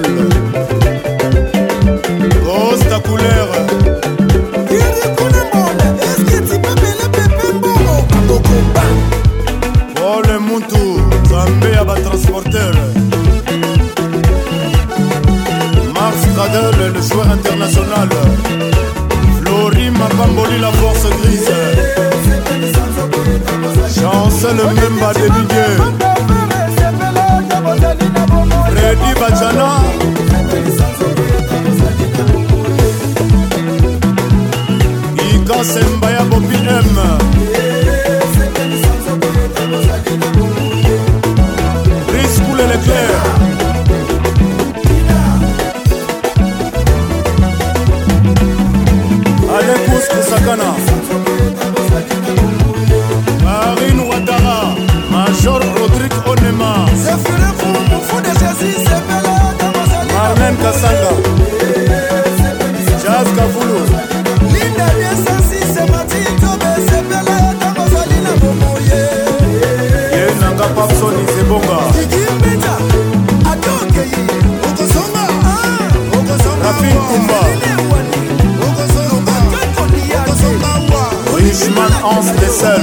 Iman 81.65 81.91
Hans 82.03 82.31
Dessel 82.39 82.81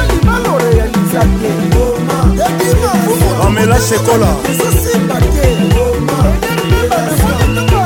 pamela 3.63 3.79
shekola 3.81 4.35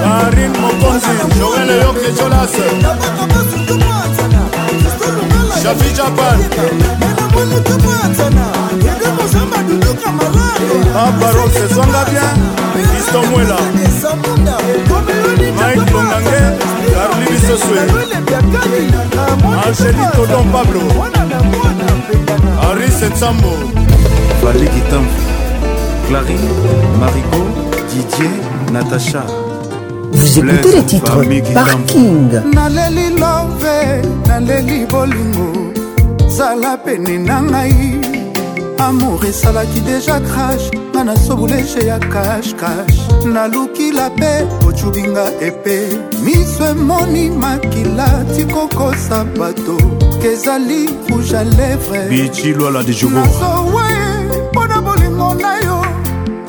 karin 0.03 0.53
mokonzi 0.61 1.13
joel 1.39 1.69
yoke 1.81 2.09
jolas 2.17 2.53
shafi 5.63 5.93
japan 5.93 6.37
abaros 10.97 11.55
ezonga 11.55 12.05
bien 12.09 12.37
kristo 12.73 13.23
mwela 13.31 13.57
mike 15.37 15.91
bongange 15.91 16.41
karli 16.93 17.25
bisoswe 17.31 17.79
angeli 19.63 20.05
todon 20.15 20.43
pablo 20.51 20.81
aris 22.71 23.01
ensambo 23.01 23.51
valiki 24.43 24.81
tamfu 24.89 25.36
Clarine, 26.07 26.49
Marigot, 27.01 27.47
Didier, 27.89 28.29
Natacha. 28.71 29.25
Vous 30.13 30.41
Blaise, 30.41 30.57
écoutez 30.59 30.75
les 30.77 30.83
titres 30.85 31.13
Parking. 31.53 32.29
naleli 32.53 33.09
love 33.19 33.67
naleli 34.25 34.85
bolingo 34.85 35.73
zala 36.29 36.77
pene 36.77 37.17
na 37.25 37.41
ngai 37.41 37.99
amour 38.79 39.25
esalaki 39.25 39.81
deja 39.81 40.21
crash 40.31 40.69
nga 40.93 41.03
nasobuleche 41.03 41.85
ya 41.85 41.99
kashkash 41.99 42.99
naluki 43.25 43.91
la 43.91 44.09
pe 44.09 44.31
ocubinga 44.65 45.25
epe 45.41 45.77
miso 46.23 46.67
emoni 46.71 47.29
makila 47.31 48.07
tikokosa 48.35 49.25
bato 49.37 49.77
kezali 50.21 50.85
rouge 51.09 51.33
a 51.35 51.43
lèvre 51.43 52.07
bichilwala 52.09 52.81
de 52.83 52.93
jogo 52.93 53.19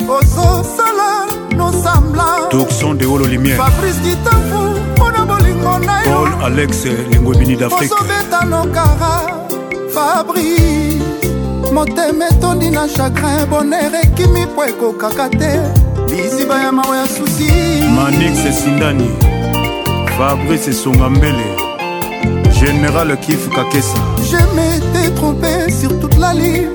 ozosala 0.09 1.25
nosambla 1.55 2.49
tourson 2.49 2.95
de 2.97 3.05
olo 3.05 3.25
lumière 3.27 3.57
fabrice 3.61 3.99
kitafu 4.05 4.61
mpona 4.95 5.21
bolingo 5.29 5.73
na 5.87 5.95
yo 6.03 6.09
paul 6.11 6.31
alex 6.47 6.71
lengobini 7.11 7.55
d'afrique 7.55 7.93
osobeta 7.95 8.39
nokara 8.51 9.13
fabrice 9.95 10.99
motema 11.73 12.25
etondi 12.29 12.69
na 12.69 12.87
chagrin 12.89 13.45
boner 13.49 13.95
ekimi 14.03 14.41
mpo 14.45 14.65
ekokaka 14.65 15.29
te 15.29 15.51
liziba 16.15 16.61
ya 16.63 16.71
mawa 16.71 16.97
ya 16.97 17.07
susi 17.07 17.51
manix 17.95 18.39
esindani 18.49 19.09
fabrice 20.17 20.69
esonga 20.69 21.09
mbele 21.09 21.45
général 22.59 23.17
kif 23.17 23.49
kakesa 23.55 23.97
je 24.31 24.37
m'étais 24.55 25.09
trompé 25.15 25.71
sur 25.81 25.99
toute 25.99 26.17
la 26.17 26.33
ligne 26.33 26.67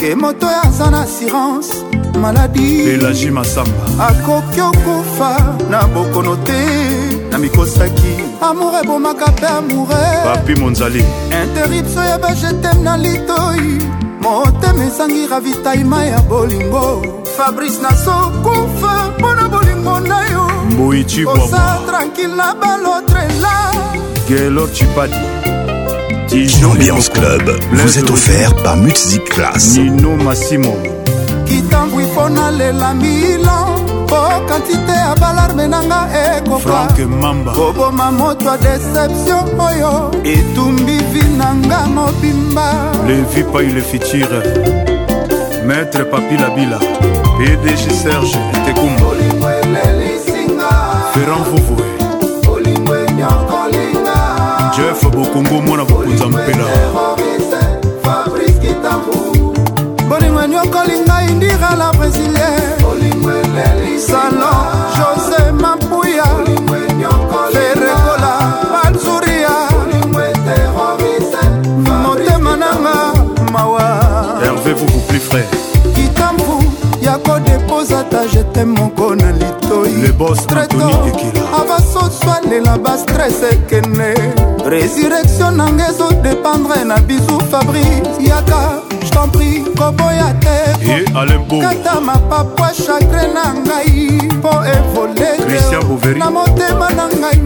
ke 0.00 0.14
moto 0.14 0.46
aza 0.64 0.90
na 0.90 1.00
assurance 1.02 1.87
maladi 2.18 2.82
elagi 2.82 3.30
masamba 3.30 3.88
akoki 4.08 4.60
okufa 4.60 5.56
na 5.70 5.82
bokono 5.94 6.36
te 6.44 6.60
na 7.30 7.38
mikosaki 7.38 8.14
amour 8.42 8.74
ebomaka 8.82 9.26
mpe 9.32 9.46
amoure 9.46 10.02
papi 10.24 10.54
monzali 10.54 11.04
interipso 11.42 12.00
ya 12.00 12.14
eh 12.14 12.18
bajetem 12.22 12.82
na 12.82 12.96
litoi 12.96 13.78
motema 14.22 14.84
ezangi 14.84 15.26
ravitaima 15.30 16.04
ya 16.04 16.20
bolingo 16.20 17.02
fabrice 17.36 17.82
nasokufa 17.82 18.94
mpo 19.18 19.34
na 19.34 19.48
bolingo 19.48 20.00
na 20.00 20.20
yo 20.30 20.50
mboyiiosa 20.70 21.78
tranquille 21.86 22.36
na 22.36 22.54
balotrela 22.54 23.54
gelor 24.28 24.72
cipadi 24.72 25.14
Dijon 26.28 26.70
Ambiance 26.70 27.08
Club 27.10 27.42
vous 27.72 27.98
est 27.98 28.10
offert 28.10 28.54
par 28.62 28.76
Music 28.76 29.24
Class. 29.30 29.78
Nino 29.78 30.14
Massimo. 30.16 30.76
soki 31.48 31.60
ntango 31.62 32.00
ifo 32.00 32.28
nalela 32.28 32.94
milan 32.94 34.06
po 34.06 34.16
kantite 34.48 34.90
ya 34.92 35.14
balarme 35.20 35.66
nanga 35.68 36.08
ekokoboma 36.38 38.12
moto 38.12 38.44
ya 38.44 38.56
deception 38.56 39.60
oyo 39.60 40.10
etumbi 40.24 40.96
vi 41.12 41.22
nanga 41.38 41.86
mobimba 41.94 42.72
levi 43.06 43.42
pai 43.52 43.66
le 43.74 43.82
futur 43.82 44.28
maître 45.66 46.04
papilabila 46.10 46.78
pdg 47.38 47.92
serge 47.92 48.38
tekumba 48.66 49.54
ferran 51.14 51.42
vovoe 51.50 51.88
jeff 54.76 55.02
bokongo 55.10 55.62
mwana 55.62 55.84
bokonza 55.84 56.26
mpela 56.26 57.07
lingwela 61.68 61.76
la 61.76 61.92
brésilien 61.92 63.48
salon 63.98 64.58
josé 64.96 65.52
mapuya 65.52 66.24
ferekola 67.52 68.32
banzuria 68.72 69.48
motema 72.02 72.56
nanga 72.56 73.22
mawa 73.52 74.40
herve 74.42 74.72
vukupli 74.72 75.20
frère 75.20 75.48
kitambu 75.94 76.64
ya 77.02 77.18
kodepoza 77.18 78.04
ta 78.04 78.26
jete 78.32 78.64
moko 78.64 79.14
na 79.14 79.32
litoyitreto 79.32 80.76
abasoswalela 81.60 82.78
bastres 82.78 83.42
ekene 83.52 84.14
résurrection 84.64 85.56
nanga 85.56 85.88
ezodépendre 85.88 86.84
na 86.84 86.96
bisu 87.00 87.40
fabrice 87.50 88.20
yaka 88.30 88.87
j't'en 89.08 89.26
prie 89.28 89.62
koboya 89.76 90.32
te 90.40 90.72
kata 91.58 92.00
mapapwa 92.00 92.70
chagre 92.74 93.26
na 93.34 93.44
ngai 93.54 93.96
mpo 94.38 94.52
evole 94.74 95.30
na 96.18 96.26
motema 96.36 96.88
na 96.98 97.04
ngai 97.08 97.40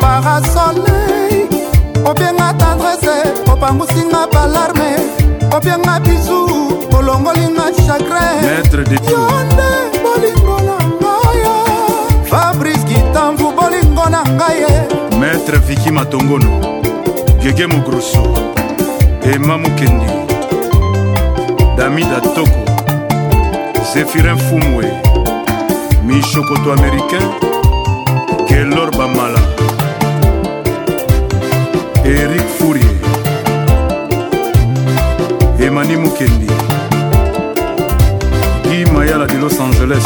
parasoleil 0.00 1.46
obenga 2.04 2.52
tendrese 2.60 3.16
opangusinga 3.52 4.26
balarme 4.32 5.19
opianga 5.56 5.98
bizu 6.04 6.38
olongolinga 6.98 7.62
chagrin 7.82 8.94
yonde 9.10 9.70
bolingo 10.04 10.56
na 10.68 10.76
ngaya 10.90 11.54
fabrice 12.30 12.84
kitamvu 12.88 13.52
bolingo 13.58 14.04
na 14.14 14.20
ngaye 14.34 14.72
maître 15.20 15.58
viki 15.66 15.90
matongono 15.90 16.50
gege 17.42 17.66
mogroso 17.72 18.22
ema 19.34 19.58
mokendi 19.62 20.08
damida 21.76 22.20
toko 22.20 22.60
zéphirin 23.92 24.38
fumwe 24.46 24.84
michokoto 26.06 26.72
américain 26.78 27.26
gelor 28.48 28.90
bamala 28.96 29.40
erik 32.04 32.46
fourier 32.58 33.00
emani 35.70 35.96
mukendi 35.96 36.52
imayala 38.82 39.26
de 39.32 39.38
los 39.42 39.54
angeles 39.60 40.04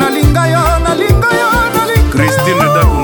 nalinga 0.00 0.42
yo 0.52 0.62
nalinga 0.84 1.28
yo 1.40 1.50
nalinga 1.74 2.10
christine 2.14 2.64
dabo 2.74 2.97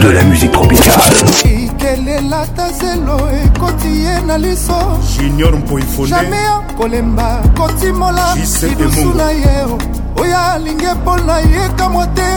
de 0.04 0.10
la 0.10 0.24
musique 0.24 0.52
tropicale. 0.52 0.92
kelelata 1.78 2.68
zelo 2.74 3.18
ekoti 3.46 3.88
ye 3.88 4.22
na 4.28 4.38
liso 4.38 4.74
jamai 6.08 6.40
akolemba 6.70 7.42
kotimola 7.58 8.36
lidusu 8.36 9.14
na 9.16 9.30
ye 9.32 9.64
oyo 10.18 10.38
alingi 10.56 10.88
mpona 11.02 11.40
yekamwa 11.40 12.06
te 12.14 12.30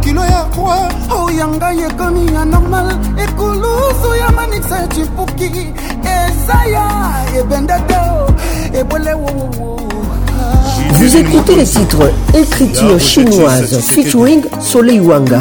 kilo 0.00 0.22
ya 0.24 0.42
kwa 0.54 0.78
oyanga 1.24 1.70
yekomi 1.72 2.34
ya 2.34 2.44
normal 2.44 2.90
ekulusu 3.18 4.10
ya 4.20 4.30
manisa 4.32 4.84
echipuki 4.84 5.66
ezaya 6.04 6.86
ebende 7.40 7.74
te 7.88 8.78
ebole 8.80 9.14
wowowo 9.14 10.17
Vous 10.94 11.16
écoutez 11.16 11.54
les 11.54 11.64
titres 11.64 12.10
Écriture 12.34 12.98
chinoise 12.98 13.78
featuring 13.80 14.42
Soleil 14.60 15.00
Wanga. 15.00 15.40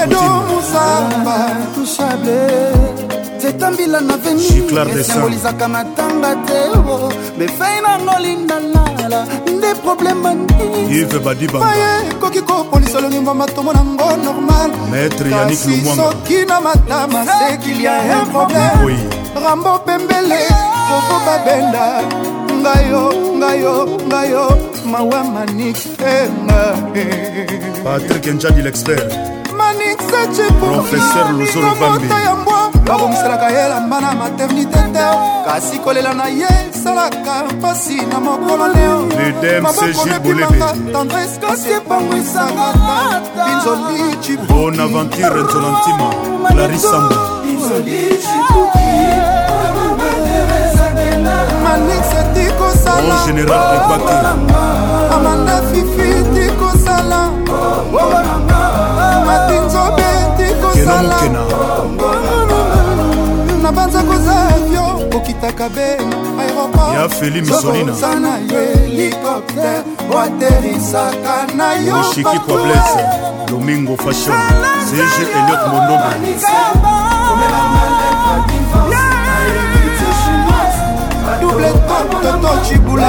edo 0.03 0.17
musamba 0.47 1.37
touchable 1.75 2.35
nzeta 3.39 3.71
mbila 3.71 4.01
na 4.01 4.17
venirsengolisaka 4.17 5.67
matanga 5.67 6.35
te 6.45 6.59
oh, 6.73 7.05
oh. 7.05 7.13
mefei 7.37 7.81
nango 7.81 8.15
lindalala 8.23 9.21
nde 9.55 9.71
problema 9.83 10.33
niivaye 10.33 11.89
ekoki 12.11 12.41
kopolisa 12.41 12.99
lonimba 13.01 13.33
matomo 13.33 13.73
nango 13.73 14.09
normal 14.23 14.71
kasi 15.29 15.81
soki 15.95 16.45
na 16.47 16.59
matama 16.61 17.19
sekilia 17.25 17.93
un 18.11 18.31
probleme 18.31 18.95
rambo 19.43 19.79
pembele 19.85 20.39
koko 20.89 21.15
babenda 21.25 21.85
ngayo 22.61 23.03
ngayo 23.39 23.75
ngayo 24.09 24.45
mawa 24.91 25.23
manik 25.33 25.77
patrik 27.83 28.25
njadi 28.35 28.61
l'expert 28.61 29.38
professeur 30.73 31.33
lozolobambe 31.39 32.07
ya 32.25 32.35
mbwa 32.35 32.53
babongiselaka 32.87 33.47
ye 33.51 33.67
lamba 33.69 33.99
na 34.01 34.11
maternité 34.13 34.79
te 34.93 34.99
kasi 35.47 35.79
kolela 35.79 36.13
na 36.13 36.27
ye 36.27 36.47
esalaka 36.73 37.43
mpasi 37.55 38.01
na 38.05 38.19
mokolo 38.19 38.67
neomabokobimaka 38.73 40.73
tendrese 40.93 41.39
kasi 41.41 41.69
epangwisaka 41.77 42.67
ta 42.73 42.79
binzoli 43.45 44.17
cibonaventure 44.21 45.41
nzolantima 45.43 46.07
clarisamba 46.47 47.15
manixeti 51.63 52.45
kosala 52.57 53.15
général 53.25 53.75
ebake 53.75 54.17
amanda 55.15 55.57
fifi 55.61 56.09
ti 56.33 56.45
kosala 56.59 57.19
matinzobe 59.25 60.03
tikosala 60.37 61.19
nabanza 63.61 64.01
koza 64.03 64.33
avio 64.33 65.17
okitaka 65.17 65.69
be 65.69 65.97
ya 66.93 67.09
feli 67.09 67.41
misolinaoza 67.41 68.15
na 68.19 68.37
yo 68.37 68.59
helikoptere 68.59 69.83
oaterisaka 70.11 71.47
na 71.55 71.73
yo 71.73 71.99
oshiki 71.99 72.39
poblese 72.47 73.03
domingo 73.47 73.97
fashion 73.97 74.35
cg 74.85 75.21
eliot 75.21 75.67
mondobo 75.67 76.09
double 81.41 82.21
toto 82.31 82.59
cibule 82.67 83.03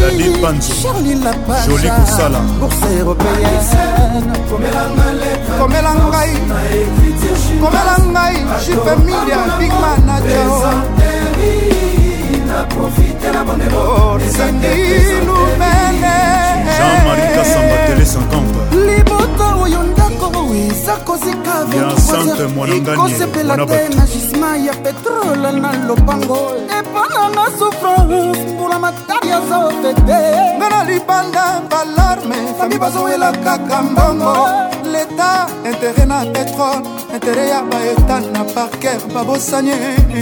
balblanceolingambiarli 0.00 1.14
lapajoli 1.24 1.88
kosala 2.00 2.38
bourse 2.60 2.88
européennekomela 3.00 5.92
ngai 6.06 6.32
komela 7.62 7.94
ngai 8.12 8.36
jupe 8.64 8.92
milia 9.04 9.40
bigman 9.58 10.00
najao 10.06 10.56
sengi 14.36 14.74
lumene 15.26 15.91
jean-marie 16.76 17.28
kasamba 17.36 17.76
tele 17.86 18.04
50 18.06 18.86
libota 18.86 19.46
oyo 19.62 19.82
ndako 19.82 20.28
eza 20.62 20.94
kozika 21.06 21.54
ekosepela 22.92 23.54
te 23.66 23.88
na 23.96 24.04
gisma 24.12 24.56
ya 24.66 24.74
petrole 24.84 25.50
na 25.60 25.70
lopango 25.88 26.38
eponanga 26.78 27.44
souffrance 27.58 28.40
mpona 28.54 28.78
matari 28.78 29.28
ya 29.28 29.40
zofete 29.48 30.18
nga 30.58 30.68
na 30.72 30.80
libanda 30.84 31.44
balarme 31.70 32.36
fami 32.58 32.78
bazoyela 32.78 33.32
kaka 33.32 33.82
mbongo 33.82 34.34
leta 34.92 35.46
intere 35.66 36.04
na 36.06 36.18
petrole 36.34 36.82
intere 37.14 37.48
ya 37.48 37.60
baetat 37.70 38.24
na 38.32 38.44
parker 38.44 38.96
babosanye 39.14 39.72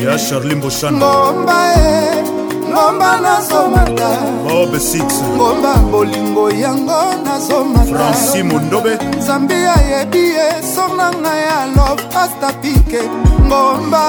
ya 0.04 0.18
charli 0.18 0.54
mboshanngomba 0.54 1.58
e 1.76 2.49
ngomba 2.70 3.20
nazomata 3.20 4.08
bob 4.46 4.72
6 4.74 5.02
ngomba 5.36 5.72
bolingo 5.90 6.50
yango 6.54 7.00
nazomatanfranci 7.24 8.42
mondobe 8.46 8.92
nzambe 9.18 9.56
ayebi 9.76 10.22
ye 10.36 10.46
sorna 10.74 11.06
nga 11.20 11.32
ya 11.46 11.58
love 11.76 12.02
pasta 12.14 12.48
pike 12.62 13.00
ngomba 13.46 14.02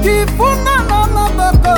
kifunana 0.02 0.98
maboko 1.14 1.74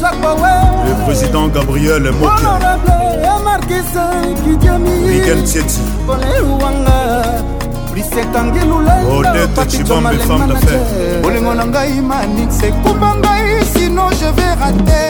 zakowe 0.00 0.52
le 0.88 0.92
président 1.06 1.48
gabriel 1.54 2.12
mokehonorable 2.12 3.04
ya 3.26 3.38
markise 3.44 4.06
kidiami 4.44 4.92
rigen 5.08 5.44
tieti 5.44 5.80
poleuwanga 6.06 7.51
bisekangi 7.94 8.60
lulaiolingo 8.68 11.54
na 11.58 11.62
ngai 11.72 11.94
manix 12.08 12.52
ekupa 12.68 13.10
ngai 13.20 13.46
sino 13.72 14.06
je 14.18 14.28
vais 14.36 14.54
rate 14.60 15.02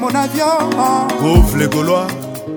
mon 0.00 0.14
avion 0.22 0.66
gove 1.22 1.52
le 1.60 1.66
gaulois 1.74 2.06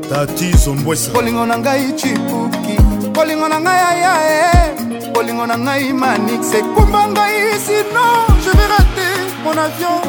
tati 0.09 0.47
zombwesa 0.63 1.11
bolingo 1.13 1.43
na 1.49 1.55
ngai 1.63 1.83
cipuki 1.99 2.75
bolingo 3.15 3.47
na 3.53 3.57
ngai 3.65 3.81
ayae 3.91 4.75
bolingo 5.13 5.45
na 5.51 5.55
ngai 5.65 5.85
manix 6.01 6.43
ekumba 6.59 7.01
ngai 7.13 7.33
sino 7.65 8.03
je 8.43 8.49
vais 8.57 8.67
rate 8.75 9.03
mon 9.45 9.57
avion 9.65 10.01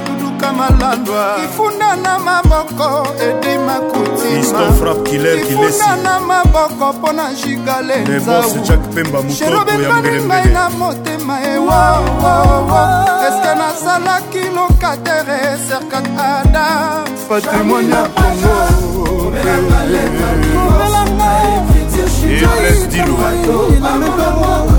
tika 0.44 0.52
malandwa 0.52 1.36
ifunda 1.44 1.96
na 1.96 2.18
maboko 2.18 3.06
edima 3.22 3.72
kotimaifunda 3.74 5.96
na 6.02 6.20
maboko 6.20 6.92
mpo 6.92 7.12
na 7.12 7.34
jigale 7.34 7.98
nzausherobepanibai 8.04 10.48
na 10.52 10.70
motema 10.70 11.40
ewawawa 11.42 13.08
eske 13.28 13.54
nazalaki 13.58 14.38
lokatere 14.54 15.40
serkat 15.68 16.06
adam 16.18 17.04
patrimoine 17.28 17.94
ya 17.94 18.02
kongo 18.02 18.48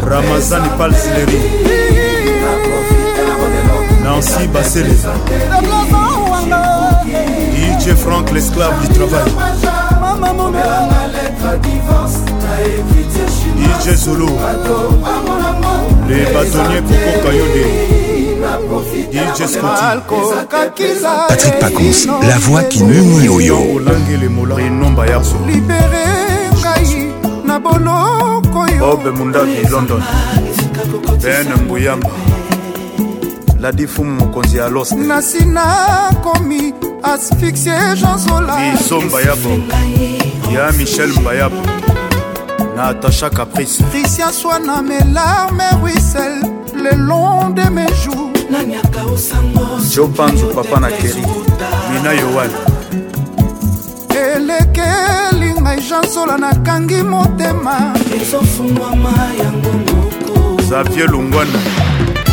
ramazani 0.10 0.70
palsileri 0.78 1.40
nancy 4.06 4.48
basele 4.54 4.90
ije 7.68 7.90
e 7.90 7.94
frank 7.96 8.30
l'esclave 8.32 8.76
du 8.88 8.94
travail 8.94 9.32
ije 13.84 13.96
zolo 13.96 14.30
le 16.10 16.26
batonnier 16.34 16.84
kokoka 16.84 17.34
yo 17.36 17.46
de 17.54 17.86
e 19.12 19.26
patrik 21.28 21.54
pacons 21.62 22.08
la 22.30 22.38
voix 22.38 22.64
qui 22.70 22.82
nuni 22.84 23.30
oyo 23.30 23.58
olangele 23.76 24.30
mola 24.30 24.62
enomba 24.62 25.06
yaso 25.08 25.36
bob 28.80 29.02
mundabi 29.18 29.68
london 29.72 30.02
ben 31.24 31.48
mbuyamba 31.66 32.10
ladi 33.66 33.88
fumu 33.88 34.12
mokonzi 34.16 34.58
ya 34.58 34.70
los 34.70 34.92
nasi 34.94 35.46
nakomi 35.46 36.74
asfixie 37.04 37.74
janzolaiso 37.96 39.02
mbayabo 39.02 39.50
ya 40.54 40.72
michel 40.72 41.10
mbayabo 41.10 41.62
na 42.76 42.84
atacha 42.84 43.30
caprice 43.30 43.84
risia 43.94 44.32
swana 44.34 44.82
melarme 44.82 45.64
ruisel 45.82 46.34
le 46.84 46.92
long 46.98 47.54
de 47.56 47.70
mes 47.70 47.92
jours 48.04 49.96
jopanzu 49.96 50.46
papa 50.48 50.80
na 50.80 50.90
keri 50.92 51.26
mina 51.94 52.12
yowan 52.12 52.50
elekeli 54.10 55.54
ngai 55.62 55.82
janzola 55.90 56.38
nakangi 56.38 57.02
motema 57.04 57.94
ezofungwama 58.22 59.14
yango 59.44 59.72
moko 59.72 60.62
xavier 60.70 61.10
lungwana 61.12 61.60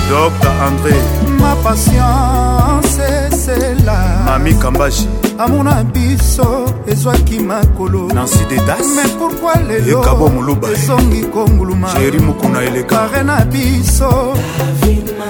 dr 0.09 0.53
andré 0.67 0.95
ma 1.39 1.55
patience 1.63 3.01
c'est 3.31 3.75
là 3.85 3.97
mami 4.27 4.55
kambashi 4.59 5.09
amona 5.45 5.85
biso 5.85 6.71
ezwaki 6.87 7.41
makolo 7.41 8.09
nansi 8.15 8.45
dedasme 8.51 9.03
pourkui 9.19 9.63
leloekabo 9.69 10.27
e 10.27 10.31
moluba 10.31 10.69
ezongi 10.71 11.23
kongulumajeri 11.33 12.19
mokuna 12.19 12.61
eleka 12.63 12.95
mare 13.01 13.23
na 13.23 13.45
biso 13.45 14.35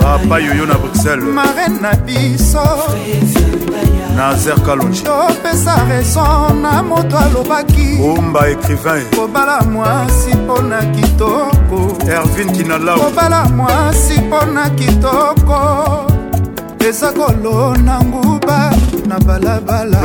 papa 0.00 0.38
yoyo 0.40 0.66
na 0.66 0.74
bruxelles 0.74 1.24
mare 1.34 1.68
na 1.80 1.94
biso 1.94 2.64
nazer 4.16 4.60
kalonji 4.66 5.02
topesa 5.02 5.76
raison 5.88 6.60
na 6.62 6.82
moto 6.82 7.16
alobaki 7.18 7.88
omba 8.18 8.40
écrivain 8.50 9.06
kobala 9.16 9.62
mwasi 9.62 10.30
mpo 10.36 10.62
na 10.62 10.82
kitoko 10.82 11.96
ervin 12.10 12.50
kinalau 12.56 13.00
kobala 13.00 13.44
mwasi 13.48 14.14
mpo 14.20 14.44
na 14.44 14.70
kitoko 14.70 16.11
eza 16.88 17.12
kolona 17.12 18.00
nguba 18.00 18.70
na 19.06 19.18
balabala 19.20 20.00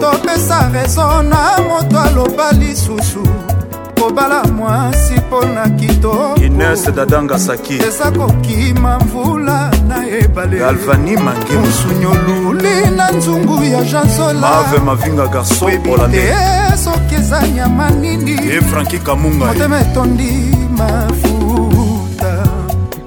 topesa 0.00 0.68
rezo 0.72 1.22
na 1.22 1.36
moto 1.68 2.00
aloba 2.00 2.52
lisusu 2.52 3.26
kobala 4.00 4.44
mwasi 4.44 5.14
mpo 5.14 5.44
na 5.44 5.68
kitokoinedadangazaki 5.70 7.74
eza 7.74 8.10
kokima 8.10 8.98
mvula 8.98 9.70
na 9.88 10.08
ebalealvani 10.18 11.16
mangemusunyoluli 11.16 12.90
na 12.96 13.10
nzungu 13.10 13.64
ya 13.64 13.82
jasolave 13.84 14.78
mavinga 14.78 15.26
garson 15.26 15.72
olandete 15.92 16.34
soki 16.84 17.14
eza 17.14 17.48
nyama 17.48 17.90
nini 17.90 18.30
ye 18.30 18.60
franki 18.60 18.98
kamunga 18.98 19.46
motema 19.46 19.80
etondi 19.80 20.54
mafuta 20.76 22.38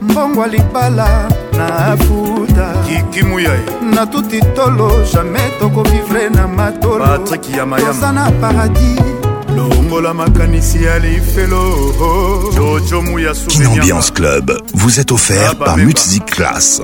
mbongo 0.02 0.46
libala 0.48 1.30
na 1.58 1.98
futa 1.98 2.33
eza 2.64 2.74
kikimuyai 2.88 3.60
natuti 3.82 4.40
tolo 4.56 4.92
jamai 5.14 5.52
tokovivre 5.60 6.30
na 6.30 6.48
matolopatrik 6.48 7.50
yamayamtoza 7.58 8.12
na 8.12 8.32
paradis 8.32 9.00
longola 9.56 10.14
makanisi 10.14 10.84
ya 10.84 11.00
lifelo 11.00 11.64
Kinambiance 13.48 14.12
Club 14.14 14.52
vous 14.74 15.00
est 15.00 15.12
offert 15.12 15.56
par 15.58 15.78
Music 15.78 16.26
Class. 16.26 16.82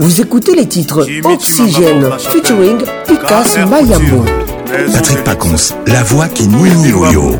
Vous 0.00 0.20
écoutez 0.20 0.54
les 0.54 0.66
titres 0.66 1.04
Oxygène 1.24 2.08
featuring 2.18 2.82
Picasso 3.06 3.66
Mayambo. 3.68 4.24
Patrick 4.72 5.22
Pacons, 5.24 5.74
la 5.86 6.02
voix 6.04 6.28
qui 6.28 6.46
nini 6.48 6.88
yoyo 6.88 7.38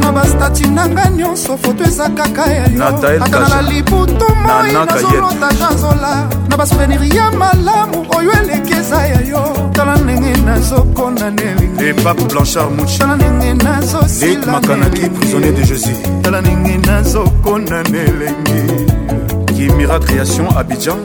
nabastati 0.00 0.66
nanga 0.68 1.08
nyonso 1.10 1.56
foto 1.56 1.84
eza 1.84 2.08
kaka 2.10 2.46
ya 2.50 2.66
yoata 2.68 3.48
na 3.48 3.62
libutu 3.62 4.24
moi 4.34 4.72
nazolotaga 4.72 5.70
nzola 5.74 6.28
na 6.48 6.56
basouvenir 6.56 7.14
ya 7.14 7.30
malamu 7.32 8.06
oyo 8.16 8.32
eleki 8.42 8.72
eza 8.74 9.06
ya 9.06 9.20
yo 9.30 9.70
tala 9.72 9.96
ndenge 9.96 10.40
nazokonda 10.44 11.30
ndelingepape 11.30 12.24
blanchard 12.24 12.72
much 12.78 12.98
tala 12.98 13.16
ndenge 13.16 13.64
nazosilakanaki 13.64 15.00
prisonnier 15.10 15.52
de 15.52 15.62
jésus 15.64 15.96
tala 16.22 16.40
ndenge 16.40 16.78
nazokonda 16.86 17.82
nelengi 17.82 18.92
kimira 19.54 19.98
création 20.00 20.46
abidjan 20.58 20.96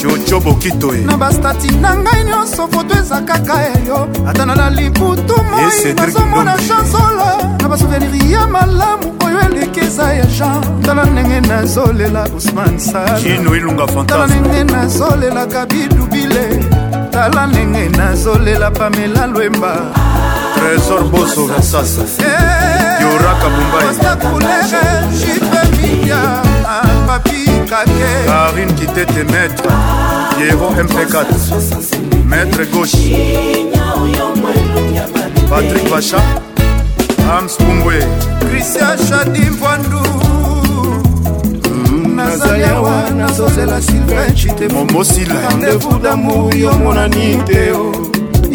jojo 0.00 0.40
bokito 0.40 0.94
e 0.94 0.98
na 1.04 1.16
bastati 1.16 1.70
na 1.80 1.90
ngai 2.02 2.24
nyonso 2.24 2.62
foto 2.72 2.94
eza 2.98 3.18
kaka 3.28 3.54
eyo 3.78 3.98
ata 4.28 4.46
na 4.46 4.52
eh, 4.52 4.56
na 4.58 4.70
libutu 4.70 5.36
moi 5.50 5.92
nazomona 5.98 6.54
chansolo 6.66 7.30
na 7.60 7.68
basouvenirie 7.68 8.30
ya 8.30 8.46
malamu 8.46 9.12
oyo 9.24 9.38
eleki 9.46 9.80
eza 9.80 10.12
ya 10.14 10.26
jean 10.26 10.80
tala 10.82 11.04
ndenge 11.04 11.40
nazolela 11.40 12.28
usman 12.36 12.78
salatala 12.78 14.26
ndenge 14.26 14.64
nazolela 14.64 15.46
kabidu 15.46 16.06
bile 16.06 16.64
tala 17.10 17.46
ndenge 17.46 17.88
nazolela 17.88 18.70
pamela 18.70 19.26
lwemba 19.26 19.76
trésor 20.56 21.04
boso 21.04 21.48
sasa 21.62 22.02
eh, 22.24 23.00
yoraka 23.02 23.46
mumbai 23.48 23.86
papi 27.06 27.44
kake 27.68 28.26
karine 28.26 28.72
kitete 28.72 29.22
maître 29.32 29.68
piero 30.38 30.70
mp4 30.70 32.24
maître 32.28 32.64
gauche 32.72 33.66
patrik 35.50 35.90
bacha 35.90 36.20
ams 37.38 37.56
pungwe 37.56 38.04
kristian 38.50 38.98
shadi 39.08 39.40
mvandu 39.40 39.98
hmm, 41.68 42.14
nazali 42.16 42.64
awa 42.64 43.10
nazozela 43.16 43.80
sylvain 43.82 44.34
chite 44.36 44.68
momosila 44.68 45.34
rendez-vous 45.48 45.98
damour 45.98 46.54
yo 46.56 46.72
monani 46.72 47.42
te 47.46 47.72
o 47.72 48.10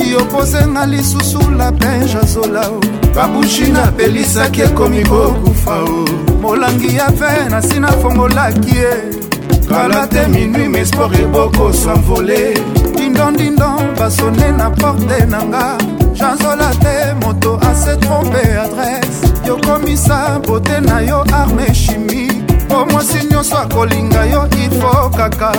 soki 0.06 0.15
okozenga 0.23 0.84
lisusu 0.86 1.52
lapenge 1.57 2.18
azola 2.18 2.68
o 2.72 2.82
babushi 3.15 3.72
napelisaki 3.72 4.61
ekomi 4.61 5.03
kokufa 5.03 5.76
o 5.82 6.10
molangi 6.41 6.95
ya 6.95 7.07
ve 7.11 7.49
nasi 7.49 7.80
nafongolaki 7.80 8.76
ye 8.76 9.64
kala 9.69 10.07
te 10.07 10.27
minui 10.27 10.68
mespor 10.68 11.14
ebokosanvole 11.14 12.53
dindondindo 12.95 13.68
basone 13.98 14.52
na 14.57 14.69
porte 14.69 15.26
nanga 15.26 15.77
janzola 16.14 16.69
te 16.80 17.14
moto 17.26 17.60
ase 17.69 17.98
trompe 17.99 18.41
adrese 18.57 19.26
yokomisa 19.48 20.40
bote 20.48 20.80
na 20.82 20.99
yo 21.02 21.23
arme 21.34 21.65
chimie 21.73 22.32
po 22.68 22.86
mwasi 22.86 23.26
nyonso 23.32 23.57
akolinga 23.57 24.26
yo 24.26 24.48
ifo 24.65 25.10
kaka 25.18 25.52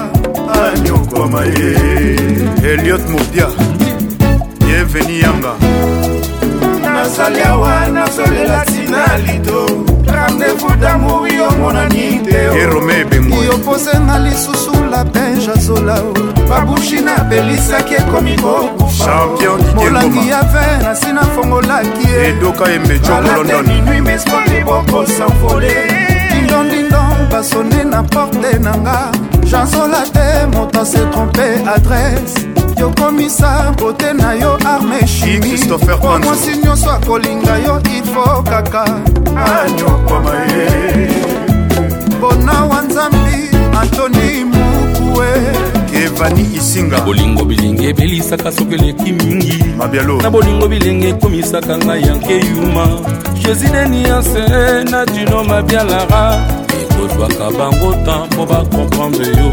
anyokoma 0.52 1.40
ah, 1.40 1.44
ye 1.44 2.70
eliot 2.72 3.08
modia 3.08 3.48
bienveni 4.76 5.20
yanga 5.20 5.54
nazali 6.92 7.40
awa 7.42 7.86
nazolela 7.88 8.60
tina 8.64 9.18
lido 9.26 9.66
rendez-vous 10.06 10.76
damour 10.80 11.26
yomonani 11.28 12.20
te 12.24 12.36
erome 12.60 13.04
bengo 13.10 13.42
yopozenga 13.44 14.18
lisusu 14.18 14.72
lapenge 14.90 15.50
azola 15.50 15.96
babushi 16.48 17.00
nabelisaki 17.00 17.94
ekomi 17.94 18.36
kokufamolangi 18.38 20.28
ya 20.28 20.42
vin 20.42 20.76
nasina 20.84 21.20
fongolaki 21.22 22.08
edoka 22.28 22.72
embejokolondonnuit 22.72 24.00
meskoliboko 24.04 25.06
sanfole 25.06 26.05
ndindindon 26.54 27.26
basone 27.30 27.84
na 27.90 28.02
porte 28.02 28.58
na 28.60 28.72
nga 28.76 29.10
jansola 29.44 30.02
te 30.14 30.46
moto 30.54 30.80
ase 30.80 31.00
trompe 31.12 31.46
adrese 31.66 32.46
yokomisa 32.80 33.74
bote 33.78 34.12
na 34.14 34.32
yo 34.32 34.58
arme 34.64 34.98
chimiomwasi 35.04 36.56
nyonso 36.64 36.90
akolinga 36.90 37.56
yo 37.58 37.80
ifo 37.98 38.42
kaka 38.48 38.84
bonawa 42.20 42.82
nzambi 42.82 43.36
antoni 43.80 44.44
mukue 44.44 45.65
vani 46.18 46.42
isinga 46.58 47.00
bolingo 47.06 47.42
bilenge 47.50 47.86
ebelisaka 47.92 48.52
soki 48.56 48.74
eleki 48.76 49.12
mingi 49.12 49.54
mabialo 49.78 50.16
na 50.22 50.30
bolingo 50.34 50.66
bilenge 50.72 51.08
ekomisaka 51.12 51.74
ngai 51.84 52.02
yanke 52.08 52.34
yuma 52.50 52.84
jésus 53.42 53.70
deniase 53.74 54.42
na 54.90 55.00
dino 55.12 55.38
mabialara 55.50 56.22
ekozwaka 56.82 57.44
bango 57.58 57.90
temps 58.04 58.28
mpo 58.32 58.42
bakomprendre 58.50 59.26
yo 59.40 59.50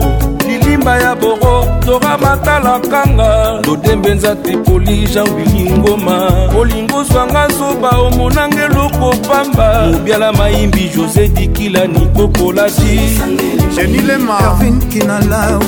malimba 0.78 0.98
ya 1.02 1.16
boro 1.16 1.64
zora 1.86 2.18
matala 2.18 2.80
kanga 2.92 3.62
todembenza 3.64 4.36
tepoli 4.44 5.08
janwili 5.08 5.72
ngoma 5.72 6.50
olingo 6.60 7.04
zwanga 7.04 7.48
zoba 7.48 7.90
omonange 7.90 8.68
lokopamba 8.74 9.88
obiala 9.96 10.32
mayimbi 10.34 10.90
josé 10.90 11.28
dikila 11.28 11.86
nikokolasi 11.86 13.20
jenilemaervin 13.76 14.80
kinalau 14.90 15.60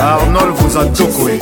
Arnold 0.00 0.54
vous 0.54 0.76
a 0.76 0.84
tocoué. 0.86 1.38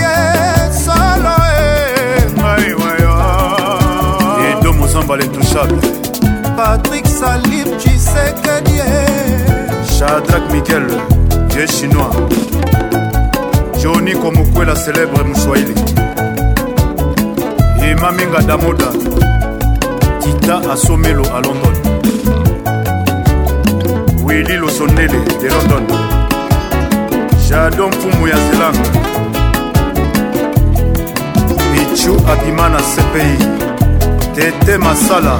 solo 0.72 1.34
et 2.66 2.70
Et 4.42 4.64
deux 4.64 4.72
Moussamba 4.72 5.18
l'intouchable. 5.18 5.78
Patrick 6.56 7.06
Salib, 7.08 7.68
tu 7.78 7.90
sais 7.92 8.34
que 8.42 8.64
Dieu. 8.70 8.84
Shadrach 9.88 10.52
Michael, 10.52 10.88
Dieu 11.50 11.68
chinois. 11.68 12.10
niko 14.08 14.32
mokwela 14.32 14.76
celebre 14.76 15.24
moswahili 15.24 15.74
emaminga 17.92 18.42
damoda 18.42 18.86
tita 20.24 20.56
asomelo 20.74 21.26
a 21.36 21.38
london 21.42 21.78
willi 24.24 24.56
losondele 24.58 25.20
de 25.42 25.50
london 25.50 25.84
jadon 27.50 27.90
mfumu 27.90 28.28
ya 28.28 28.38
zelanga 28.38 28.90
bichu 31.74 32.18
abima 32.32 32.70
na 32.70 32.78
cpi 32.82 33.44
tete 34.36 34.78
masala 34.78 35.40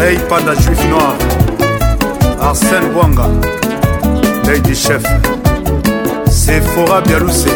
rey 0.00 0.16
panda 0.28 0.54
juif 0.54 0.84
noir 0.90 1.14
arsène 2.42 2.86
bwanga 2.94 3.26
lady 4.46 4.74
chef 4.76 5.02
sephora 6.50 7.00
bialouse 7.02 7.48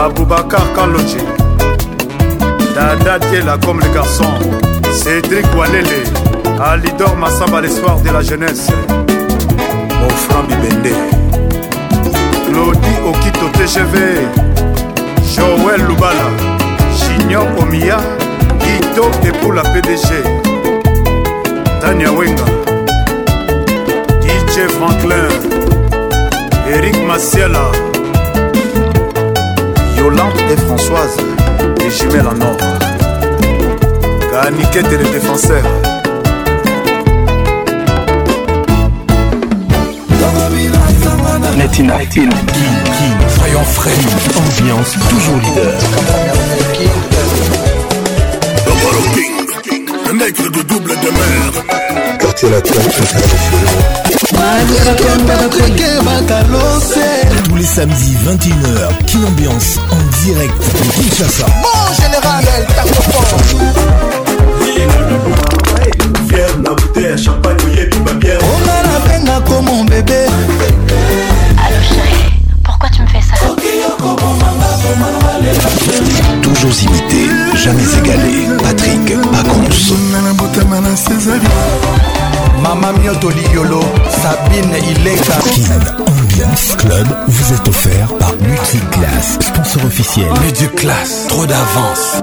aboubacar 0.00 0.62
kaloche 0.74 1.18
dada 2.74 3.18
tiela 3.26 3.54
comme 3.64 3.80
le 3.82 3.88
garçon 3.92 4.30
cédric 5.00 5.44
walele 5.58 6.00
alidor 6.68 7.16
masamba 7.16 7.60
l'espoir 7.60 7.96
de 8.04 8.10
la 8.16 8.22
jeunesse 8.22 8.70
mofran 10.00 10.42
bibende 10.48 10.94
claudi 12.44 12.94
okito 13.10 13.46
tgv 13.58 13.94
joel 15.34 15.82
lubala 15.88 16.28
junior 17.00 17.46
omiya 17.60 17.96
guido 18.62 19.06
epula 19.28 19.62
pdg 19.72 20.06
tania 21.80 22.12
wenga 22.18 22.46
dj 24.22 24.54
franklin 24.76 25.28
eric 26.74 26.94
masiela 27.08 27.64
Yolande 30.10 30.40
et 30.50 30.56
Françoise, 30.56 31.16
les 31.80 31.90
jumelles 31.90 32.26
en 32.28 32.40
or. 32.40 32.56
Ganiquette 34.32 34.86
et 34.92 34.96
les 35.04 35.10
défenseurs. 35.10 35.62
Netina, 41.58 41.98
Netina. 41.98 42.34
Soyons 43.36 43.64
frais, 43.64 43.90
ambiance 44.36 44.92
toujours 45.10 45.36
leader. 45.36 45.72
le 50.06 50.12
nègre 50.14 50.44
de 50.50 50.62
double 50.62 50.90
de 50.90 51.10
mer. 51.10 52.16
Quartier 52.18 52.48
latin 52.48 52.72
Tous 57.44 57.56
les 57.56 57.62
samedis 57.64 58.16
21h, 58.26 59.04
King 59.06 59.24
Ambiance 59.26 59.78
direct 60.28 60.56
de 61.16 61.24
ça 61.24 61.46
Bon 61.62 61.92
général, 61.94 62.44
elle 62.58 62.66
tape 62.66 62.94
fort. 63.10 63.40
Fier 66.28 66.48
na 66.62 66.70
bouteille, 66.74 67.16
champagne, 67.22 67.56
mouillé, 67.62 67.88
tout 67.88 68.02
ma 68.04 68.12
bière. 68.12 68.38
On 68.42 68.62
a 68.68 68.92
la 68.92 69.00
peine 69.08 69.30
comme 69.46 69.64
mon 69.64 69.84
bébé. 69.84 70.26
Allô 71.64 71.80
chéri 71.82 72.24
pourquoi 72.62 72.88
tu 72.90 73.02
me 73.02 73.06
fais 73.06 73.20
ça 73.20 73.46
Toujours 76.42 76.82
imité, 76.82 77.26
jamais 77.54 77.82
égalé. 77.82 78.48
Patrick 78.62 79.30
Pacons. 79.32 79.96
Mama 82.62 82.88
mio 83.00 83.14
toliolo 83.14 83.80
Sabine 84.20 84.72
il 84.90 85.06
est 85.06 85.14
Ileka. 85.14 86.17
Mix 86.46 86.76
Club 86.76 87.06
vous 87.26 87.52
est 87.54 87.68
offert 87.68 88.08
par 88.20 88.30
Multiclass, 88.36 89.38
sponsor 89.40 89.84
officiel. 89.84 90.26
Multiclass, 90.44 91.26
trop 91.28 91.44
d'avance. 91.46 92.22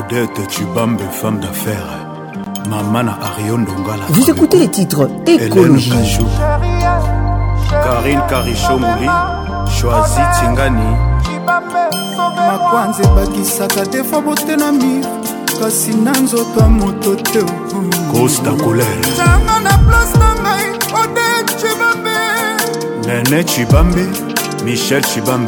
Odette 0.00 0.48
Tubambe, 0.48 1.00
femme 1.12 1.38
d'affaires. 1.38 1.86
Mamana 2.70 3.18
Ariondongala. 3.22 4.04
Vous 4.08 4.30
écoutez 4.30 4.56
les 4.60 4.70
titres 4.70 5.10
Écologie. 5.26 5.90
Kajou, 5.90 6.26
Karine 7.70 8.22
Karichomouli, 8.30 9.08
Choisi 9.70 10.20
Tsingani. 10.32 10.96
makwanza 12.48 13.02
ebakisaka 13.04 13.86
te 13.86 14.02
fa 14.04 14.20
botena 14.20 14.72
mire 14.72 15.08
kasi 15.60 15.94
na 15.94 16.12
nzoto 16.12 16.60
ya 16.60 16.66
moto 16.68 17.14
te 17.16 17.40
kosta 18.12 18.50
kolere 18.52 19.08
ntango 19.14 19.56
na 19.64 19.74
place 19.86 20.16
na 20.18 20.30
ngai 20.42 20.73
Nene 23.06 23.44
Chibambe, 23.44 24.00
Michel 24.64 25.02
Chibambe, 25.04 25.46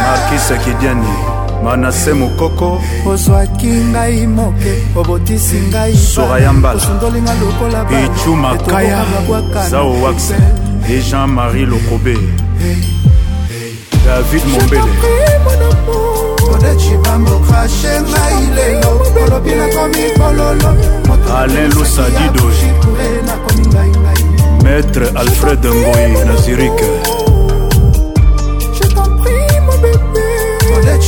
markisekediani 0.06 1.14
manase 1.64 2.12
mokoko 2.12 2.82
ozwaki 3.06 3.66
ngai 3.92 4.26
moke 4.26 4.72
obotisi 4.96 5.58
ngai 5.70 5.96
soraya 5.96 6.52
mbalaosundolinga 6.52 7.34
lokola 7.40 7.80
ecu 8.02 8.36
makaya 8.36 9.04
zao 9.70 9.92
wax 10.02 10.30
e 10.88 10.96
jean-marie 11.08 11.66
lokobe 11.66 12.12
hey. 12.62 13.01
david 14.04 14.42
mombele 14.46 14.92
alain 21.30 21.68
lusadido 21.74 22.44
maître 24.64 25.04
alfred 25.16 25.64
ngoi 25.64 26.24
na 26.26 26.34
zurike 26.36 27.21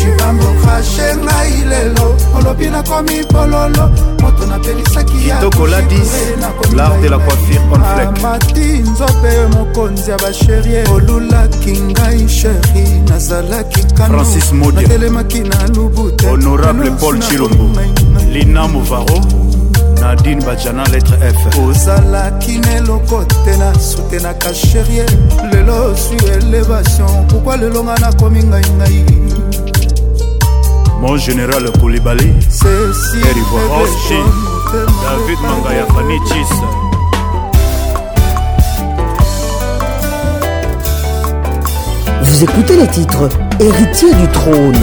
jibambo 0.05 0.45
fashe 0.67 1.17
ngai 1.17 1.65
lelo 1.71 2.07
olobi 2.37 2.67
nakomi 2.69 3.25
bololo 3.33 3.89
moto 4.21 4.47
napelisaki 4.47 5.29
yamati 5.29 6.01
e 8.57 8.83
ah, 8.83 8.91
nzope 8.91 9.31
mokonzi 9.59 10.11
ya 10.11 10.17
basherie 10.19 10.85
olulaki 10.89 11.73
ngai 11.81 12.29
sheri 12.29 13.01
nazalaki 13.09 13.83
kanonatelemaki 13.97 15.41
na 15.41 15.67
lubute 15.75 16.27
honorable 16.27 16.91
paul 16.91 17.19
chilombo 17.21 17.81
lina 18.33 18.69
movaro 18.69 19.21
nadine 20.01 20.43
bajana 20.45 20.85
lettre 20.93 21.17
f 21.29 21.59
ozalaki 21.69 22.59
neloko 22.59 23.25
te 23.45 23.57
nasutenaka 23.57 24.55
sherie 24.55 25.07
lelo 25.53 25.97
su 25.97 26.15
elevation 26.33 27.27
pourkui 27.29 27.57
lelonga 27.57 27.97
nakomi 28.01 28.43
ngai 28.43 28.65
ngai 28.79 29.24
mon 31.07 31.19
général 31.19 31.71
kolibali 31.83 32.25
erivo 33.31 33.59
roshi 33.69 34.19
david 35.03 35.39
mangaya 35.43 35.85
fani 35.93 36.19
chisa 36.27 36.65
Vous 42.23 42.43
écoutez 42.45 42.77
les 42.77 42.89
titres 42.89 43.29
Héritier 43.61 44.15
du 44.15 44.27
trône. 44.29 44.81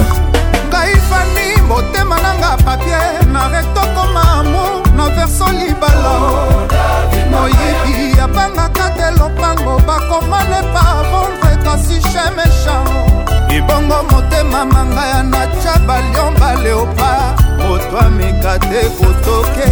Kaifani, 0.69 1.60
motema 1.68 2.15
nanga 2.22 2.56
papier, 2.64 3.27
na 3.34 3.48
recto 3.48 3.81
comme 3.95 4.15
amour, 4.15 4.84
na 4.95 5.10
verso 5.10 5.45
libala. 5.49 6.19
Moyibi, 7.31 8.18
abanga 8.22 8.69
kate 8.69 9.11
lopango, 9.18 9.81
bakoma 9.85 10.43
ne 10.43 10.61
pas 10.72 11.03
vendre, 11.11 11.64
kasi 11.64 11.99
chez 12.03 12.30
méchant. 12.35 12.85
libongo 13.51 13.97
motema 14.09 14.61
manga 14.65 15.05
ya 15.11 15.23
nacha 15.23 15.77
balion 15.87 16.33
baleopa 16.39 17.35
moto 17.59 17.97
ameka 17.99 18.59
te 18.59 18.81
kotoke 18.97 19.69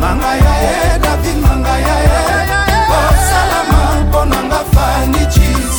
manga 0.00 0.34
ya 0.44 0.54
ye 0.64 0.74
david 1.04 1.36
manga 1.44 1.74
ya 1.86 1.96
ye 2.06 2.18
kosalama 2.90 3.80
mponanga 4.06 4.60
fanichis 4.72 5.74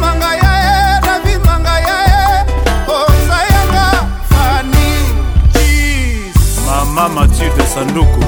manga 0.00 0.30
ya 0.42 0.52
ye 0.64 0.74
david 1.06 1.40
manga 1.46 1.74
ya 1.86 1.98
ye 2.08 2.22
kosayanga 2.88 3.86
fanichis 4.30 6.38
mama 6.66 7.04
matilde 7.14 7.64
sanduku 7.74 8.24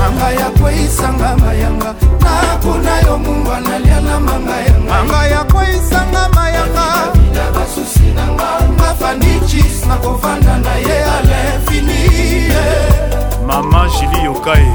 manga 0.00 0.28
ya 0.40 0.48
kweisanga 0.60 1.30
mayanga 1.36 1.90
mayanga 2.26 2.58
mpona 2.58 3.00
yo 3.06 3.18
mungwa 3.18 3.60
nalia 3.60 4.00
na 4.00 4.20
manga 4.20 4.56
yanga 4.60 5.26
ya 5.26 5.44
koisanga 5.44 6.28
mayanga 6.28 6.86
basusi 7.54 8.06
nanga 8.16 8.48
mafanicis 8.78 9.86
nakovanda 9.88 10.58
na 10.58 10.74
ye 10.74 11.04
alinfini 11.04 12.52
mama 13.46 13.88
jili 13.88 14.24
yokae 14.24 14.66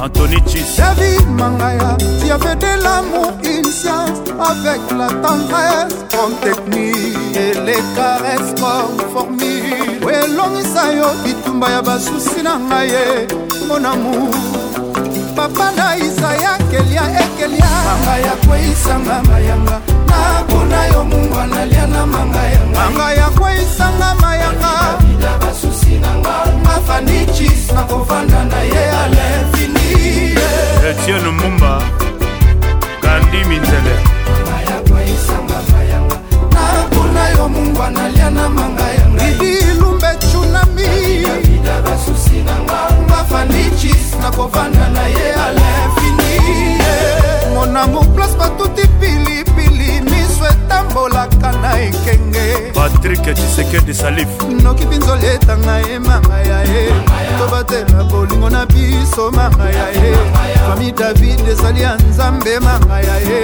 antoni 0.02 0.40
cis 0.46 0.76
david 0.76 1.26
mangaya 1.38 1.96
diavede 2.22 2.76
lamour 2.82 3.32
une 3.44 3.70
science 3.72 4.20
avec 4.40 4.80
la 4.96 5.06
tendresse 5.06 5.96
comme 6.10 6.34
technique 6.42 7.16
et 7.36 7.54
les 7.66 7.82
caresses 7.96 8.54
comme 8.60 8.98
formule 9.12 10.14
elongisa 10.24 10.92
yo 10.92 11.06
bitumba 11.24 11.70
ya 11.70 11.82
basusi 11.82 12.42
na 12.44 12.58
ngai 12.58 12.88
ye 12.90 13.28
mona 13.68 13.94
mour 13.96 14.57
papa 15.38 15.70
na 15.76 15.96
isaya 15.96 16.58
kelia 16.70 17.04
ekelia 17.22 17.70
eh, 17.78 17.84
manga 17.90 18.14
ya 18.26 18.34
kweisanga 18.46 19.22
mayanga 19.22 19.78
nakuna 20.10 20.80
yo 20.92 21.00
mungwa 21.04 21.46
nalia 21.46 21.86
na 21.86 22.06
manga 22.06 22.42
yanga 22.54 22.78
manga 22.78 23.12
ya 23.12 23.28
kweisanga 23.38 24.08
mayanga 24.22 24.72
bida 25.02 25.32
basusi 25.42 25.94
nanga 26.04 26.34
mafanichis 26.66 27.72
nakovanda 27.74 28.44
na 28.44 28.60
ye 28.70 28.84
alefini 29.02 30.00
etienne 30.90 31.30
mumba 31.40 31.72
kandi 33.02 33.36
minzele 33.48 33.94
manga 34.26 34.58
ya 34.70 34.78
kweisanga 34.90 35.58
mayanga 35.72 36.16
nakuna 36.54 37.22
yo 37.36 37.48
mungwa 37.48 37.90
nalia 37.90 38.30
na 38.30 38.48
manga 38.48 38.86
yanga 38.98 39.24
idi 39.30 39.52
lumbe 39.80 40.10
tsunami 40.20 40.88
bida 41.46 41.76
basusi 41.84 42.38
nanga 42.48 42.87
fanichis 43.30 44.16
nakovanda 44.22 44.88
na 44.94 45.04
ye 45.06 45.34
alinfinie 45.34 46.94
monamo 47.54 48.00
place 48.14 48.36
batuti 48.38 48.88
pilipili 49.00 50.00
miso 50.00 50.44
etambolaka 50.52 51.52
na 51.52 51.80
ekenge 51.80 52.72
patrik 52.74 53.22
tisekedi 53.34 53.94
salif 53.94 54.28
noki 54.62 54.84
binzoli 54.86 55.26
etanga 55.26 55.74
ye 55.88 55.98
mama 55.98 56.38
ya 56.38 56.60
ye 56.60 56.82
tobatela 57.38 58.04
bolingo 58.10 58.50
na 58.50 58.66
biso 58.66 59.30
mama 59.30 59.64
ya 59.70 59.88
ye 59.88 60.12
fami 60.68 60.92
david 60.92 61.48
ezali 61.48 61.82
ya 61.82 61.94
nzambe 61.96 62.58
mama 62.60 63.00
ya 63.00 63.16
ye 63.16 63.42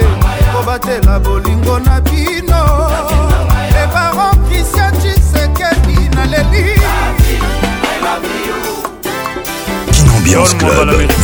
tobatela 0.53 1.19
bolingo 1.19 1.79
na 1.79 2.01
bino 2.01 2.61
ebaron 3.83 4.33
oh, 4.33 4.35
kristian 4.49 4.93
tisekedi 5.01 6.09
naleli 6.15 6.65
I 7.95 8.07
love 8.17 8.45
you. 8.69 8.74
Ambiance 10.25 10.55
Club 10.57 10.71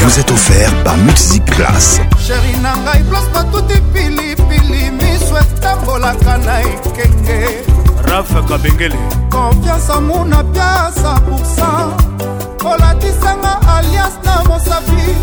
vous 0.03 0.19
est 0.19 0.29
offert 0.31 0.71
par 0.83 0.95
Music 0.97 1.43
Class. 1.45 1.99
Chéri 2.23 2.55
na 2.61 2.75
ngai 2.83 3.01
place 3.09 3.27
batuti 3.33 3.81
pilipili 3.93 4.91
miso 4.91 5.35
etambolaka 5.41 6.37
na 6.45 6.61
ekenge 6.61 7.65
rafa 8.03 8.41
kabengele 8.47 8.95
konfiance 9.31 9.89
amuna 9.93 10.43
piasa 10.53 11.15
pourcent 11.25 11.89
kolatisanga 12.61 13.53
alias 13.75 14.15
na 14.23 14.43
mosapi 14.47 15.15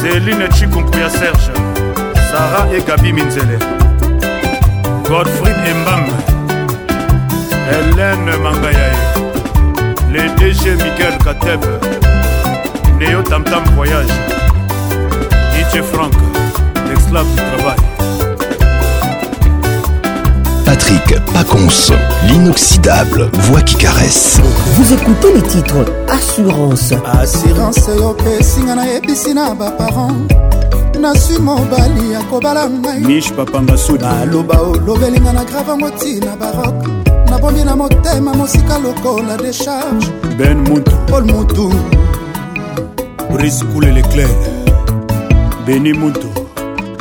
Céline 0.00 0.48
Chikunkuya 0.54 1.10
Serge 1.10 1.52
Sarah 2.30 2.66
et 2.74 2.82
Gabi 2.86 3.12
Minzele 3.12 3.58
Godfried 5.08 5.56
Mbam 5.82 6.06
Hélène 7.70 8.42
Mangayae 8.42 8.96
Les 10.12 10.28
DG 10.38 10.70
Miguel 10.72 11.18
Kateb 11.24 11.60
Néo 12.98 13.20
Tamtam 13.22 13.64
Voyage 13.74 14.12
DJ 15.52 15.82
Franck 15.82 16.12
L'exclave 16.88 17.26
du 17.28 17.58
travail 17.62 18.15
Patrick 20.66 21.20
Paconce, 21.32 21.92
l'inoxydable 22.26 23.30
voix 23.38 23.60
qui 23.62 23.76
caresse. 23.76 24.40
Vous 24.74 24.92
écoutez 24.92 25.32
les 25.36 25.42
titres 25.42 25.84
Assurance. 26.08 26.90
Assurance 27.20 27.86
yokesinga 27.86 28.74
nayebisi 28.74 29.32
na 29.32 29.54
baparent 29.54 30.26
nasui 31.00 31.38
mobali 31.38 32.16
akobala 32.20 32.66
ngai 32.68 32.98
niche 32.98 33.30
papanga 33.34 33.76
sudi 33.76 34.02
naloba 34.02 34.60
olobelinga 34.60 35.32
na 35.32 35.44
gravango 35.44 35.88
ntina 35.88 36.34
barok 36.40 36.74
nabomi 37.30 37.62
na 37.64 37.76
motema 37.76 38.34
mosika 38.34 38.78
lokola 38.80 39.36
décharge 39.36 40.10
ben 40.36 40.58
mutu 40.68 40.90
paul 41.06 41.24
mutu 41.26 41.70
brise 43.30 43.62
coule 43.72 43.92
leclair 43.94 44.28
beni 45.66 45.92
mutu 45.92 46.28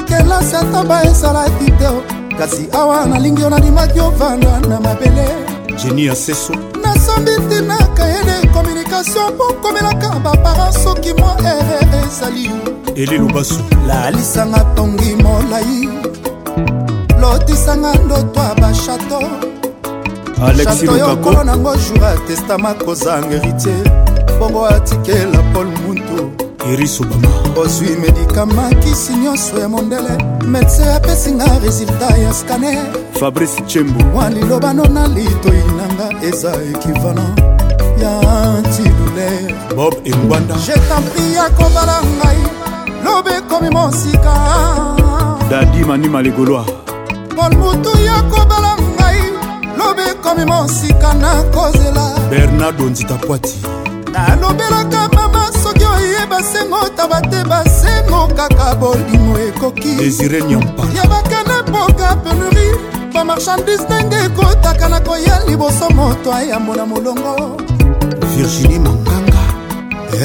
kelasi 0.08 0.56
atomba 0.56 1.04
ezala 1.06 1.46
titeo 1.58 2.04
kasi 2.38 2.68
awa 2.76 3.06
nalingi 3.06 3.42
yo 3.42 3.50
nandimaki 3.50 4.00
ovanda 4.00 4.60
na 4.68 4.80
mabele 4.80 5.28
jeni 5.84 6.06
ya 6.06 6.16
seso 6.16 6.54
nasombi 6.84 7.32
tina 7.50 7.78
kayede 7.96 8.48
komunikatio 8.54 9.32
mpo 9.36 9.44
komelaka 9.62 10.20
baparan 10.20 10.72
soki 10.72 11.14
mwa 11.14 11.36
ere 11.50 11.80
ezali 12.06 12.52
eli 12.96 13.18
lubasu 13.18 13.60
lalisanga 13.88 14.60
tongi 14.76 15.16
molai 15.16 15.90
lotisanga 17.22 17.94
ndoto 17.96 18.40
ya 18.42 18.56
bashato 18.56 19.20
alexi 20.48 20.86
lukakolo 20.86 21.44
nango 21.44 21.76
jour 21.76 22.06
atestama 22.06 22.74
kozanga 22.74 23.36
héritier 23.38 23.84
bongo 24.40 24.66
atikela 24.68 25.40
polmo 25.54 25.85
erisobama 26.74 27.30
ozwi 27.56 27.96
medikama 28.02 28.70
kisi 28.70 29.14
nyonso 29.16 29.60
ya 29.60 29.70
mondele 29.70 30.18
medse 30.48 30.84
apesinga 30.94 31.60
resultat 31.66 32.18
ya 32.18 32.34
skane 32.34 32.78
fabrice 33.20 33.62
chembo 33.68 34.06
mwa 34.06 34.30
lilobano 34.30 34.84
na 34.86 35.08
litoi 35.08 35.64
nanga 35.78 36.26
eza 36.28 36.54
ekivalan 36.76 37.36
ya 38.02 38.12
antidoulere 38.44 39.56
bob 39.76 39.94
engwanda 40.04 40.56
jetampri 40.56 41.34
ya 41.36 41.50
kobala 41.50 42.02
ngai 42.18 42.38
lobekomi 43.06 43.70
mosika 43.70 44.36
dadi 45.50 45.84
manima 45.86 46.22
legoloa 46.22 46.64
pol 47.36 47.56
mutu 47.58 47.98
ya 48.06 48.22
kobala 48.24 48.78
ngai 49.00 49.22
lobekomi 49.78 50.46
mosika 50.46 51.14
na 51.14 51.44
kozela 51.44 52.12
bernardo 52.30 52.84
nzita 52.86 53.14
poati 53.16 53.60
nalobelaka 54.14 55.10
mama 55.14 55.46
baye 56.26 56.26
basengo 56.28 56.78
ta 56.96 57.08
bateba 57.08 57.64
sengo 57.66 58.28
kaka 58.36 58.76
bolimo 58.76 59.38
ekoki 59.40 59.96
désiré 59.96 60.42
nyompa 60.44 60.84
ya 60.96 61.04
bakana 61.04 61.62
mpoka 61.68 62.16
penurie 62.24 62.76
bamarchandise 63.14 63.84
ndenge 63.88 64.16
ekotaka 64.26 64.90
na 64.90 65.00
koya 65.00 65.40
liboso 65.48 65.90
moto 65.94 66.34
ayambo 66.34 66.76
na 66.76 66.86
molongo 66.86 67.58
virginie 68.38 68.80
manganga 68.80 69.40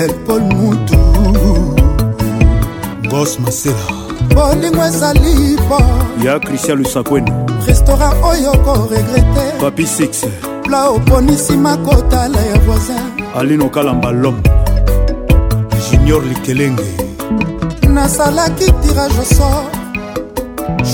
el 0.00 0.12
paul 0.26 0.40
mutu 0.42 0.96
gos 3.10 3.38
masela 3.40 3.74
bolingo 4.34 4.84
ezali 4.84 5.56
po 5.68 5.78
ya 6.24 6.40
christian 6.40 6.78
lusakwene 6.78 7.32
restaurant 7.66 8.14
oyo 8.24 8.52
koregrete 8.64 9.44
papi 9.60 9.82
6 9.82 10.28
pla 10.62 10.88
oponisi 10.90 11.52
makotala 11.56 12.40
ya 12.40 12.58
voisin 12.66 13.00
alinokalamba 13.38 14.10
lomo 14.10 14.42
junior 15.90 16.22
likelenge 16.24 16.82
nasalaki 17.88 18.64
tirage 18.82 19.24
sor 19.36 19.64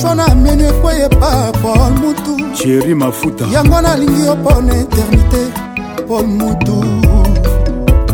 shona 0.01 0.25
ameni 0.27 0.65
ekweyepa 0.65 1.53
paul 1.63 1.93
mutu 2.03 2.37
jeri 2.67 2.95
mafuta 2.95 3.45
yango 3.53 3.81
nalingi 3.81 4.27
yo 4.27 4.37
mpo 4.37 4.63
na 4.63 4.75
eternité 4.75 5.43
paul 6.09 6.27
mutu 6.27 6.75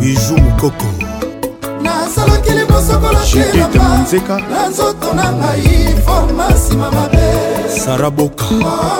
biju 0.01 0.37
mokoko 0.39 0.87
nasalaki 1.83 2.51
libosokolatelamaanzeka 2.53 4.37
na 4.51 4.69
nzoto 4.69 5.13
na 5.15 5.33
ngai 5.33 5.97
forma 6.07 6.49
nsima 6.51 6.91
mabe 6.91 7.27
saraboka 7.85 8.45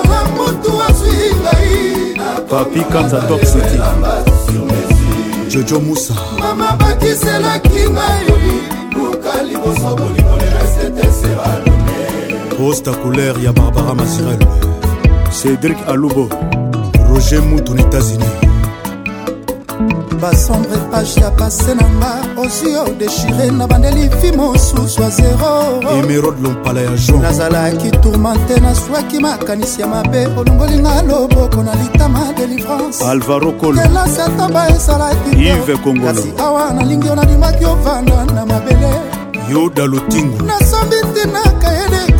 ona 0.03 0.19
mutu 0.37 0.71
azwi 0.89 1.17
ngai 1.41 2.47
papi 2.49 2.79
kanza 2.91 3.19
top 3.27 3.41
city 3.45 3.77
jojo 5.51 5.79
musa 5.79 6.13
mama 6.57 6.77
bakiselaki 6.79 7.81
ngai 7.93 8.21
luka 8.95 9.33
liboso 9.49 9.89
bolingo 9.97 10.35
lereseteseralune 10.41 11.97
posta 12.57 12.91
couleur 13.03 13.35
ya 13.45 13.51
barbara 13.57 13.93
masirel 13.99 14.41
cédrik 15.37 15.79
alubo 15.89 16.23
roger 17.09 17.41
mutun 17.49 17.77
états-unis 17.83 18.52
basombre 20.23 20.77
page 20.91 21.19
ya 21.21 21.31
pase 21.31 21.73
na 21.75 21.85
nga 21.99 22.11
osi 22.41 22.75
odeshire 22.75 23.51
na 23.51 23.67
bandeli 23.67 24.07
vi 24.07 24.31
mosusu 24.31 25.03
a 25.03 25.09
zero 25.09 25.81
emerode 25.99 26.41
lompala 26.43 26.81
ya 26.81 26.95
jon 26.97 27.19
nazalaki 27.21 27.91
tourmente 27.91 28.59
naswaki 28.63 29.19
makanisi 29.19 29.81
ya 29.81 29.87
mabe 29.87 30.21
olongolinga 30.37 31.01
loboko 31.01 31.63
na 31.63 31.75
litama 31.75 32.21
delivrance 32.37 33.03
alvaro 33.05 33.51
kolelasi 33.51 34.21
atamba 34.21 34.69
ezalaki 34.69 35.29
ive 35.35 35.75
kongolasi 35.83 36.29
awa 36.39 36.71
nalingi 36.73 37.07
yo 37.07 37.15
nalimbaki 37.15 37.65
ovanda 37.65 38.23
na 38.35 38.45
mabele 38.45 38.91
yoda 39.51 39.85
lotingo 39.91 40.39
nasombi 40.47 40.95
ntina 41.03 41.43
kayede 41.61 42.12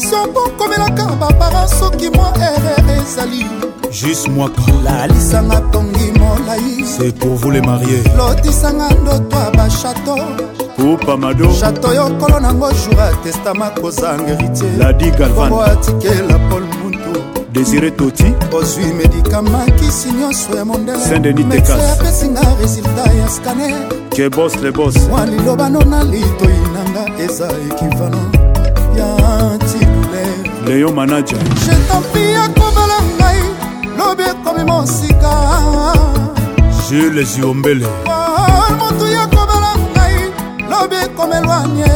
génération 0.00 0.32
bokomelaka 0.34 1.04
baparan 1.20 1.66
soki 1.68 2.10
mwa 2.10 2.26
erreur 2.36 3.00
ezali 3.06 3.46
juste 3.92 4.30
mwaka 4.30 4.62
lalisanga 4.84 5.60
tongi 5.72 6.12
molai 6.18 6.84
c'est 6.84 7.14
pour 7.18 7.34
vous 7.36 7.50
les 7.50 7.60
marier 7.60 8.02
lotisanga 8.16 8.88
ndoto 9.02 9.36
ya 9.38 9.50
bashato 9.50 10.16
kupamado 10.76 11.52
shato 11.54 11.92
yo 11.94 12.08
kolo 12.20 12.40
nango 12.40 12.70
jour 12.72 12.98
ya 12.98 13.12
testama 13.22 13.70
kozanga 13.70 14.28
héritier 14.34 14.70
ladi 14.78 15.10
galvanbo 15.10 15.60
atikela 15.62 16.38
paul 16.50 16.62
mundu 16.82 17.18
désiré 17.52 17.90
toti 17.90 18.32
ozwi 18.52 18.84
médikama 19.02 19.58
kisi 19.78 20.08
nyonso 20.12 20.56
ya 20.56 20.64
mondelemexe 20.64 21.72
apesinga 21.72 22.40
résultat 22.62 23.10
ya 23.20 23.28
scanner 23.28 23.74
ke 24.16 24.28
bos 24.28 24.52
le 24.62 24.70
bos 24.70 24.94
mwa 25.08 25.26
liloba 25.26 25.68
no 25.68 25.80
na 25.82 26.04
litoi 26.04 26.58
nanga 26.74 27.22
eza 27.24 27.48
ekivalant 27.70 28.53
leyo 30.66 30.90
manaja 30.92 31.36
jetampi 31.64 32.22
akobala 32.44 32.98
ngai 33.18 33.40
lobi 33.98 34.22
ekomi 34.30 34.64
mosika 34.70 35.32
jules 36.88 37.28
ziombele 37.32 37.86
motuya 38.80 39.20
akobala 39.26 39.70
ngai 39.92 40.16
lobi 40.70 40.96
ekomelwanye 41.06 41.92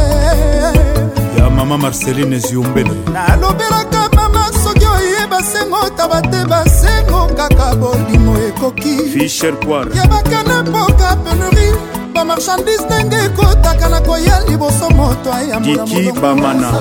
ya 1.39 1.51
mama 1.51 1.79
marceline 1.83 2.39
ziombele 2.47 2.95
nalobelaka 3.13 4.01
mama 4.17 4.43
soki 4.65 4.87
oyeba 4.97 5.39
sengo 5.53 5.83
taba 5.97 6.19
te 6.31 6.41
basengo 6.51 7.21
kaka 7.37 7.67
bolimo 7.81 8.33
ekoki 8.49 8.93
fisher 9.13 9.55
poir 9.65 9.87
yebaka 9.99 10.41
na 10.49 10.57
mboka 10.69 11.09
penerie 11.25 11.98
bamarchandise 12.19 12.85
ndenge 12.87 13.17
ekotaka 13.17 13.89
na 13.89 14.01
koya 14.01 14.43
liboso 14.49 14.91
moto 14.91 15.33
ayamdiki 15.35 16.13
bamana 16.23 16.73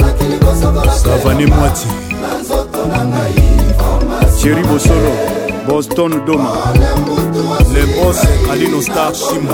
savane 1.03 1.45
mwati 1.45 1.87
sheri 4.41 4.63
bosolo 4.63 5.11
boston 5.67 6.25
doma 6.25 6.49
le 7.73 7.85
bos 7.93 8.17
alino 8.51 8.81
star 8.81 9.13
shima 9.13 9.53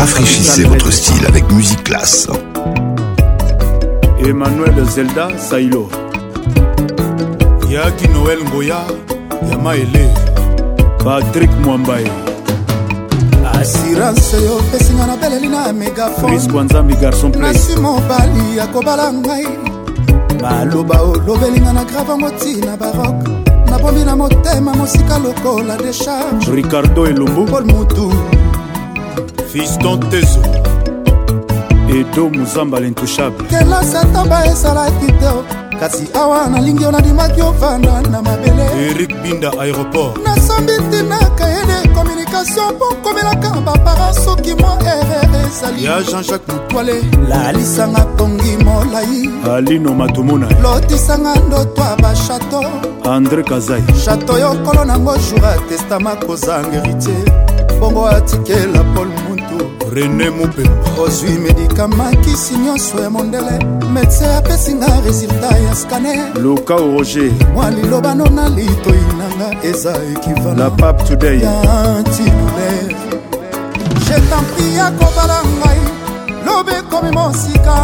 rafraîchissez 0.00 0.64
votre 0.64 0.90
style 0.90 1.24
avec 1.30 1.48
musique 1.52 1.84
classe 1.84 2.26
emmanuel 4.26 4.84
zelda 4.86 5.28
sailo 5.38 5.88
yaki 7.70 8.08
noel 8.08 8.44
ngoya 8.44 8.78
ya 9.50 9.58
maele 9.58 10.08
patrik 11.04 11.50
mwambaye 11.64 12.10
assurance 13.60 14.36
oyo 14.36 14.56
opesinga 14.58 15.06
na 15.06 15.16
beleli 15.16 15.48
na 15.48 15.72
megafonrisquanzambi 15.72 16.94
garçon 16.94 17.32
plasi 17.32 17.76
mobali 17.80 18.60
akobala 18.60 19.12
ngai 19.12 19.46
maloba 20.42 21.02
olobelinga 21.02 21.72
na 21.72 21.84
grave 21.84 22.10
yango 22.12 22.28
ntina 22.30 22.76
barok 22.76 23.18
nabomi 23.70 24.04
na 24.04 24.16
motema 24.16 24.74
mosika 24.74 25.18
lokola 25.18 25.76
decharge 25.76 26.50
ricardo 26.54 27.06
elombo 27.06 27.44
pol 27.52 27.64
mutu 27.64 28.12
fiston 29.52 30.00
tezo 30.10 30.40
edo 31.90 32.28
mozamba 32.30 32.80
lintouchable 32.80 33.46
kelo 33.52 33.78
satamba 33.92 34.38
esalaki 34.50 35.06
te 35.20 35.30
kasi 35.80 36.04
awa 36.20 36.38
nalingi 36.50 36.82
yo 36.82 36.90
nandimaki 36.94 37.40
ovanda 37.48 37.94
na 38.12 38.18
mabele 38.26 38.64
erik 38.88 39.14
binda 39.22 39.50
aéroport 39.62 40.14
nasombi 40.26 40.72
ntina 40.82 41.18
kayede 41.38 41.78
communication 41.96 42.70
mpo 42.74 42.86
komelaka 43.04 43.50
bapara 43.66 44.08
soki 44.24 44.54
mo 44.62 44.72
erreur 44.92 45.34
ezali 45.46 45.84
ya 45.84 45.96
jean-jacques 46.08 46.52
mutwale 46.54 46.94
lalisanga 47.30 48.00
tongi 48.18 48.54
molai 48.64 49.18
alino 49.56 49.94
matomona 49.94 50.46
lotisanga 50.64 51.34
ndoto 51.46 51.82
ya 51.82 51.96
bashato 52.02 52.60
andré 53.14 53.42
kazai 53.44 53.82
shato 54.04 54.38
yokolo 54.38 54.84
nango 54.84 55.16
jour 55.24 55.46
atestama 55.46 56.16
kozanga 56.16 56.72
héritier 56.80 57.26
bongo 57.80 58.06
atikela 58.06 58.82
polmo 58.94 59.29
rene 60.00 60.30
mopepa 60.30 61.00
ozwi 61.02 61.30
medikama 61.30 62.10
kisi 62.10 62.54
nyonso 62.54 63.00
ya 63.00 63.10
mondele 63.10 63.64
medse 63.92 64.26
apesinga 64.34 65.00
resultat 65.06 65.60
ya 65.64 65.74
skane 65.76 66.14
luka 66.42 66.74
roger 66.76 67.30
mwa 67.54 67.70
lilobano 67.70 68.24
na 68.26 68.48
litoi 68.48 69.00
nanga 69.18 69.66
eza 69.68 69.94
ekivala 70.16 70.70
pape 70.70 71.04
today 71.04 71.40
ya 71.42 71.54
antidouleur 71.60 72.88
je 74.08 74.14
tempri 74.14 74.74
ya 74.78 74.90
kobala 74.90 75.42
ngai 75.58 75.80
lobekomi 76.46 77.10
mosika 77.10 77.74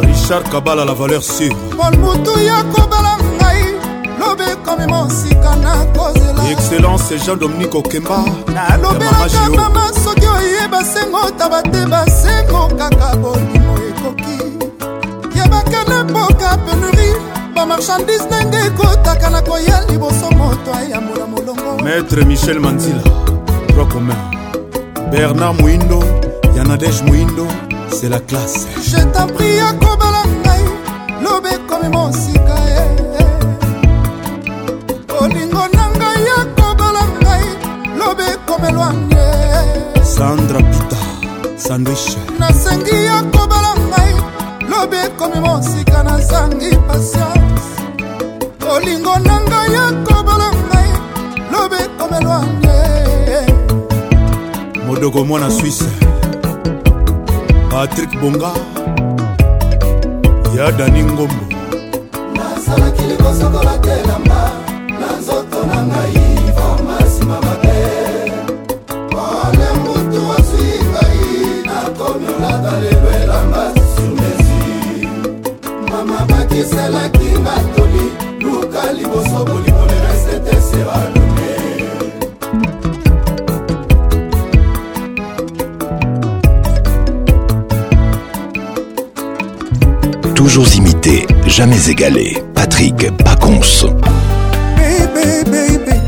richard 0.00 0.48
kabala 0.48 0.84
la 0.84 0.94
valeur 0.94 1.22
sur 1.22 1.54
polmutu 1.76 2.40
ya 2.40 2.64
kobala 2.64 3.16
ngai 3.16 3.39
obikomi 4.32 4.86
mosika 4.86 5.56
na 5.56 5.72
kozela 5.94 6.42
excellence 6.52 7.18
jean-dominique 7.18 7.78
okemba 7.78 8.24
nalobelaka 8.54 9.50
mama 9.56 9.84
soki 10.04 10.26
oyeba 10.26 10.84
sengo 10.92 11.30
taba 11.38 11.62
te 11.62 11.84
basengo 11.92 12.68
kaka 12.78 13.16
bolimo 13.16 13.74
ekoki 13.88 14.36
yebaka 15.38 15.80
na 15.90 16.04
mboka 16.04 16.58
penuri 16.66 17.10
bamarchandise 17.54 18.24
ndenge 18.28 18.58
ekotaka 18.66 19.30
na 19.30 19.40
koya 19.42 19.78
liboso 19.90 20.30
moto 20.30 20.74
ayamola 20.74 21.26
molongo 21.26 21.82
maître 21.84 22.24
michel 22.26 22.60
manzila 22.60 23.02
droit 23.68 23.88
commun 23.92 24.16
bernard 25.10 25.60
moindo 25.60 26.02
yanadege 26.56 27.02
moindo 27.06 27.46
c'est 27.90 28.08
la 28.08 28.20
classe 28.20 28.66
je 28.82 29.00
tapri 29.12 29.56
ya 29.56 29.72
kobala 29.72 30.22
ngai 30.42 30.64
lobekomi 31.22 31.88
mosika 31.88 32.54
eh, 32.76 33.02
eh. 33.20 33.39
sandra 40.20 40.58
pita 40.70 40.96
sandwich 41.66 42.06
nasengi 42.40 42.96
ya 43.08 43.16
kobala 43.34 43.70
ngai 43.88 44.12
lobi 44.70 44.98
ekomi 45.06 45.38
mosika 45.46 45.98
nazangi 46.08 46.70
patience 46.88 47.68
kolingo 48.64 49.14
na 49.28 49.34
ngai 49.48 49.68
ya 49.76 49.84
kobala 50.08 50.48
ngai 50.70 50.90
lobi 51.52 51.78
ekomelwange 51.86 52.78
modoko 54.86 55.18
mwana 55.28 55.48
swisse 55.56 55.88
patrik 57.70 58.10
bonga 58.20 58.52
ya 60.56 60.66
dani 60.78 61.00
ngombo 61.10 61.42
nasalaki 62.38 63.02
likosokola 63.10 63.74
te 63.84 63.94
na 64.08 64.16
mba 64.24 64.39
C'est 76.62 76.76
Nous 76.92 77.40
batoli 77.40 78.04
luka 78.38 78.92
liboso 78.92 79.44
bolimo 79.46 79.82
le 79.88 79.96
reste 80.04 80.56
se 80.68 82.20
balone 89.88 90.34
Toujours 90.34 90.66
imité, 90.76 91.26
jamais 91.46 91.88
égalé. 91.88 92.42
Patrick 92.54 93.10
Pacons. 93.24 93.86
Baby, 94.76 95.50
baby, 95.50 95.98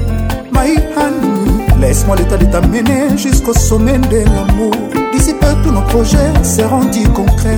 my 0.52 0.72
honey, 0.96 1.80
laisse-moi 1.80 2.16
l'état 2.16 2.36
de 2.36 2.44
t'amener 2.44 3.16
jusqu'au 3.16 3.54
sommet 3.54 3.98
de 3.98 4.24
l'amour. 4.28 4.74
D'ici 5.14 5.32
peu, 5.32 5.46
tous 5.64 5.70
nos 5.72 5.80
projets, 5.82 6.18
rendu 6.68 7.08
concret 7.14 7.56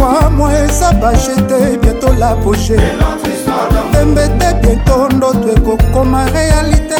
moi 0.00 0.30
moi 0.34 0.50
ça 0.70 0.92
va 0.98 1.12
jeter 1.12 1.76
bientôt 1.76 2.08
la 2.18 2.34
poche 2.34 2.72
tembete 3.92 4.56
bientôt 4.62 5.06
notre 5.18 5.52
Comme 5.92 6.10
ma 6.12 6.24
réalité 6.24 6.94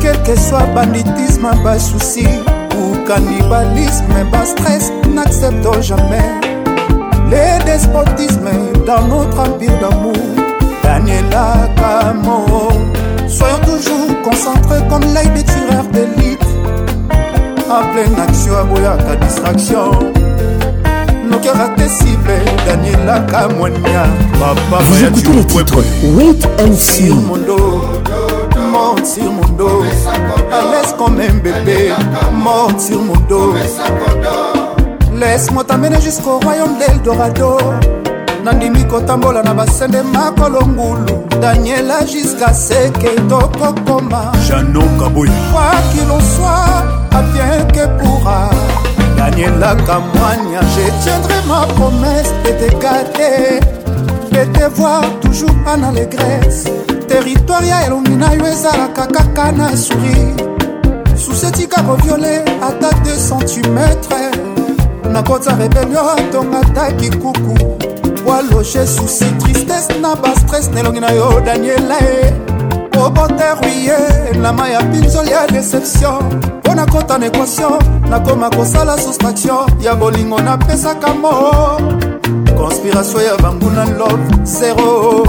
Quel 0.00 0.20
que 0.24 0.34
soit 0.36 0.66
banditisme 0.74 1.48
soucis 1.78 2.26
ou 2.76 2.96
cannibalisme 3.06 4.12
stress 4.44 4.90
n'acceptons 5.14 5.80
jamais 5.80 6.30
les 7.30 7.62
despotismes 7.66 8.52
dans 8.84 9.06
notre 9.06 9.38
empire 9.38 9.70
d'amour 9.80 10.24
Daniela 10.82 11.68
Camo 11.76 12.46
soyons 13.28 13.60
toujours 13.64 14.22
concentrés 14.24 14.82
comme 14.90 15.02
l'œil 15.14 15.28
des 15.36 15.44
tireurs 15.44 15.86
d'élite 15.92 16.50
en 17.70 17.92
pleine 17.92 18.18
action 18.26 18.96
ta 19.06 19.16
distraction 19.24 19.90
cœur 21.42 21.60
a 21.60 21.66
été 21.78 21.88
ciblé 21.88 22.38
daniela 22.66 23.20
kamwania 23.20 24.04
papa 24.40 24.82
vous 24.84 25.04
écoutez 25.04 25.28
le 25.36 25.44
titre 25.44 25.78
wait 26.16 26.46
and 26.62 26.74
see 26.74 27.10
mondo 27.10 27.82
monte 28.70 29.04
sur 29.06 29.30
mon 29.30 29.48
dos 29.56 29.82
laisse 29.82 30.94
comme 30.96 31.20
un 31.20 31.34
bébé 31.42 31.92
monte 32.32 32.80
sur 32.80 33.02
mon 33.02 33.14
dos 33.28 33.54
laisse-moi 35.14 35.64
t'amener 35.64 36.00
jusqu'au 36.00 36.38
royaume 36.44 36.76
d'eldorado 36.78 37.56
nandimi 38.44 38.84
kotambola 38.84 39.42
na 39.42 39.52
basende 39.52 40.02
makolo 40.12 40.66
ngulu 40.66 41.12
daniela 41.40 42.06
jusqu'à 42.06 42.52
seke 42.52 43.16
tokokoma 43.28 44.30
janon 44.48 44.86
kaboya 44.98 45.32
quoi 45.52 45.70
qu'il 45.92 46.08
en 46.10 46.20
soit 46.20 46.84
advien 47.10 47.64
que 47.72 48.02
pourra 48.04 48.48
danielaka 49.32 50.00
moigne 50.14 50.54
je 50.76 51.02
tiendrai 51.04 51.34
ma 51.48 51.66
promesse 51.76 52.32
et 52.48 52.54
te 52.54 52.70
garder 52.78 53.60
et 54.32 54.52
te 54.58 54.64
voir 54.76 55.02
toujours 55.20 55.54
pas 55.64 55.76
dans 55.76 55.90
l'aigresse 55.90 56.64
territoire 57.08 57.62
ya 57.64 57.86
elongi 57.86 58.10
na 58.16 58.34
yo 58.34 58.44
ezalaka 58.46 59.06
kaka 59.06 59.52
na 59.52 59.76
souri 59.76 60.28
susi 61.16 61.46
etika 61.46 61.82
koviole 61.82 62.44
ata 62.62 62.90
2 63.04 63.46
cm 63.46 63.78
nakota 65.12 65.52
rebelio 65.56 66.00
tongataki 66.32 67.10
kuku 67.10 67.54
waloge 68.26 68.86
susi 68.86 69.24
tristesse 69.42 69.90
na 70.00 70.14
bastres 70.14 70.70
na 70.72 70.80
elongi 70.80 71.00
na 71.00 71.10
yo 71.12 71.40
daniela 71.44 71.96
e 72.00 72.32
oboteruye 73.00 73.92
eh, 73.92 74.40
lama 74.42 74.68
ya 74.68 74.82
pinzoli 74.82 75.30
ya 75.30 75.46
deception 75.46 76.18
mpo 76.58 76.74
nakota 76.74 77.18
na 77.18 77.26
équation 77.26 77.78
nakoma 78.12 78.50
kosala 78.50 78.98
soustraction 79.00 79.64
ya 79.80 79.94
bolingo 79.96 80.36
napesaka 80.44 81.16
mo 81.16 81.80
conspiration 82.52 83.24
ya 83.24 83.34
banguna 83.40 83.88
love 83.96 84.20
zero 84.44 85.24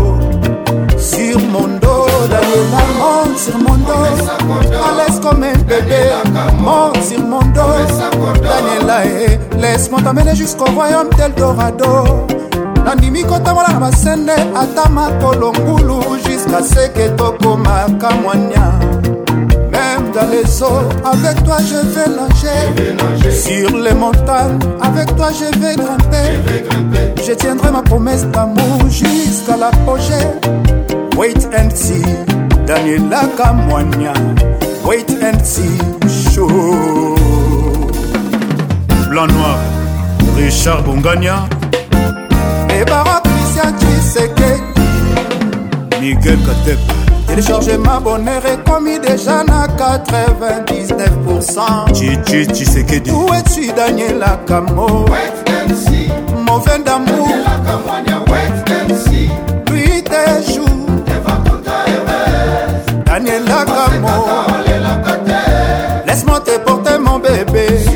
sur 0.99 1.39
mon 1.47 1.79
dos 1.79 2.11
d'aller 2.27 2.63
la 2.75 2.83
monde 2.99 3.35
sur 3.39 3.55
mon 3.63 3.79
dos 3.87 4.19
alès 4.87 5.15
comme 5.23 5.45
un 5.47 5.57
bébé 5.63 6.11
monde 6.59 6.99
sur 7.07 7.23
mon 7.23 7.43
dos 7.55 7.87
daniela 8.43 8.99
e 9.07 9.39
laisse-moi 9.61 10.01
t'amener 10.03 10.35
jusqu'au 10.35 10.65
royaume 10.75 11.07
d'eldorado 11.15 12.27
nandimi 12.85 13.23
kotambola 13.23 13.69
na 13.71 13.79
basende 13.79 14.35
ata 14.59 14.89
makolo 14.89 15.53
ngulu 15.55 16.03
jusqu'à 16.27 16.59
seke 16.61 17.15
tokomaka 17.15 18.09
mwanya 18.21 18.92
dans 20.13 20.27
les 20.29 20.61
eaux, 20.61 20.87
avec 21.03 21.43
toi 21.43 21.57
je 21.57 21.75
vais 21.75 22.07
nager. 22.07 23.31
Sur 23.31 23.77
les 23.77 23.93
montagnes, 23.93 24.59
avec 24.81 25.13
toi 25.15 25.29
je 25.31 25.45
vais 25.59 25.75
grimper. 25.75 27.13
Je, 27.17 27.23
je 27.25 27.31
tiendrai 27.33 27.71
ma 27.71 27.81
promesse 27.81 28.25
d'amour 28.27 28.79
jusqu'à 28.89 29.57
l'apogée. 29.57 30.27
Wait 31.17 31.37
and 31.57 31.69
see, 31.75 32.03
Daniela 32.65 33.21
Kamwanya. 33.37 34.13
Wait 34.85 35.09
and 35.23 35.43
see, 35.43 35.77
show. 36.33 36.47
Blanc 39.09 39.27
noir, 39.27 39.57
Richard 40.35 40.83
Bongania. 40.83 41.37
Et 42.69 42.83
Barak 42.85 43.23
Christian 43.23 43.71
Tshiseke. 43.79 44.59
Miguel 46.01 46.37
Katepa. 46.45 47.02
Téléchargez 47.33 47.79
ma 47.79 47.97
bonheur 47.99 48.43
et 48.45 48.57
commis 48.69 48.99
déjà 48.99 49.39
à 49.39 49.65
99%. 49.65 50.05
Tu, 51.91 52.15
tu, 52.27 52.45
tu 52.45 52.63
sais 52.63 52.83
que 52.85 52.99
du. 52.99 53.09
Où 53.09 53.25
es-tu, 53.33 53.73
Daniel 53.75 54.21
Akamo? 54.21 55.05
vin 55.07 56.77
d'amour. 56.85 57.29
Nuit 59.71 60.03
tes 60.03 60.43
jour. 60.53 60.67
Daniel 63.03 63.43
Akamo. 63.45 64.13
Laisse-moi 66.05 66.39
te 66.41 66.55
porter 66.59 66.99
mon 66.99 67.17
bébé. 67.17 67.79
Sur 67.79 67.93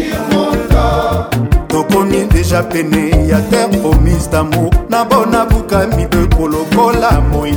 mon 2.01 2.09
peiné, 2.69 3.11
il 3.13 3.27
y 3.27 3.31
a 3.33 3.37
terre 3.41 3.69
promise 3.81 4.29
d'amour 4.31 4.71
na 4.89 5.03
bona 5.03 5.45
colo 6.35 6.65
cola, 6.75 7.21
moi 7.31 7.47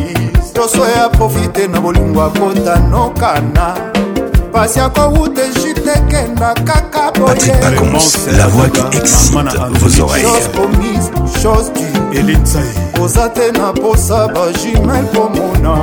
nyonso 0.61 0.89
ya 0.91 1.09
profite 1.09 1.67
na 1.69 1.81
bolingo 1.81 2.23
akota 2.23 2.77
nokana 2.81 3.75
pasi 4.53 4.81
akowute 4.81 5.49
jute 5.55 5.91
ekenda 5.91 6.55
kaka 6.55 7.13
boyepromise 7.13 8.19
chose 11.43 11.71
du 11.71 13.03
oza 13.05 13.29
te 13.29 13.53
na 13.53 13.73
posa 13.73 14.29
bajumel 14.29 15.07
pomona 15.07 15.75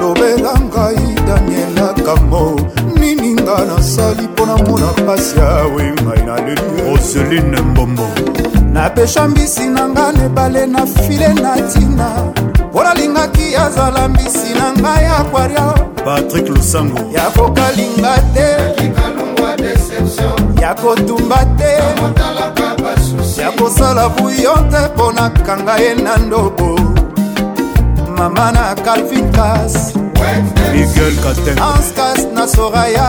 lobela 0.00 0.54
ngai 0.60 1.14
daniela 1.26 1.94
kango 2.04 2.56
nini 3.00 3.34
nga 3.34 3.58
nasali 3.66 4.22
mpo 4.28 4.46
na 4.46 4.56
mona 4.56 4.86
pasi 5.06 5.40
awe 5.40 5.92
ngai 5.94 6.26
na 6.26 6.36
lelu 6.40 6.76
roseline 6.88 7.60
mbombo 7.60 8.08
napesha 8.72 9.28
mbisi 9.28 9.66
na 9.68 9.88
nga 9.88 10.12
na 10.12 10.24
ebale 10.24 10.66
na 10.66 10.86
file 10.86 11.28
na 11.28 11.56
ntina 11.56 12.32
mpo 12.72 12.82
nalingaki 12.84 13.56
azala 13.56 14.08
mbisi 14.08 14.52
na 14.58 14.66
ngai 14.82 15.06
aquaria 15.20 15.60
patrik 16.04 16.48
lusango 16.54 16.98
ya 17.16 17.26
kokalinga 17.36 18.14
te 18.34 18.48
ya 20.62 20.70
kotumba 20.80 21.40
te 21.58 21.72
ya 23.40 23.50
kosala 23.58 24.04
buyo 24.16 24.54
te 24.70 24.80
mpo 24.94 25.04
nakanga 25.16 25.74
ye 25.82 25.92
na 26.04 26.12
ndobo 26.24 26.68
mama 28.16 28.46
na 28.56 28.64
calvin 28.84 29.26
cas 29.36 29.74
miguel 30.72 31.14
caten 31.22 31.58
anscas 31.70 32.20
na 32.34 32.44
soraya 32.54 33.06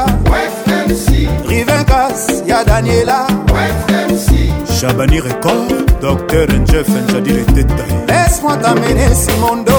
rivincas 1.49 2.19
ya 2.49 2.59
daniela 2.67 3.19
West 3.53 3.87
MC. 4.11 4.42
Chabani 4.73 5.21
Record, 5.21 5.85
Docteur 6.01 6.47
Jeff 6.65 6.87
Njadi 6.89 7.31
les 7.31 7.45
détails. 7.63 7.93
Laisse-moi 8.07 8.57
t'amener 8.57 9.13
Simondo, 9.13 9.71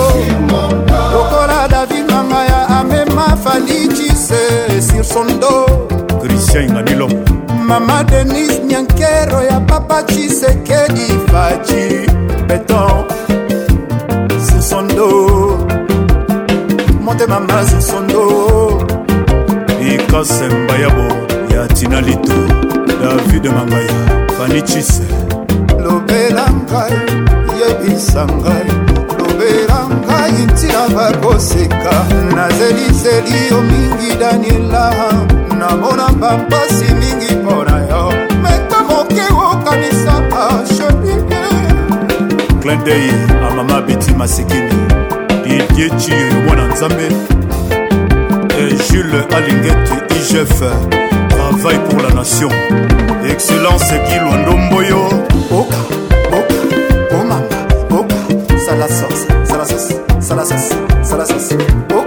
Lokola 0.49 1.67
David 1.69 2.07
Mangaya, 2.09 2.69
Amema 2.81 3.37
Fali 3.37 3.89
Chise, 3.95 4.33
sur 4.81 5.05
son 5.05 5.25
dos. 5.39 5.89
Christian 6.23 6.69
Nganilo, 6.75 7.09
Mama 7.67 8.05
Denise 8.05 8.61
Nyankero, 8.63 9.43
ya 9.43 9.59
Papa 9.67 10.05
Chisekedi 10.07 11.09
Fachi, 11.33 12.07
Béton, 12.47 13.05
sur 14.47 14.63
son 14.63 14.83
dos. 14.95 15.59
Monte 17.01 17.27
Mama 17.29 17.65
sur 17.67 17.83
son 17.83 18.03
dos. 18.03 18.79
Ikasembayabo, 19.81 21.09
ya 21.51 21.67
Tina 21.75 22.01
Lito, 22.01 22.47
David 23.03 23.49
Mangaya. 23.53 24.14
fanicise 24.45 25.03
lobela 25.85 26.45
ngai 26.67 26.95
yebisa 27.61 28.23
ngai 28.41 28.67
lobela 29.19 29.79
ngai 30.07 30.33
ntina 30.53 30.83
bakoseka 30.97 31.93
nazelizeli 32.37 33.37
yo 33.51 33.59
mingi 33.71 34.11
daniela 34.21 34.87
namona 35.59 36.07
bampasi 36.21 36.87
mingi 37.01 37.33
mpo 37.45 37.55
na 37.69 37.77
yo 37.89 38.03
meta 38.43 38.79
moke 38.89 39.23
okanisaka 39.49 40.45
shedie 40.75 41.19
klindei 42.61 43.11
amama 43.49 43.81
biti 43.83 44.13
masikini 44.15 44.73
didie 45.45 45.91
ciyo 45.91 46.41
mwana 46.47 46.67
nzambe 46.69 47.09
e 48.59 48.65
jules 48.89 49.25
alingetu 49.37 49.95
igf 50.17 50.63
travail 51.71 51.81
pour 51.89 52.01
la 52.03 52.11
nation 52.13 52.49
excellence 53.27 53.85
kilwandomboyo 54.07 54.99
oka 55.51 55.79
oka 56.29 57.19
omama 57.19 57.41
oka 57.91 58.57
salasos 58.59 59.27
salasos 59.49 59.95
salasos 60.21 60.75
salasos 61.03 61.57
oka 61.99 62.04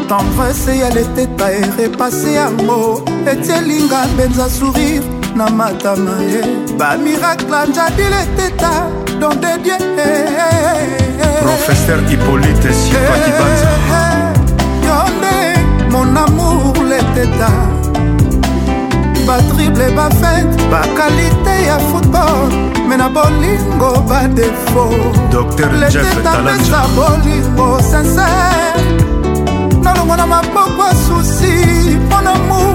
tendrese 0.10 0.78
ya 0.78 0.90
leteta 0.90 1.48
erepase 1.52 2.34
yango 2.34 3.04
etielinga 3.32 4.00
mpenza 4.14 4.50
sourire 4.50 5.04
na 5.36 5.50
matama 5.50 6.16
ye 6.32 6.42
bamirakle 6.78 7.60
njadi 7.70 8.04
leteta 8.04 8.72
don 9.20 9.34
dedie 9.42 9.78
professeur 11.42 12.00
hippolyte 12.10 12.70
sipakibanza 12.74 13.72
yo 14.88 14.98
nde 15.18 15.40
mon 15.92 16.18
amour 16.18 16.74
leteta 16.90 17.71
batrible 19.32 19.90
bafete 19.98 20.60
bakalite 20.72 21.56
ya 21.68 21.78
football 21.80 22.40
me 22.90 22.96
na 22.98 23.08
bolingo 23.10 23.92
badefo 24.10 24.84
letetapesa 25.82 26.80
bolingo 26.96 27.68
sincere 27.90 28.82
nolongo 29.84 30.16
na 30.18 30.26
maboko 30.28 30.86
susi 31.04 31.54
mpo 32.06 32.18
na 32.26 32.34
mou 32.48 32.74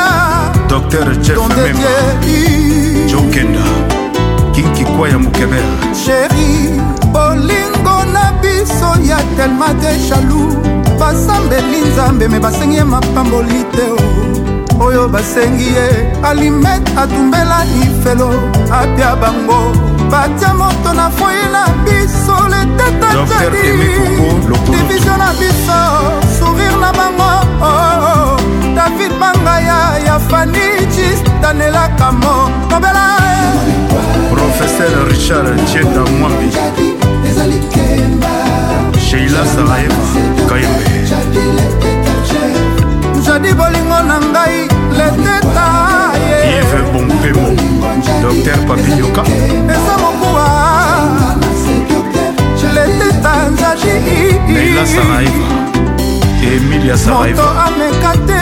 dr 0.69 1.07
jefmemajokenda 1.27 3.67
kinkikwaya 4.55 5.19
mokebera 5.19 5.75
sheri 6.05 6.51
bolingo 7.15 7.74
biso 8.65 8.89
ya 9.05 9.19
telma 9.37 9.69
te 9.83 9.93
jaloux 10.09 10.51
basambeli 10.99 11.79
nzambe 11.89 12.25
me 12.29 12.39
basengi 12.45 12.77
ye 12.81 12.85
mapamboli 12.93 13.61
te 13.73 13.85
oyo 14.87 15.03
basengi 15.15 15.67
ye 15.77 15.87
alimet 16.29 16.85
atumbela 17.03 17.59
ifelo 17.85 18.31
apia 18.81 19.13
bango 19.21 19.61
batya 20.11 20.51
moto 20.59 20.91
na 20.99 21.07
foye 21.19 21.45
na 21.55 21.63
biso 21.85 22.37
letetadidivisio 22.53 25.15
na 25.23 25.29
biso 25.41 25.79
sourire 26.39 26.77
na 26.83 26.91
bango 26.99 27.31
david 28.79 29.13
bangaya 29.21 29.79
ya 30.07 30.17
fani 30.29 30.67
jis 30.95 31.19
danelakamo 31.43 32.35
nobela 32.71 33.07
professeur 34.33 34.97
richard 35.13 35.53
tienda 35.69 36.03
mwambi 36.19 36.49
ezali 37.29 37.59
kemba 37.73 38.44
sheila 39.15 39.45
saraeva 39.47 40.05
kayembe 40.49 40.87
jadi 43.27 43.51
bolingo 43.59 43.99
na 44.11 44.19
ngai 44.19 44.57
leteta 44.99 45.67
ive 46.59 46.81
bompemo 46.93 47.47
dr 48.23 48.59
papilioka 48.69 49.23
eza 49.75 49.95
mokuwa 50.03 50.47
leteta 52.77 53.31
nzadi 53.53 53.95
saraeva 54.95 55.47
emilia 56.55 56.97
saraevamoto 57.05 57.61
ameka 57.69 58.13
te 58.29 58.41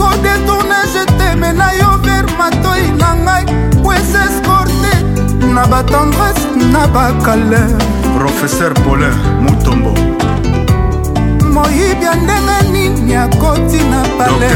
kodetourne 0.00 0.78
jeteme 0.94 1.52
na 1.60 1.68
yo 1.80 1.90
ver 2.06 2.24
matoi 2.40 2.84
na 3.02 3.10
ngai 3.24 3.44
wesescorte 3.88 4.94
na 5.54 5.62
batendresse 5.72 6.48
na 6.72 6.82
bacaleur 6.94 7.76
professeur 8.18 8.72
polin 8.84 9.12
mutombo 9.44 10.05
moyibya 11.66 12.14
ndenge 12.14 12.58
nini 12.72 13.14
akotina 13.14 14.02
pale 14.18 14.46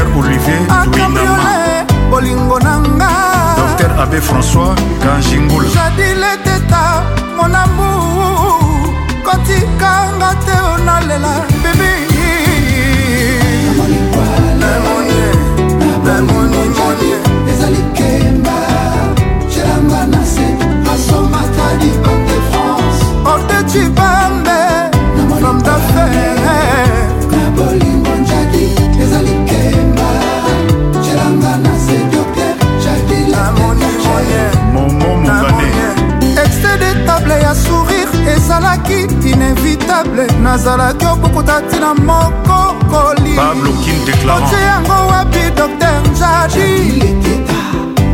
akambiole 0.67 1.85
bolingo 2.11 2.59
na 2.59 2.79
nga 2.79 3.11
dr 3.57 3.91
abe 4.01 4.17
françois 4.21 4.75
kanjingula 5.03 5.69
jadile 5.75 6.31
teta 6.43 6.83
monambu 7.37 7.89
kotikanga 9.25 10.29
te 10.45 10.55
onalela 10.73 11.33
bebi 11.63 11.93
lemonier 14.61 15.35
lemonier 16.05 17.21
ezali 17.51 17.81
kemba 17.97 18.70
meuble 40.03 40.27
nazalaki 40.41 41.05
obukuta 41.05 41.59
ntina 41.59 41.93
moko 41.93 42.75
koliotie 42.89 44.61
yango 44.65 44.93
wapi 45.07 45.41
docteur 45.57 46.01
jadi 46.19 47.15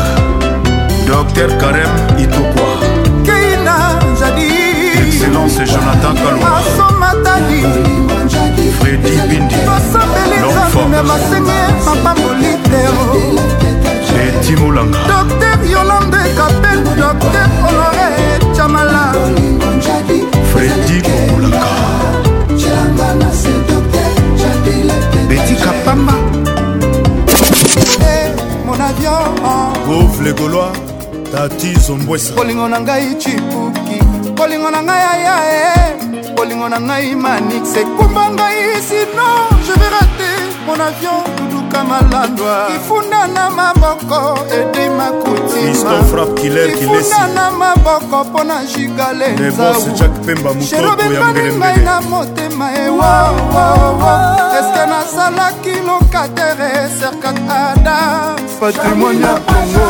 dr 1.08 1.58
karem 1.58 1.90
itokwa 2.24 2.85
excellence 5.16 5.58
jonathan 5.72 6.16
kalwasomatali 6.18 7.62
fredi 8.80 9.12
bindi 9.30 9.56
basambelizamina 9.68 11.04
masenge 11.04 11.60
mapamboli 11.86 12.48
tero 12.70 13.06
etimolanga 14.24 14.98
docteur 15.14 15.60
yolande 15.72 16.18
kapel 16.38 16.80
docteur 17.02 17.48
honore 17.64 18.10
chamala 18.58 19.04
fredi 20.54 20.98
bokolanga 21.08 21.72
betika 25.30 25.72
pamba 25.86 26.14
eh, 28.12 28.28
mon 28.66 28.82
avion 28.88 29.32
gove 29.88 30.24
legolois 30.24 30.72
tati 31.32 31.80
zombwesa 31.80 32.34
kolingo 32.34 32.68
na 32.68 32.80
ngai 32.82 33.16
cipu 33.20 33.72
bolingo 34.36 34.70
na 34.72 34.82
ngai 34.88 35.04
ayae 35.14 35.66
bolingo 36.36 36.68
na 36.74 36.80
ngai 36.88 37.10
manix 37.24 37.66
ekumba 37.82 38.24
ngai 38.38 38.60
sino 38.90 39.26
je 39.66 39.74
vais 39.80 39.92
rate 39.96 40.32
mon 40.68 40.80
avion 40.88 41.22
duduka 41.38 41.80
malandwa 41.90 42.56
ifunda 42.76 43.22
na 43.36 43.44
maboko 43.58 44.20
ede 44.60 44.84
makutimafunda 45.00 47.24
na 47.36 47.46
maboko 47.60 48.18
mpo 48.30 48.42
na 48.50 48.58
jigale 48.72 49.28
nzausherobebani 49.44 51.50
ngai 51.60 51.78
na 51.88 51.96
motema 52.10 52.68
ewa 52.86 53.14
eh, 53.56 54.58
eske 54.60 54.84
nasalaki 54.92 55.74
lokatere 55.88 56.70
serkat 57.00 57.38
adam 57.64 58.36
patrimoine 58.60 59.22
ya 59.28 59.34
congo 59.34 59.90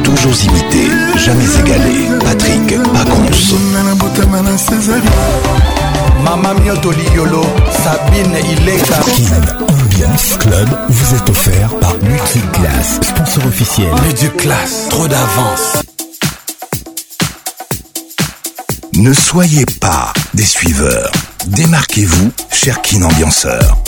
Toujours 0.02 0.32
imité, 0.44 0.88
jamais 1.16 1.44
égalé 1.44 2.08
Patrick, 2.24 2.82
pas 2.92 3.04
connu 3.04 3.30
Maman 6.24 6.54
Miodoli 6.60 7.02
Yolo, 7.14 7.44
Sabine 7.84 8.34
est 8.34 8.60
Ileka 8.62 8.94
Skin 9.02 9.44
Ambiance 9.68 10.36
Club 10.38 10.68
Vous 10.88 11.14
êtes 11.16 11.28
offert 11.30 11.70
par 11.80 11.94
multi 12.02 12.40
Sponsor 13.00 13.44
officiel, 13.46 13.88
classe, 14.38 14.88
Trop 14.88 15.06
d'avance 15.06 15.81
Ne 18.96 19.14
soyez 19.14 19.64
pas 19.80 20.12
des 20.34 20.44
suiveurs. 20.44 21.10
Démarquez-vous, 21.46 22.30
cher 22.50 22.82
kin 22.82 23.00
ambianceur. 23.02 23.81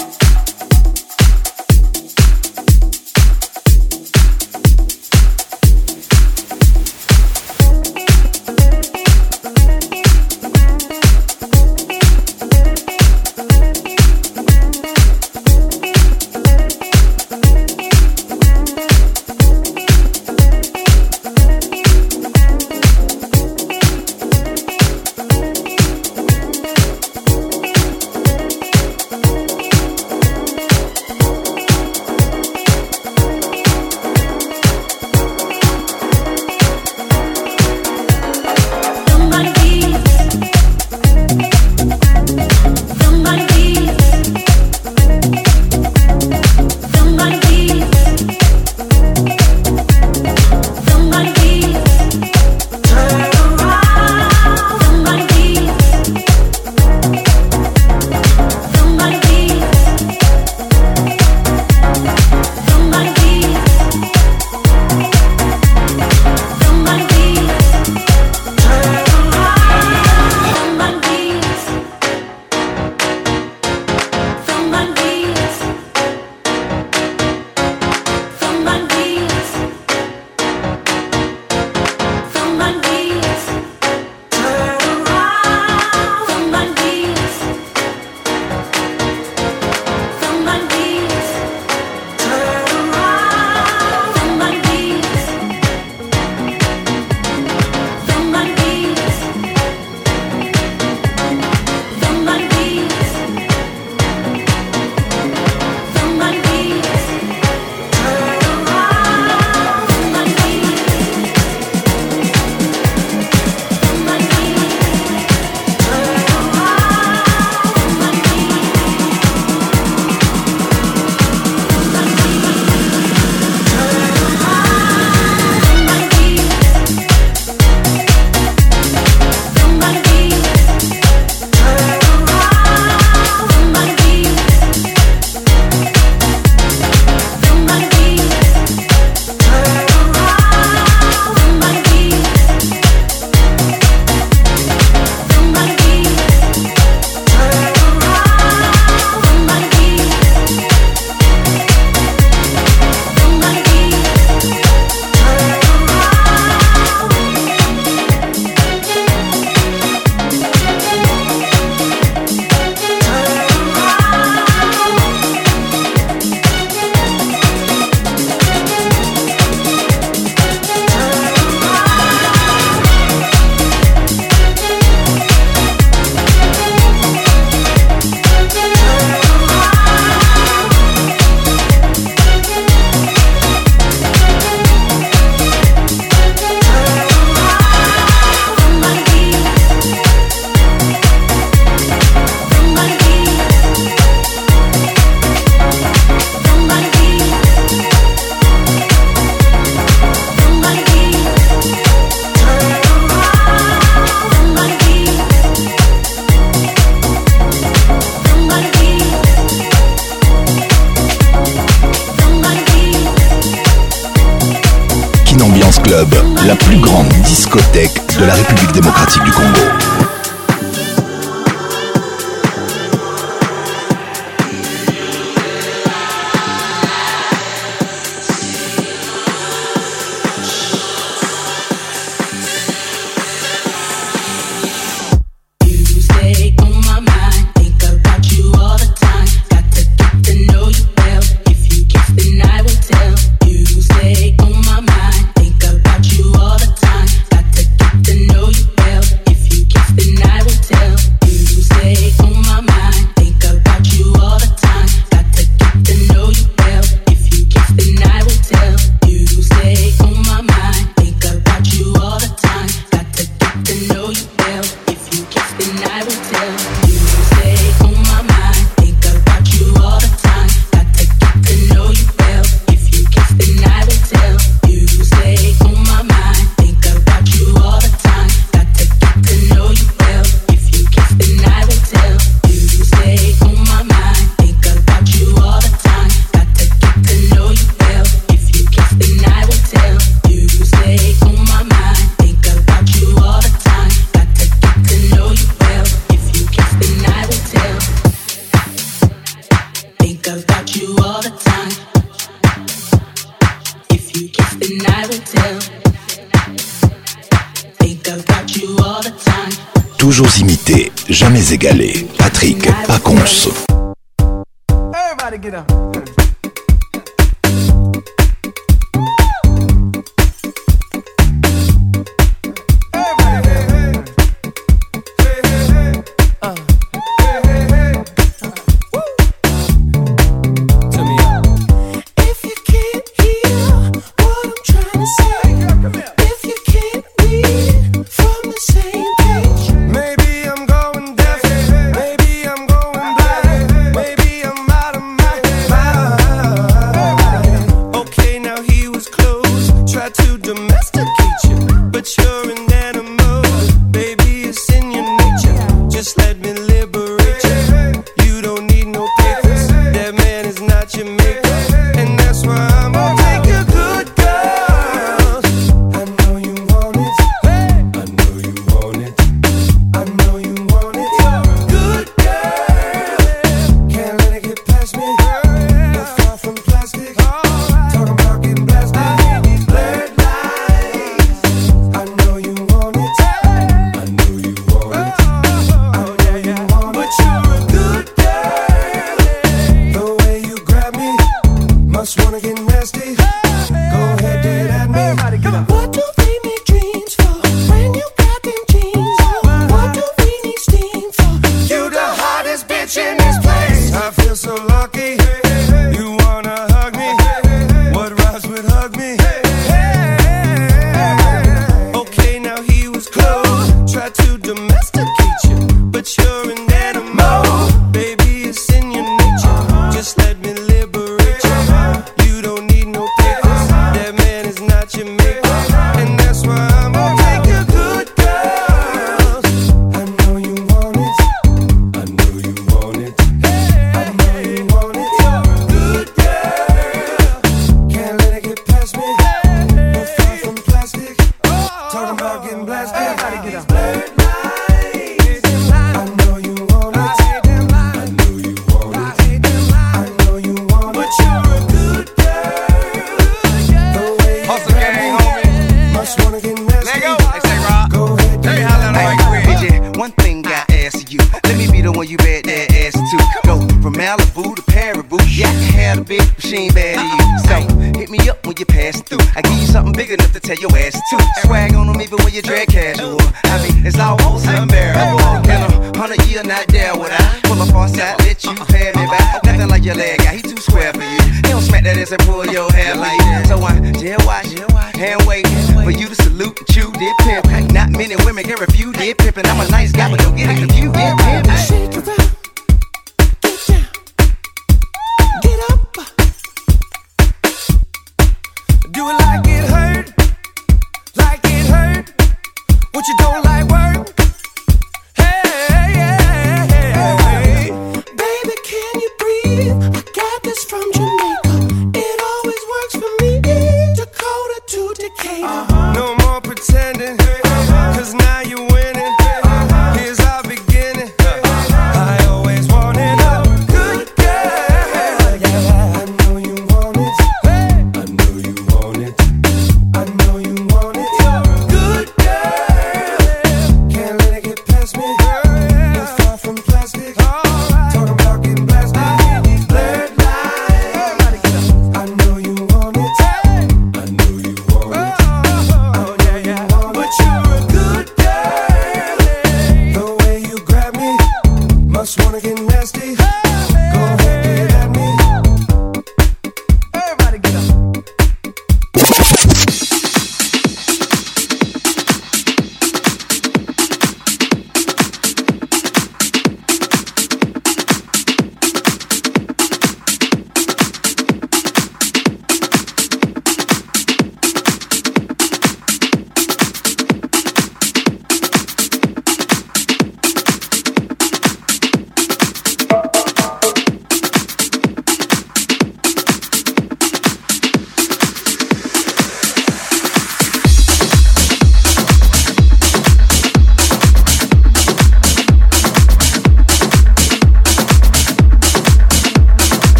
de 218.19 218.25
la 218.25 218.35
République 218.35 218.71
démocratique 218.71 219.25
du 219.25 219.33
Congo. 219.33 219.94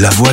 La 0.00 0.10
voix 0.10 0.32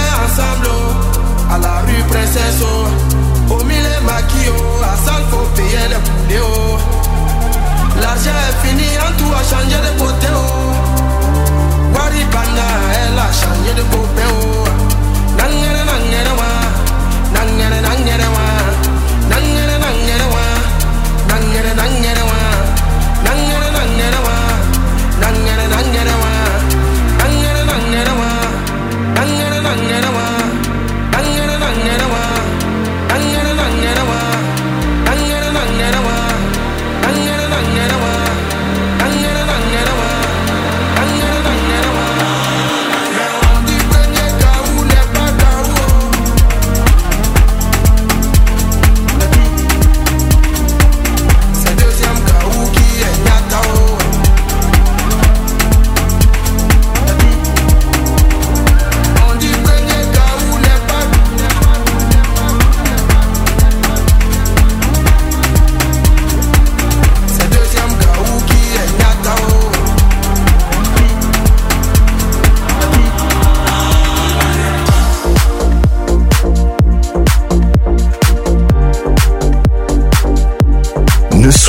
olho 13.95 14.45
no 14.45 14.50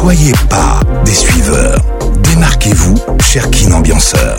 soyez 0.02 0.32
pas 0.50 0.80
des 1.04 1.14
suiveurs. 1.14 1.80
Démarquez-vous, 2.24 2.96
Cherkin 3.20 3.70
Ambianceur. 3.70 4.36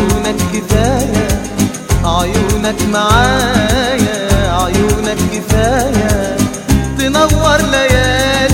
عيونك 0.00 0.36
كفاية 0.52 1.28
عيونك 2.04 2.82
معايا 2.92 4.52
عيونك 4.52 5.16
كفاية 5.32 6.36
تنور 6.98 7.60
ليالي 7.70 8.49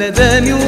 neden 0.00 0.44
yıl 0.44 0.59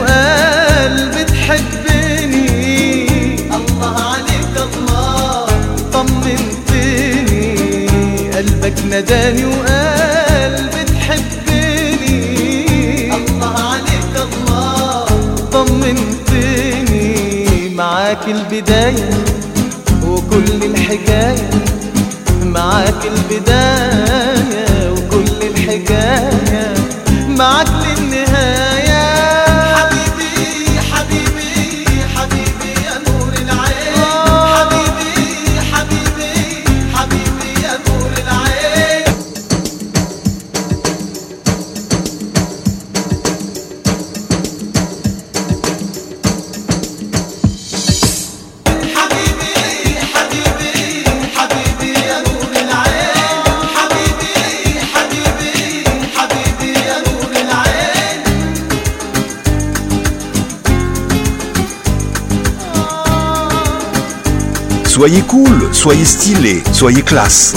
Soyez 65.04 65.22
cool, 65.22 65.68
soyez 65.74 66.04
stylé, 66.04 66.62
soyez 66.72 67.02
classe. 67.02 67.54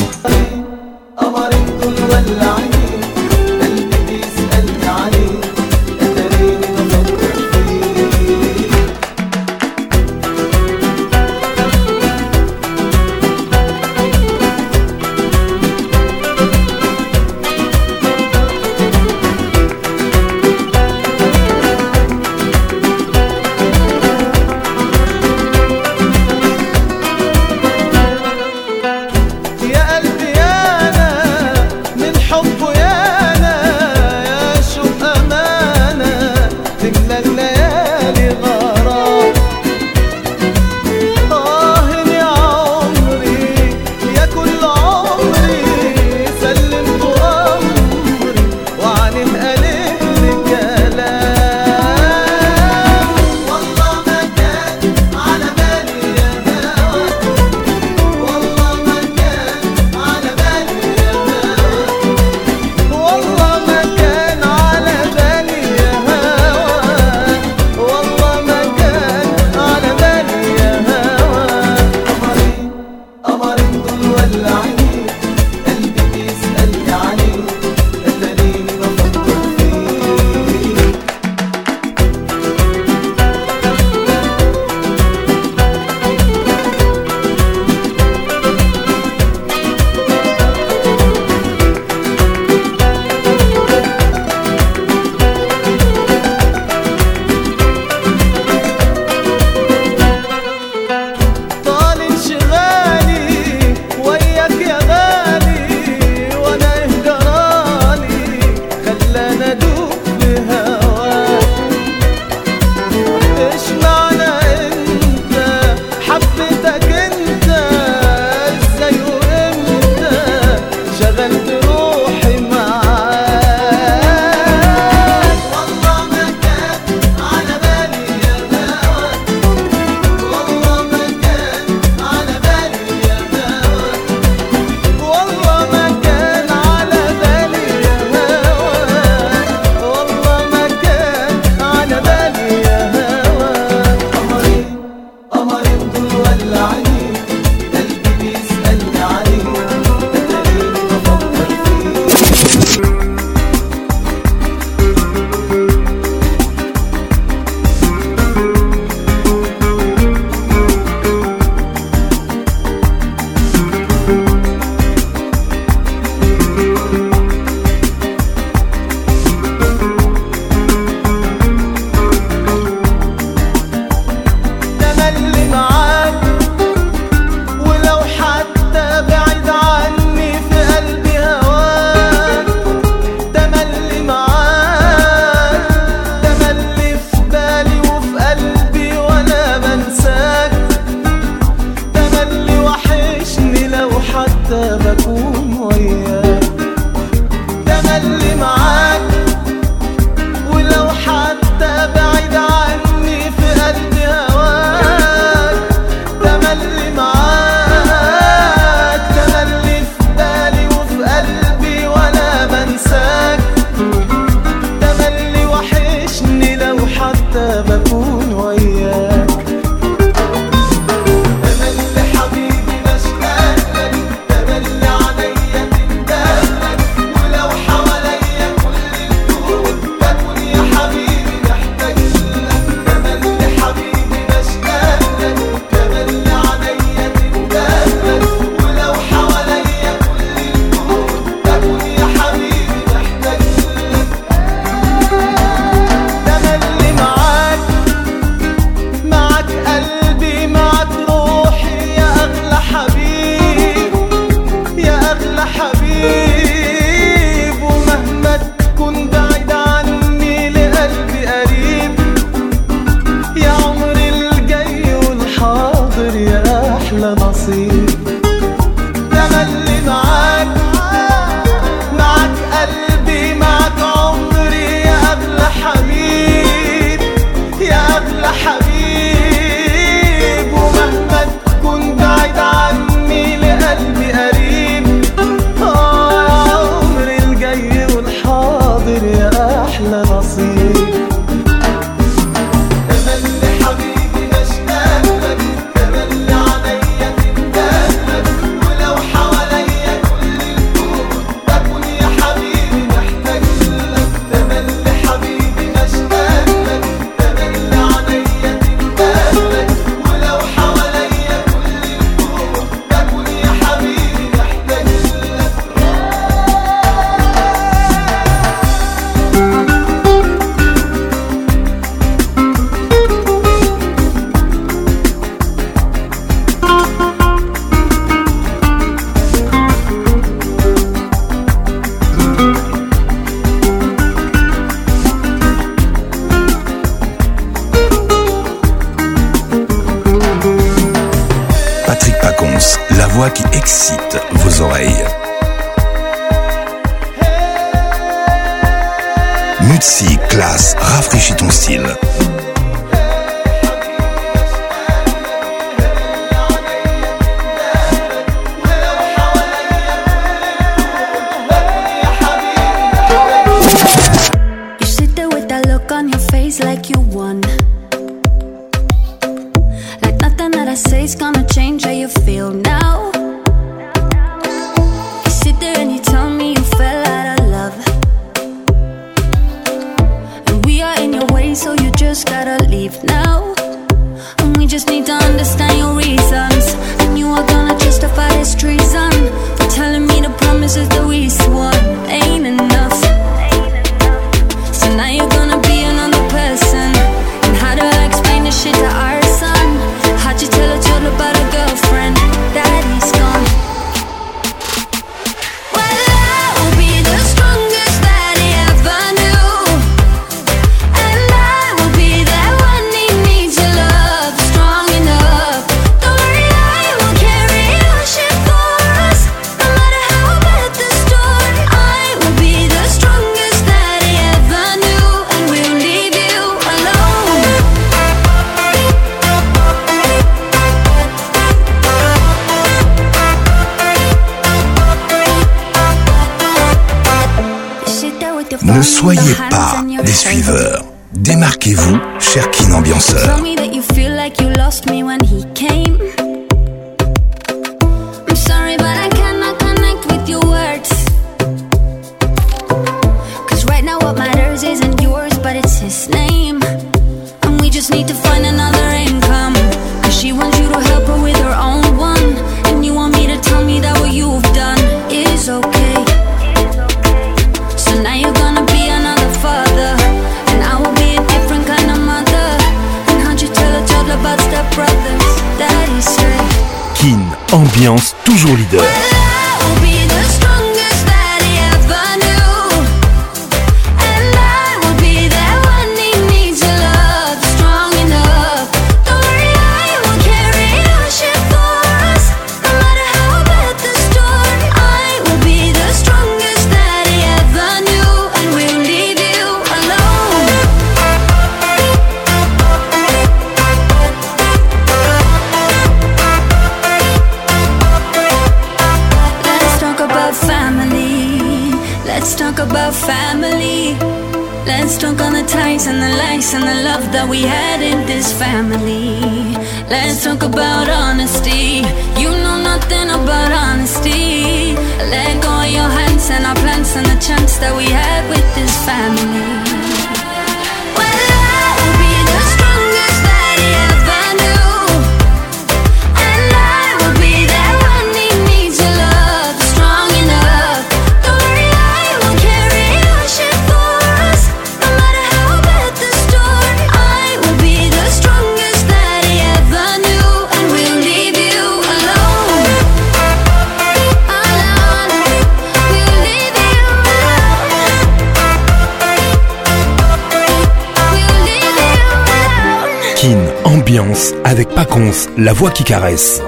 ambiance 564.00 564.34
avec 564.44 564.70
Paconce, 564.70 565.30
la 565.38 565.54
voix 565.54 565.72
qui 565.72 565.84
caresse. 565.84 566.42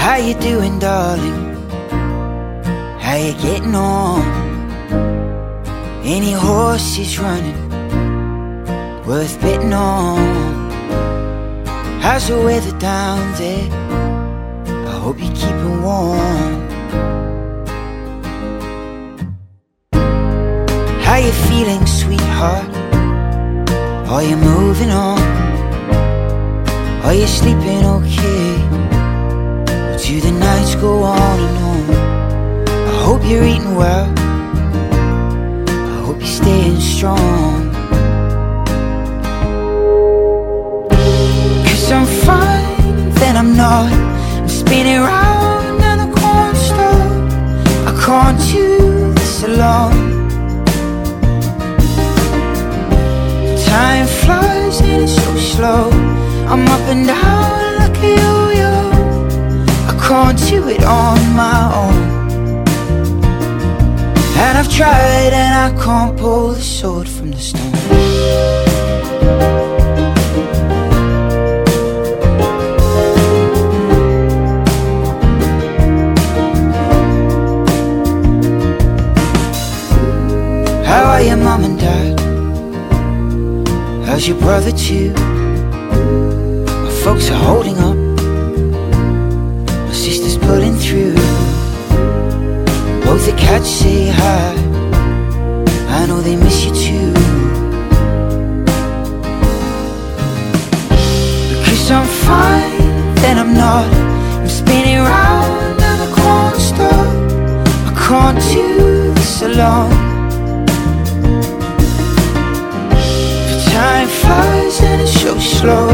How 0.00 0.16
you 0.18 0.34
doing, 0.34 0.78
darling? 0.78 1.56
How 3.00 3.16
you 3.16 3.32
getting 3.42 3.74
on? 3.74 4.22
Any 6.04 6.32
horses 6.32 7.18
running, 7.18 7.70
worth 9.06 9.40
betting 9.40 9.72
on. 9.72 10.18
How's 12.00 12.28
the 12.28 12.36
weather 12.40 12.76
down 12.78 13.20
there? 13.38 13.70
I 14.88 14.98
hope 15.00 15.18
you're 15.20 15.32
keeping 15.34 15.82
warm. 15.82 16.71
Are 21.22 21.26
you 21.26 21.32
feeling, 21.54 21.86
sweetheart? 21.86 22.68
Are 24.10 24.24
you 24.24 24.34
moving 24.36 24.90
on? 24.90 25.22
Are 27.04 27.14
you 27.14 27.28
sleeping 27.28 27.84
okay? 27.96 28.46
Or 29.92 29.98
do 30.02 30.14
the 30.20 30.32
nights 30.36 30.74
go 30.74 31.04
on 31.04 31.38
and 31.38 31.56
on? 31.72 32.66
I 32.88 33.02
hope 33.04 33.22
you're 33.24 33.44
eating 33.44 33.76
well. 33.76 34.08
I 35.92 35.96
hope 36.04 36.16
you're 36.18 36.38
staying 36.42 36.80
strong. 36.80 37.70
Cause 41.68 41.92
I'm 41.92 42.06
fine, 42.26 43.10
then 43.20 43.36
I'm 43.36 43.56
not. 43.56 43.92
I'm 43.92 44.48
spinning 44.48 44.98
round 45.00 45.82
and 45.82 46.00
I 46.00 46.10
can't 46.20 46.56
stop. 46.56 47.82
I 47.94 48.04
can't 48.04 48.40
do 48.52 49.12
this 49.14 49.44
alone. 49.44 50.11
Time 53.78 54.06
flies 54.22 54.76
and 54.82 54.98
it's 55.04 55.16
so 55.24 55.32
slow. 55.52 55.82
I'm 56.52 56.62
up 56.74 56.84
and 56.92 57.02
down 57.14 57.70
like 57.82 57.96
a 58.08 58.10
yo-yo. 58.20 58.74
I 59.92 59.94
can't 60.06 60.36
do 60.52 60.60
it 60.76 60.82
on 61.00 61.16
my 61.44 61.62
own. 61.82 62.00
And 64.44 64.54
I've 64.60 64.70
tried 64.78 65.30
and 65.44 65.52
I 65.64 65.70
can't 65.82 66.14
pull 66.20 66.48
the 66.52 66.60
sword 66.78 67.08
from 67.08 67.30
the 67.30 67.38
stone. 67.38 67.72
How 80.88 81.04
How's 84.24 84.28
your 84.28 84.38
brother 84.38 84.70
too? 84.70 85.12
My 86.84 86.90
folks 87.02 87.28
are 87.28 87.42
holding 87.42 87.76
up 87.78 87.96
My 89.88 89.92
sister's 89.92 90.38
pulling 90.38 90.74
through 90.76 91.14
Both 93.04 93.26
the 93.26 93.34
cats 93.36 93.66
say 93.68 94.10
hi 94.10 94.52
I 95.88 96.06
know 96.06 96.20
they 96.20 96.36
miss 96.36 96.64
you 96.64 96.70
too 96.70 97.12
Because 101.58 101.90
I'm 101.90 102.06
fine, 102.06 102.78
then 103.24 103.38
I'm 103.40 103.52
not 103.54 103.92
I'm 104.40 104.48
spinning 104.48 104.98
round 104.98 105.80
and 105.82 106.00
I 106.00 106.58
stop 106.58 107.72
I 107.92 108.06
can't 108.06 108.38
do 108.52 109.12
this 109.14 109.42
alone 109.42 110.01
and 114.04 115.00
it's 115.00 115.12
so 115.20 115.38
slow. 115.38 115.88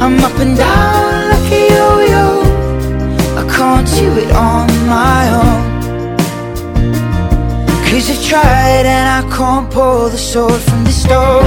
I'm 0.00 0.18
up 0.20 0.36
and 0.38 0.56
down 0.56 1.30
like 1.30 1.52
a 1.52 1.68
yo-yo. 1.68 2.40
I 3.36 3.46
can't 3.54 3.86
do 3.88 4.16
it 4.18 4.30
on 4.32 4.66
my 4.86 5.30
own. 5.30 5.72
Cause 7.86 8.08
I've 8.10 8.24
tried 8.24 8.86
and 8.86 9.08
I 9.08 9.22
can't 9.36 9.70
pull 9.72 10.08
the 10.08 10.18
sword 10.18 10.60
from 10.60 10.84
the 10.84 10.90
stone. 10.90 11.44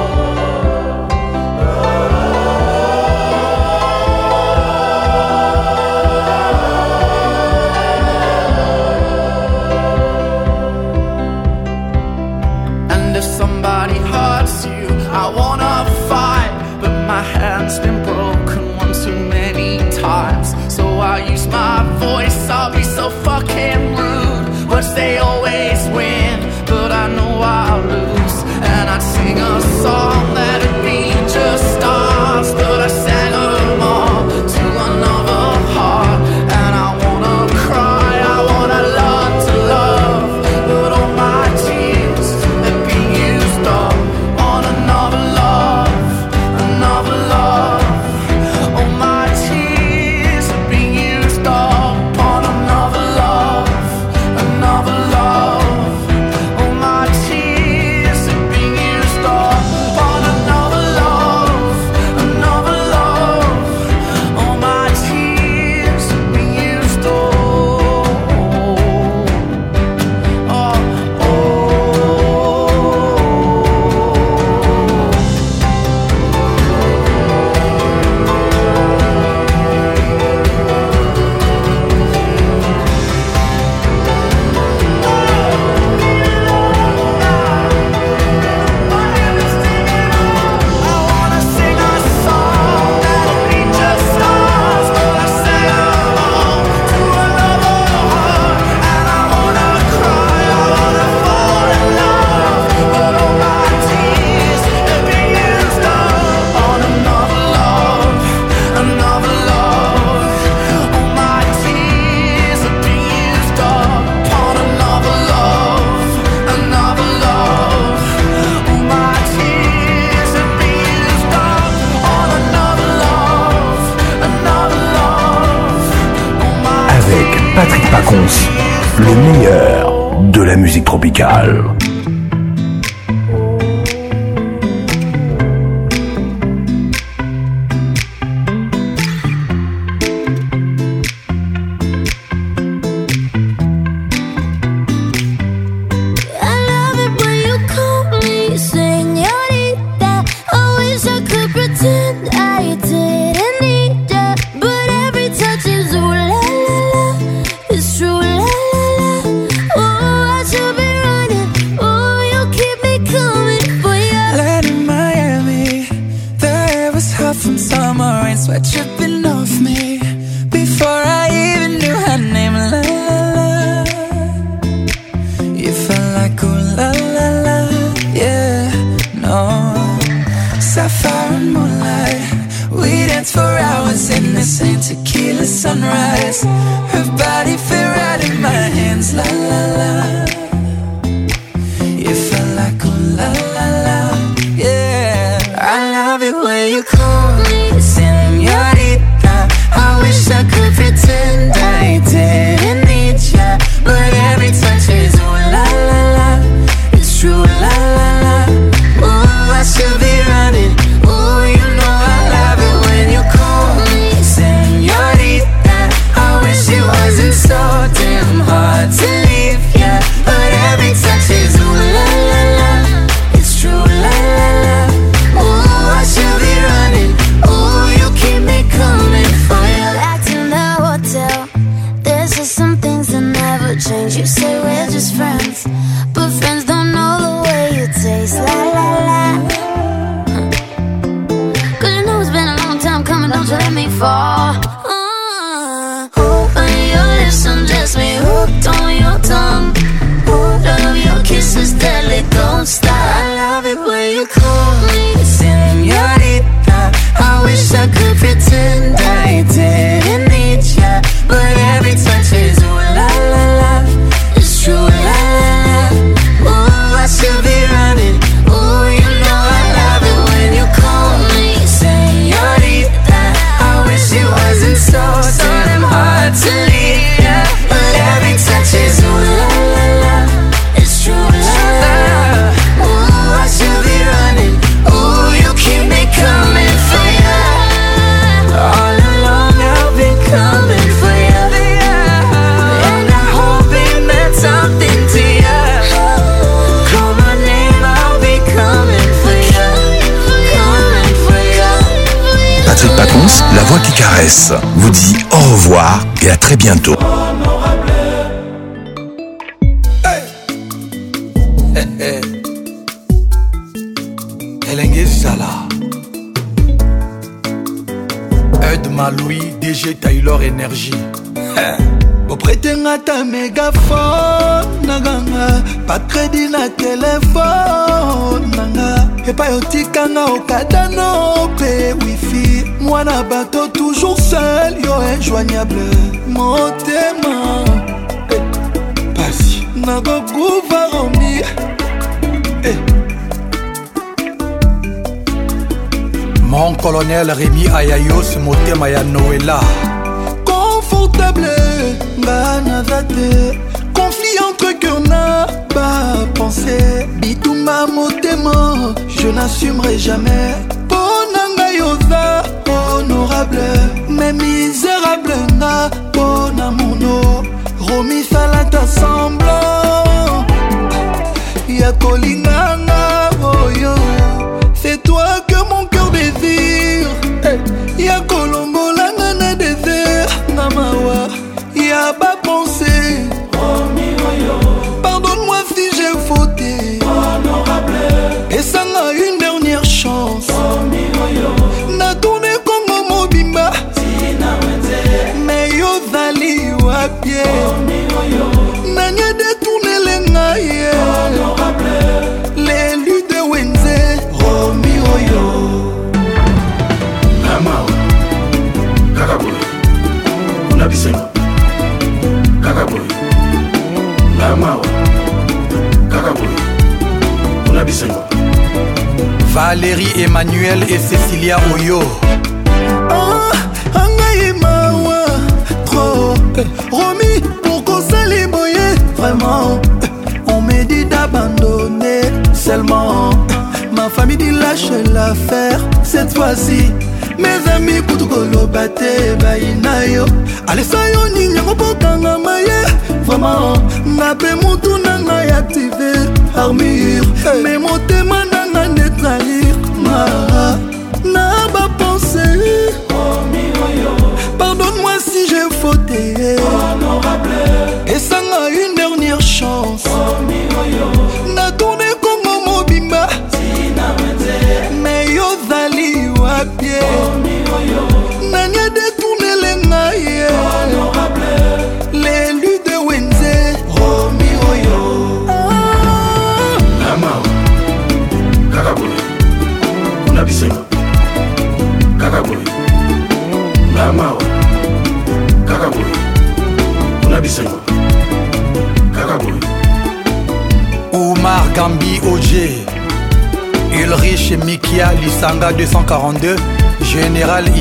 tropicale. 131.00 131.79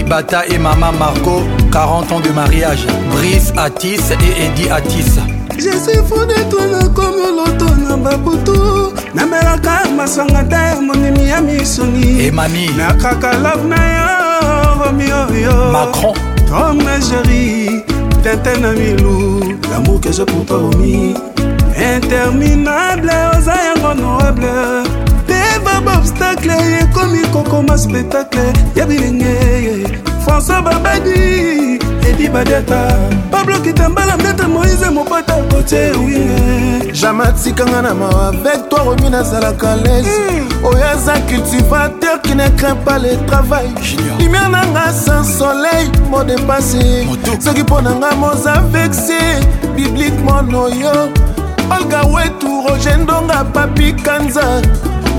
Bata 0.10 0.42
et 0.48 0.58
Maman 0.58 0.92
Marco, 0.98 1.44
40 1.72 2.12
ans 2.14 2.20
de 2.20 2.30
mariage. 2.30 2.88
Brice 3.12 3.54
Atis 3.56 3.94
et 4.10 4.46
Eddie 4.48 4.68
Atis. 4.68 5.20
je 5.56 5.62
suis 5.78 6.00
fou 6.10 6.26
de 6.26 6.50
toi 6.50 6.62
nakomi 6.72 7.28
loto 7.38 7.66
na 7.76 7.96
babutu 7.96 8.90
namelaka 9.14 9.86
masanga 9.96 10.42
ta 10.50 10.58
ya 10.70 10.82
monimi 10.82 11.30
ya 11.30 11.42
misoni 11.42 12.26
emami 12.26 12.70
nakaka 12.76 13.34
love 13.44 13.66
na 13.68 13.76
oh, 13.78 14.08
yo 14.10 14.50
oh, 14.50 14.84
romioyo 14.84 15.52
oh, 15.52 15.72
macron 15.72 16.14
tom 16.48 16.78
na 16.78 17.00
géri 17.08 17.84
tete 18.24 18.58
na 18.62 18.72
milu 18.72 19.44
lamour 19.70 20.00
que 20.02 20.12
je 20.12 20.24
pour 20.24 20.46
toi 20.46 20.58
omi 20.58 21.14
interminable 21.78 23.12
oza 23.36 23.54
yango 23.68 23.94
noble 24.02 24.50
deva 25.28 25.82
baobstacle 25.86 26.52
ekomi 26.82 27.22
kokoma 27.34 27.78
spectacle 27.78 28.54
ya 28.76 28.86
bilenge 28.86 29.89
françois 30.20 30.62
babadi 30.62 31.80
edi 32.08 32.28
badeta 32.30 32.88
pablo 33.32 33.60
kitambala 33.60 34.18
mbete 34.18 34.44
moïse 34.44 34.90
mopata 34.90 35.34
kotie 35.34 35.92
winge 35.92 36.92
jamai 36.94 37.28
atikanga 37.28 37.82
na 37.82 37.94
mawa 37.96 38.28
avec 38.28 38.70
toi 38.70 38.80
romi 38.86 39.10
nazalaka 39.10 39.76
lese 39.76 40.22
hmm. 40.30 40.66
oyo 40.66 40.84
aza 40.94 41.14
cultivateur 41.20 42.22
qui 42.22 42.36
ne 42.36 42.50
craint 42.56 42.76
pas 42.86 43.00
le 43.00 43.16
travail 43.28 43.70
lumière 44.20 44.50
na 44.50 44.66
nga 44.68 44.92
sans 44.92 45.24
soleil 45.24 45.90
modepase 46.10 47.08
soki 47.40 47.62
mpo 47.64 47.82
na 47.82 47.92
nga 47.92 48.12
moza 48.16 48.64
vexe 48.72 49.44
bibliquement 49.76 50.42
noyo 50.42 51.10
olga 51.72 52.02
wetu 52.14 52.48
roger 52.68 52.98
ndonga 52.98 53.44
papi 53.54 53.94
kanza 53.94 54.42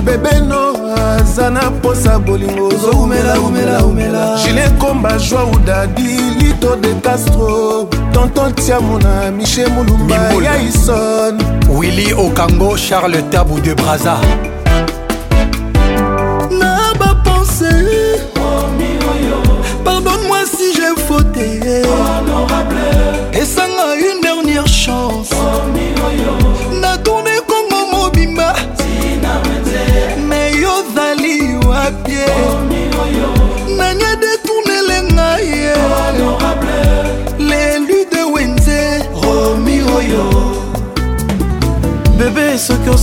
bebeno 0.00 0.72
aza 1.18 1.50
na 1.50 1.70
mposa 1.70 2.18
bolingo 2.18 2.66
ozoumelaumelaumela 2.68 4.38
jile 4.44 4.68
komba 4.78 5.18
joi 5.18 5.44
udadi 5.54 6.02
lito 6.38 6.76
de 6.76 6.94
castro 7.02 7.88
tonton 8.12 8.54
tiamona 8.54 9.30
miche 9.30 9.66
molumba 9.66 10.16
yaison 10.44 11.42
willi 11.76 12.12
okango 12.12 12.78
charles 12.78 13.24
tabu 13.30 13.60
de 13.60 13.74
braza 13.74 14.16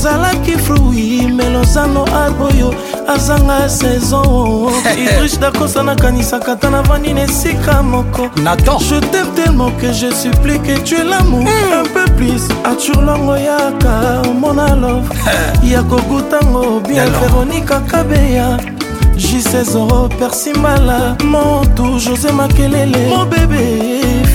azalaki 0.08 0.56
frui 0.58 1.28
melozano 1.38 2.04
arboyo 2.24 2.70
azanga 3.08 3.70
saison 3.70 4.72
idrish 4.96 5.40
dakosa 5.40 5.84
nakanisaka 5.84 6.52
ata 6.52 6.70
navandi 6.70 7.14
na 7.14 7.22
esika 7.22 7.82
moko 7.84 8.24
natan 8.44 8.80
je 8.80 9.00
t'aime 9.12 9.30
tellement 9.36 9.72
que 9.82 9.88
je 9.94 10.10
supplie 10.22 10.60
que 10.60 10.76
tu 10.84 10.96
es 10.96 11.04
l'amour 11.04 11.42
mm. 11.42 11.80
un 11.82 11.86
peu 11.96 12.06
plus 12.18 12.44
atur 12.64 13.02
longo 13.02 13.36
yaka 13.36 14.22
omona 14.30 14.76
love 14.76 15.10
ya 15.64 15.84
kogutango 15.84 16.80
bien 16.88 17.10
veronika 17.22 17.80
kabeya 17.80 18.58
jisezoro 19.18 20.08
persimbala 20.20 21.18
montu 21.24 22.00
josé 22.00 22.32
makelele 22.32 23.02
mon 23.10 23.26
bébé 23.36 23.64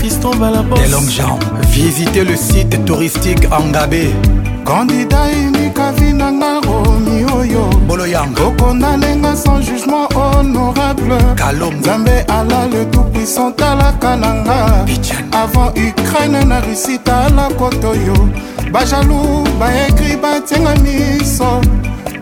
fiston 0.02 0.34
balabos 0.38 0.76
longues 0.92 1.10
jambes 1.16 1.48
visitez 1.70 2.24
le 2.24 2.36
site 2.36 2.84
touristique 2.84 3.46
angabé 3.50 4.10
candidat 4.66 5.28
vi 5.90 6.12
nanga 6.12 6.60
romi 6.64 7.24
oyo 7.34 7.64
okondalenga 8.46 9.36
sans 9.36 9.60
jugement 9.66 10.08
honorable 10.14 11.16
nzambe 11.80 12.16
ala 12.36 12.60
le 12.72 12.82
tout 12.92 13.06
puissant 13.12 13.50
talaka 13.52 14.16
nanga 14.16 14.84
avant 15.42 15.70
ukraine 15.88 16.44
na 16.46 16.60
russie 16.60 16.98
tala 16.98 17.48
kotoyo 17.58 18.14
bajalou 18.72 19.44
baekri 19.60 20.16
batienga 20.22 20.74
miso 20.84 21.50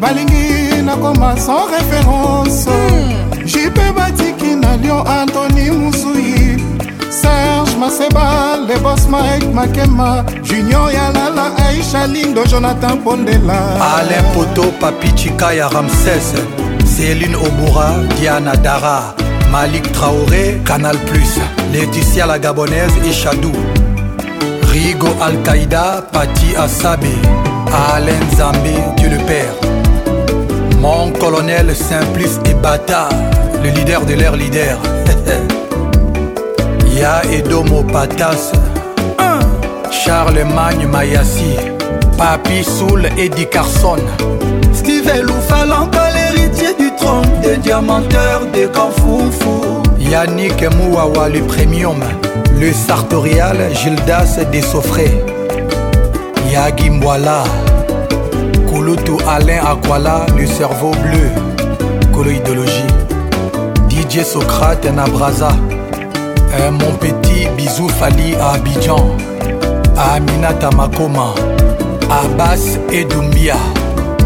balingi 0.01 0.83
nakoma 0.87 1.37
sans 1.37 1.67
référence 1.75 2.67
hmm. 2.91 3.45
jipe 3.45 3.85
batiki 3.97 4.53
na 4.63 4.77
lion 4.77 5.05
antony 5.23 5.71
musui 5.71 6.40
Serge 7.21 7.77
Maseba, 7.77 8.29
les 8.67 8.77
boss 8.81 9.07
Mike 9.09 9.49
Makema, 9.53 10.25
Junior 10.43 10.91
Yalala, 10.93 11.47
Aisha 11.69 12.07
Lindo, 12.07 12.43
Jonathan 12.47 12.97
Pondela. 13.05 13.59
Alain 13.97 14.23
Poto, 14.33 14.69
Papi 14.81 15.09
Chikaya 15.17 15.69
Ramsès, 15.69 16.27
Céline 16.87 17.37
Obura, 17.37 17.91
Diana 18.17 18.57
Dara, 18.57 19.15
Malik 19.51 19.91
Traoré, 19.93 20.61
Canal 20.65 20.97
Plus, 21.09 21.33
Laetitia 21.73 22.25
la 22.27 22.39
Gabonaise, 22.39 22.97
Ishadou, 23.05 23.53
Rigo 24.73 25.09
Al-Qaïda, 25.21 26.03
Patti 26.13 26.57
Asabe, 26.57 27.13
Alain 27.93 28.25
Zambé, 28.37 28.75
Dieu 28.97 29.09
le 29.11 29.19
Père, 29.29 29.57
mon 30.81 31.11
colonel 31.13 31.75
Simplice 31.77 32.39
et 32.47 33.61
le 33.63 33.69
leader 33.75 34.01
de 34.07 34.15
l'air 34.15 34.35
leader. 34.37 34.79
Y'a 37.01 37.23
Edomo 37.33 37.83
Patas 37.87 38.53
Charlemagne 39.91 40.87
Mayassi 40.87 41.57
Papi 42.19 42.63
Soul 42.63 43.07
Eddie 43.17 43.47
Carson 43.49 44.01
Steve 44.75 45.11
Loufalanka 45.23 46.11
l'héritier 46.11 46.75
du 46.79 46.93
trône 47.01 47.25
Des 47.43 47.57
diamanteurs 47.57 48.43
des 48.53 48.67
Kanfoufou 48.67 49.83
Yannick 49.99 50.63
Mouawa 50.77 51.31
le 51.31 51.41
premium 51.41 51.97
Le 52.61 52.71
sartorial 52.71 53.57
Gildas 53.73 54.39
des 54.53 54.61
Soffrés 54.61 55.25
Yagi 56.53 56.91
Mwala 56.91 57.45
Kouloutou 58.69 59.17
Alain 59.27 59.65
Aquala 59.65 60.27
le 60.39 60.47
cerveau 60.47 60.91
bleu 60.91 61.31
Colo 62.13 62.31
Didier 63.89 64.03
DJ 64.11 64.23
Socrate 64.23 64.85
Nabraza 64.95 65.49
euh, 66.53 66.71
mon 66.71 66.93
petit 66.99 67.47
bisou 67.57 67.89
Fali 67.89 68.35
à 68.37 68.53
Abidjan, 68.55 69.07
à 69.97 70.15
Aminata 70.15 70.71
Makoma, 70.71 71.35
à 72.11 72.21
Abbas 72.25 72.79
Edumbia, 72.91 73.57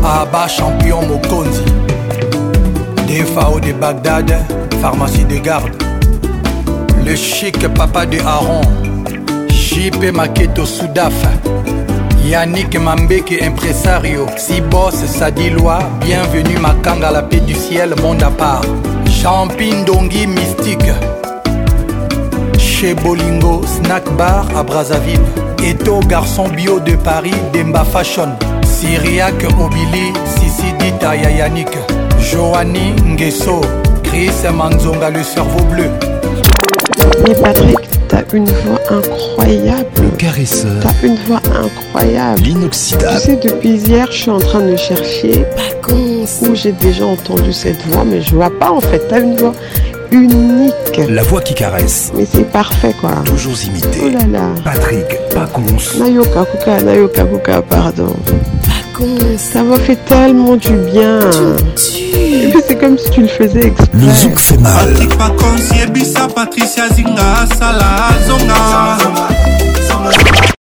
à 0.03 0.23
Abba 0.23 0.49
Champion 0.49 1.03
Mokonzi, 1.03 1.63
DFAO 3.07 3.61
de 3.61 3.73
Bagdad, 3.73 4.33
pharmacie 4.81 5.25
de 5.25 5.37
garde, 5.39 5.71
le 7.05 7.15
chic 7.15 7.67
papa 7.75 8.07
de 8.07 8.19
Aaron, 8.21 8.63
JP 9.49 10.13
Maketo 10.15 10.65
Soudaf, 10.65 11.13
Yannick 12.25 12.79
Mambeke 12.81 13.43
Impresario, 13.43 14.27
Sibos 14.37 14.95
Sadiloa, 15.07 15.81
bienvenue 16.03 16.57
Makanga 16.57 17.11
la 17.11 17.23
paix 17.23 17.41
du 17.41 17.55
ciel, 17.55 17.95
monde 18.01 18.23
à 18.23 18.31
part, 18.31 18.63
Champin 19.11 19.83
Dongi 19.87 20.27
Mystique, 20.27 20.89
Bolingo, 22.93 23.63
Snack 23.65 24.05
Bar 24.19 24.47
à 24.55 24.63
Brazzaville. 24.63 25.23
Eto, 25.63 26.01
garçon 26.01 26.49
bio 26.51 26.79
de 26.81 26.97
Paris, 26.97 27.31
Demba 27.55 27.83
Fashion. 27.85 28.29
Syriac 28.67 29.37
Obili, 29.59 30.13
Sissi 30.27 30.73
Dita 30.79 31.17
Yannick. 31.17 31.71
Joanny 32.21 32.93
Nguesso, 33.07 33.63
Chris 34.03 34.33
Manzonga, 34.53 35.09
le 35.09 35.23
cerveau 35.23 35.65
bleu. 35.65 35.89
Mais 37.27 37.35
Patrick, 37.35 37.79
t'as 38.09 38.23
une 38.35 38.47
voix 38.47 38.81
incroyable. 38.91 39.89
Le 40.03 40.09
caresseur. 40.19 40.83
T'as 40.83 41.07
une 41.07 41.17
voix 41.27 41.41
incroyable. 41.55 42.43
L'inoxydable. 42.43 43.15
Tu 43.15 43.21
sais, 43.21 43.37
depuis 43.37 43.77
hier, 43.77 44.07
je 44.11 44.17
suis 44.17 44.31
en 44.31 44.39
train 44.41 44.61
de 44.61 44.77
chercher. 44.77 45.45
Pas 45.83 45.93
Où 46.41 46.55
j'ai 46.55 46.73
déjà 46.73 47.05
entendu 47.05 47.53
cette 47.53 47.87
voix, 47.89 48.03
mais 48.05 48.23
je 48.23 48.35
vois 48.35 48.51
pas 48.59 48.71
en 48.73 48.81
fait. 48.81 49.01
T'as 49.09 49.21
une 49.21 49.37
voix 49.37 49.53
unique. 50.15 51.01
La 51.09 51.23
voix 51.23 51.41
qui 51.41 51.55
caresse. 51.55 52.13
Mais 52.17 52.27
c'est 52.31 52.45
parfait 52.51 52.95
quoi. 53.01 53.13
Toujours 53.25 53.55
imité. 53.67 54.01
Oh 54.05 54.09
là 54.11 54.27
là. 54.27 54.49
Patrick 54.65 55.05
Pacons. 55.35 55.65
Nayoka 56.01 56.45
Kuka, 56.51 56.81
Nayoka 56.83 57.25
Kuka, 57.25 57.63
pardon. 57.63 58.15
Paconce. 58.65 59.39
Ça 59.53 59.63
m'a 59.63 59.77
fait 59.79 59.97
tellement 60.07 60.57
du 60.57 60.73
bien. 60.93 61.21
C'est 62.67 62.79
comme 62.79 62.97
si 62.97 63.11
tu 63.11 63.21
le 63.23 63.29
faisais 63.29 63.67
exprès. 63.67 63.87
Le 63.93 64.09
zouk 64.13 64.39
fait 64.39 64.57
mal. 64.59 64.73
Patrick 64.93 65.15
Patricia 66.35 66.89
Zinga, 66.91 67.47
Salazonga. 67.59 68.97